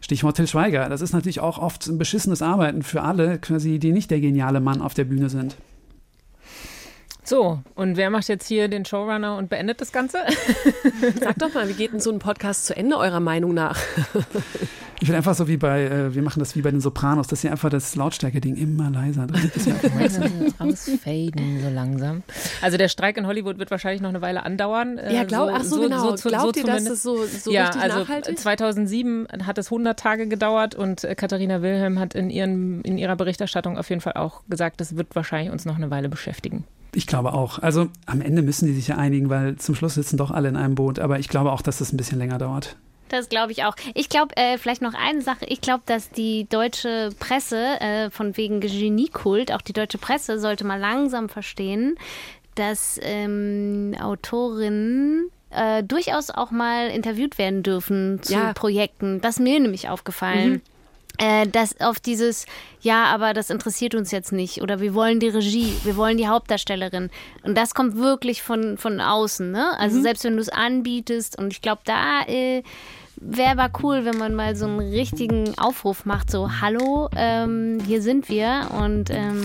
Stichwort 0.00 0.36
Till 0.36 0.46
Schweiger, 0.46 0.88
das 0.88 1.00
ist 1.00 1.12
natürlich 1.12 1.40
auch 1.40 1.58
oft 1.58 1.88
ein 1.88 1.98
beschissenes 1.98 2.40
Arbeiten 2.40 2.82
für 2.82 3.02
alle, 3.02 3.38
quasi, 3.38 3.80
die 3.80 3.90
nicht 3.92 4.12
der 4.12 4.20
geniale 4.20 4.60
Mann 4.60 4.82
auf 4.82 4.94
der 4.94 5.04
Bühne 5.04 5.28
sind. 5.28 5.56
So, 7.26 7.60
und 7.74 7.96
wer 7.96 8.10
macht 8.10 8.28
jetzt 8.28 8.46
hier 8.46 8.68
den 8.68 8.84
Showrunner 8.84 9.38
und 9.38 9.48
beendet 9.48 9.80
das 9.80 9.92
Ganze? 9.92 10.18
Sag 11.20 11.38
doch 11.38 11.54
mal, 11.54 11.66
wie 11.68 11.72
geht 11.72 11.92
denn 11.92 12.00
so 12.00 12.12
ein 12.12 12.18
Podcast 12.18 12.66
zu 12.66 12.76
Ende 12.76 12.98
eurer 12.98 13.20
Meinung 13.20 13.54
nach? 13.54 13.78
Ich 15.00 15.08
will 15.08 15.16
einfach 15.16 15.34
so 15.34 15.48
wie 15.48 15.58
bei, 15.58 15.82
äh, 15.82 16.14
wir 16.14 16.22
machen 16.22 16.38
das 16.38 16.56
wie 16.56 16.62
bei 16.62 16.70
den 16.70 16.80
Sopranos, 16.80 17.26
dass 17.26 17.42
sie 17.42 17.50
einfach 17.50 17.68
das 17.68 17.94
Lautstärke-Ding 17.94 18.56
immer 18.56 18.90
leiser 18.90 19.26
drin 19.26 19.50
ist. 19.54 19.68
Ausfaden 20.58 21.60
so 21.62 21.68
langsam. 21.68 22.22
Also 22.62 22.78
der 22.78 22.88
Streik 22.88 23.18
in 23.18 23.26
Hollywood 23.26 23.58
wird 23.58 23.70
wahrscheinlich 23.70 24.00
noch 24.00 24.08
eine 24.08 24.22
Weile 24.22 24.44
andauern. 24.44 24.96
Äh, 24.96 25.14
ja, 25.14 25.24
glaub, 25.24 25.50
so, 25.50 25.54
ach 25.54 25.64
so, 25.64 25.80
genau. 25.80 26.16
So, 26.16 26.28
Glaubt 26.30 26.54
so 26.54 26.60
ihr, 26.60 26.66
dass 26.66 26.84
das 26.84 27.02
so, 27.02 27.26
so 27.26 27.50
ja, 27.50 27.64
richtig 27.64 27.82
also 27.82 27.98
nachhaltig? 27.98 28.38
2007 28.38 29.28
hat 29.44 29.58
es 29.58 29.66
100 29.66 29.98
Tage 29.98 30.26
gedauert 30.26 30.74
und 30.74 31.04
äh, 31.04 31.14
Katharina 31.14 31.60
Wilhelm 31.60 31.98
hat 31.98 32.14
in, 32.14 32.30
ihren, 32.30 32.80
in 32.82 32.96
ihrer 32.96 33.16
Berichterstattung 33.16 33.76
auf 33.76 33.90
jeden 33.90 34.00
Fall 34.00 34.14
auch 34.14 34.42
gesagt, 34.48 34.80
das 34.80 34.96
wird 34.96 35.14
wahrscheinlich 35.14 35.52
uns 35.52 35.66
noch 35.66 35.76
eine 35.76 35.90
Weile 35.90 36.08
beschäftigen. 36.08 36.64
Ich 36.94 37.06
glaube 37.06 37.32
auch. 37.32 37.58
Also 37.58 37.88
am 38.06 38.20
Ende 38.20 38.42
müssen 38.42 38.66
die 38.66 38.72
sich 38.74 38.88
ja 38.88 38.96
einigen, 38.96 39.28
weil 39.30 39.56
zum 39.56 39.74
Schluss 39.74 39.94
sitzen 39.94 40.16
doch 40.16 40.30
alle 40.30 40.48
in 40.48 40.56
einem 40.56 40.74
Boot. 40.74 40.98
Aber 40.98 41.18
ich 41.18 41.28
glaube 41.28 41.52
auch, 41.52 41.62
dass 41.62 41.78
das 41.78 41.92
ein 41.92 41.96
bisschen 41.96 42.18
länger 42.18 42.38
dauert. 42.38 42.76
Das 43.08 43.28
glaube 43.28 43.52
ich 43.52 43.64
auch. 43.64 43.76
Ich 43.94 44.08
glaube, 44.08 44.36
äh, 44.36 44.58
vielleicht 44.58 44.82
noch 44.82 44.94
eine 44.94 45.20
Sache. 45.22 45.44
Ich 45.46 45.60
glaube, 45.60 45.82
dass 45.86 46.10
die 46.10 46.46
deutsche 46.48 47.10
Presse, 47.18 47.80
äh, 47.80 48.10
von 48.10 48.36
wegen 48.36 48.60
Geniekult, 48.60 49.52
auch 49.52 49.60
die 49.60 49.72
deutsche 49.72 49.98
Presse 49.98 50.38
sollte 50.38 50.64
mal 50.64 50.80
langsam 50.80 51.28
verstehen, 51.28 51.96
dass 52.54 52.98
ähm, 53.02 53.94
Autorinnen 54.00 55.30
äh, 55.50 55.82
durchaus 55.82 56.30
auch 56.30 56.50
mal 56.50 56.88
interviewt 56.88 57.38
werden 57.38 57.62
dürfen 57.62 58.20
zu 58.22 58.32
Ja. 58.32 58.52
Projekten. 58.52 59.20
Das 59.20 59.36
ist 59.36 59.40
mir 59.40 59.60
nämlich 59.60 59.88
aufgefallen. 59.88 60.52
Mhm. 60.54 60.60
Äh, 61.18 61.46
dass 61.46 61.80
auf 61.80 62.00
dieses, 62.00 62.44
ja, 62.80 63.04
aber 63.04 63.34
das 63.34 63.48
interessiert 63.50 63.94
uns 63.94 64.10
jetzt 64.10 64.32
nicht 64.32 64.60
oder 64.62 64.80
wir 64.80 64.94
wollen 64.94 65.20
die 65.20 65.28
Regie, 65.28 65.72
wir 65.84 65.96
wollen 65.96 66.16
die 66.16 66.26
Hauptdarstellerin. 66.26 67.08
Und 67.44 67.56
das 67.56 67.72
kommt 67.72 67.96
wirklich 67.96 68.42
von, 68.42 68.76
von 68.78 69.00
außen, 69.00 69.50
ne? 69.52 69.78
Also 69.78 69.98
Mhm. 69.98 70.02
selbst 70.02 70.24
wenn 70.24 70.34
du 70.34 70.42
es 70.42 70.48
anbietest 70.48 71.38
und 71.38 71.52
ich 71.52 71.62
glaube, 71.62 71.82
da 71.84 72.22
äh, 72.26 72.62
wäre 73.20 73.58
aber 73.58 73.70
cool, 73.82 74.04
wenn 74.04 74.16
man 74.18 74.34
mal 74.34 74.56
so 74.56 74.66
einen 74.66 74.78
richtigen 74.80 75.56
Aufruf 75.58 76.04
macht, 76.04 76.30
so, 76.30 76.50
hallo, 76.60 77.08
ähm, 77.16 77.78
hier 77.86 78.02
sind 78.02 78.28
wir. 78.28 78.68
Und 78.78 79.10
ähm, 79.10 79.44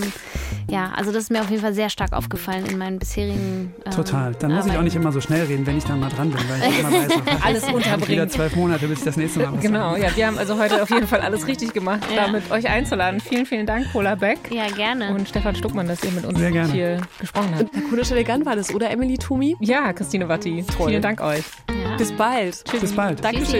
ja, 0.68 0.92
also 0.96 1.10
das 1.12 1.24
ist 1.24 1.30
mir 1.30 1.40
auf 1.40 1.50
jeden 1.50 1.62
Fall 1.62 1.74
sehr 1.74 1.90
stark 1.90 2.12
aufgefallen 2.12 2.64
in 2.66 2.78
meinen 2.78 2.98
bisherigen 2.98 3.74
ähm, 3.84 3.90
Total. 3.92 4.34
Dann 4.38 4.52
muss 4.54 4.66
ich 4.66 4.76
auch 4.76 4.82
nicht 4.82 4.94
immer 4.96 5.10
so 5.12 5.20
schnell 5.20 5.44
reden, 5.46 5.66
wenn 5.66 5.78
ich 5.78 5.84
dann 5.84 5.98
mal 6.00 6.10
dran 6.10 6.30
bin, 6.30 6.40
weil 6.48 6.70
ich 6.70 6.78
immer 6.78 6.92
weiß, 6.92 7.12
ach, 7.40 7.44
Alles 7.46 7.62
ich 7.62 7.68
hab 7.70 7.76
wieder 7.80 7.94
unterbringen. 7.94 8.30
zwölf 8.30 8.56
Monate, 8.56 8.86
bis 8.88 8.98
ich 9.00 9.04
das 9.04 9.16
nächste 9.16 9.40
Mal 9.40 9.52
was 9.54 9.60
Genau, 9.60 9.92
sage. 9.92 10.02
ja, 10.04 10.16
wir 10.16 10.26
haben 10.26 10.38
also 10.38 10.58
heute 10.58 10.82
auf 10.82 10.90
jeden 10.90 11.06
Fall 11.06 11.20
alles 11.20 11.46
richtig 11.46 11.72
gemacht, 11.72 12.02
Ja. 12.14 12.26
damit 12.26 12.50
euch 12.50 12.68
einzuladen. 12.68 13.20
Vielen, 13.20 13.46
vielen 13.46 13.66
Dank, 13.66 13.90
Pola 13.92 14.14
Beck 14.14 14.38
Ja, 14.50 14.68
gerne. 14.68 15.12
und 15.14 15.28
Stefan 15.28 15.56
Stuckmann, 15.56 15.88
dass 15.88 16.04
ihr 16.04 16.12
mit 16.12 16.24
uns 16.24 16.38
Sehr 16.38 16.50
gerne. 16.52 16.72
hier 16.72 17.00
gesprochen 17.18 17.52
habt. 17.58 17.74
Lakonisch 17.74 18.10
elegant 18.12 18.46
war 18.46 18.54
das, 18.56 18.72
oder 18.74 18.90
Emily 18.90 19.18
Tumi? 19.18 19.56
Ja, 19.60 19.92
Christine 19.92 20.28
Watti, 20.28 20.64
Toll. 20.76 20.88
vielen 20.88 21.02
Dank 21.02 21.20
euch. 21.20 21.44
ja. 21.68 21.96
Bis 21.96 22.12
bald. 22.12 22.62
Bis 22.80 22.92
bald. 22.92 23.22
Dankeschön. 23.24 23.59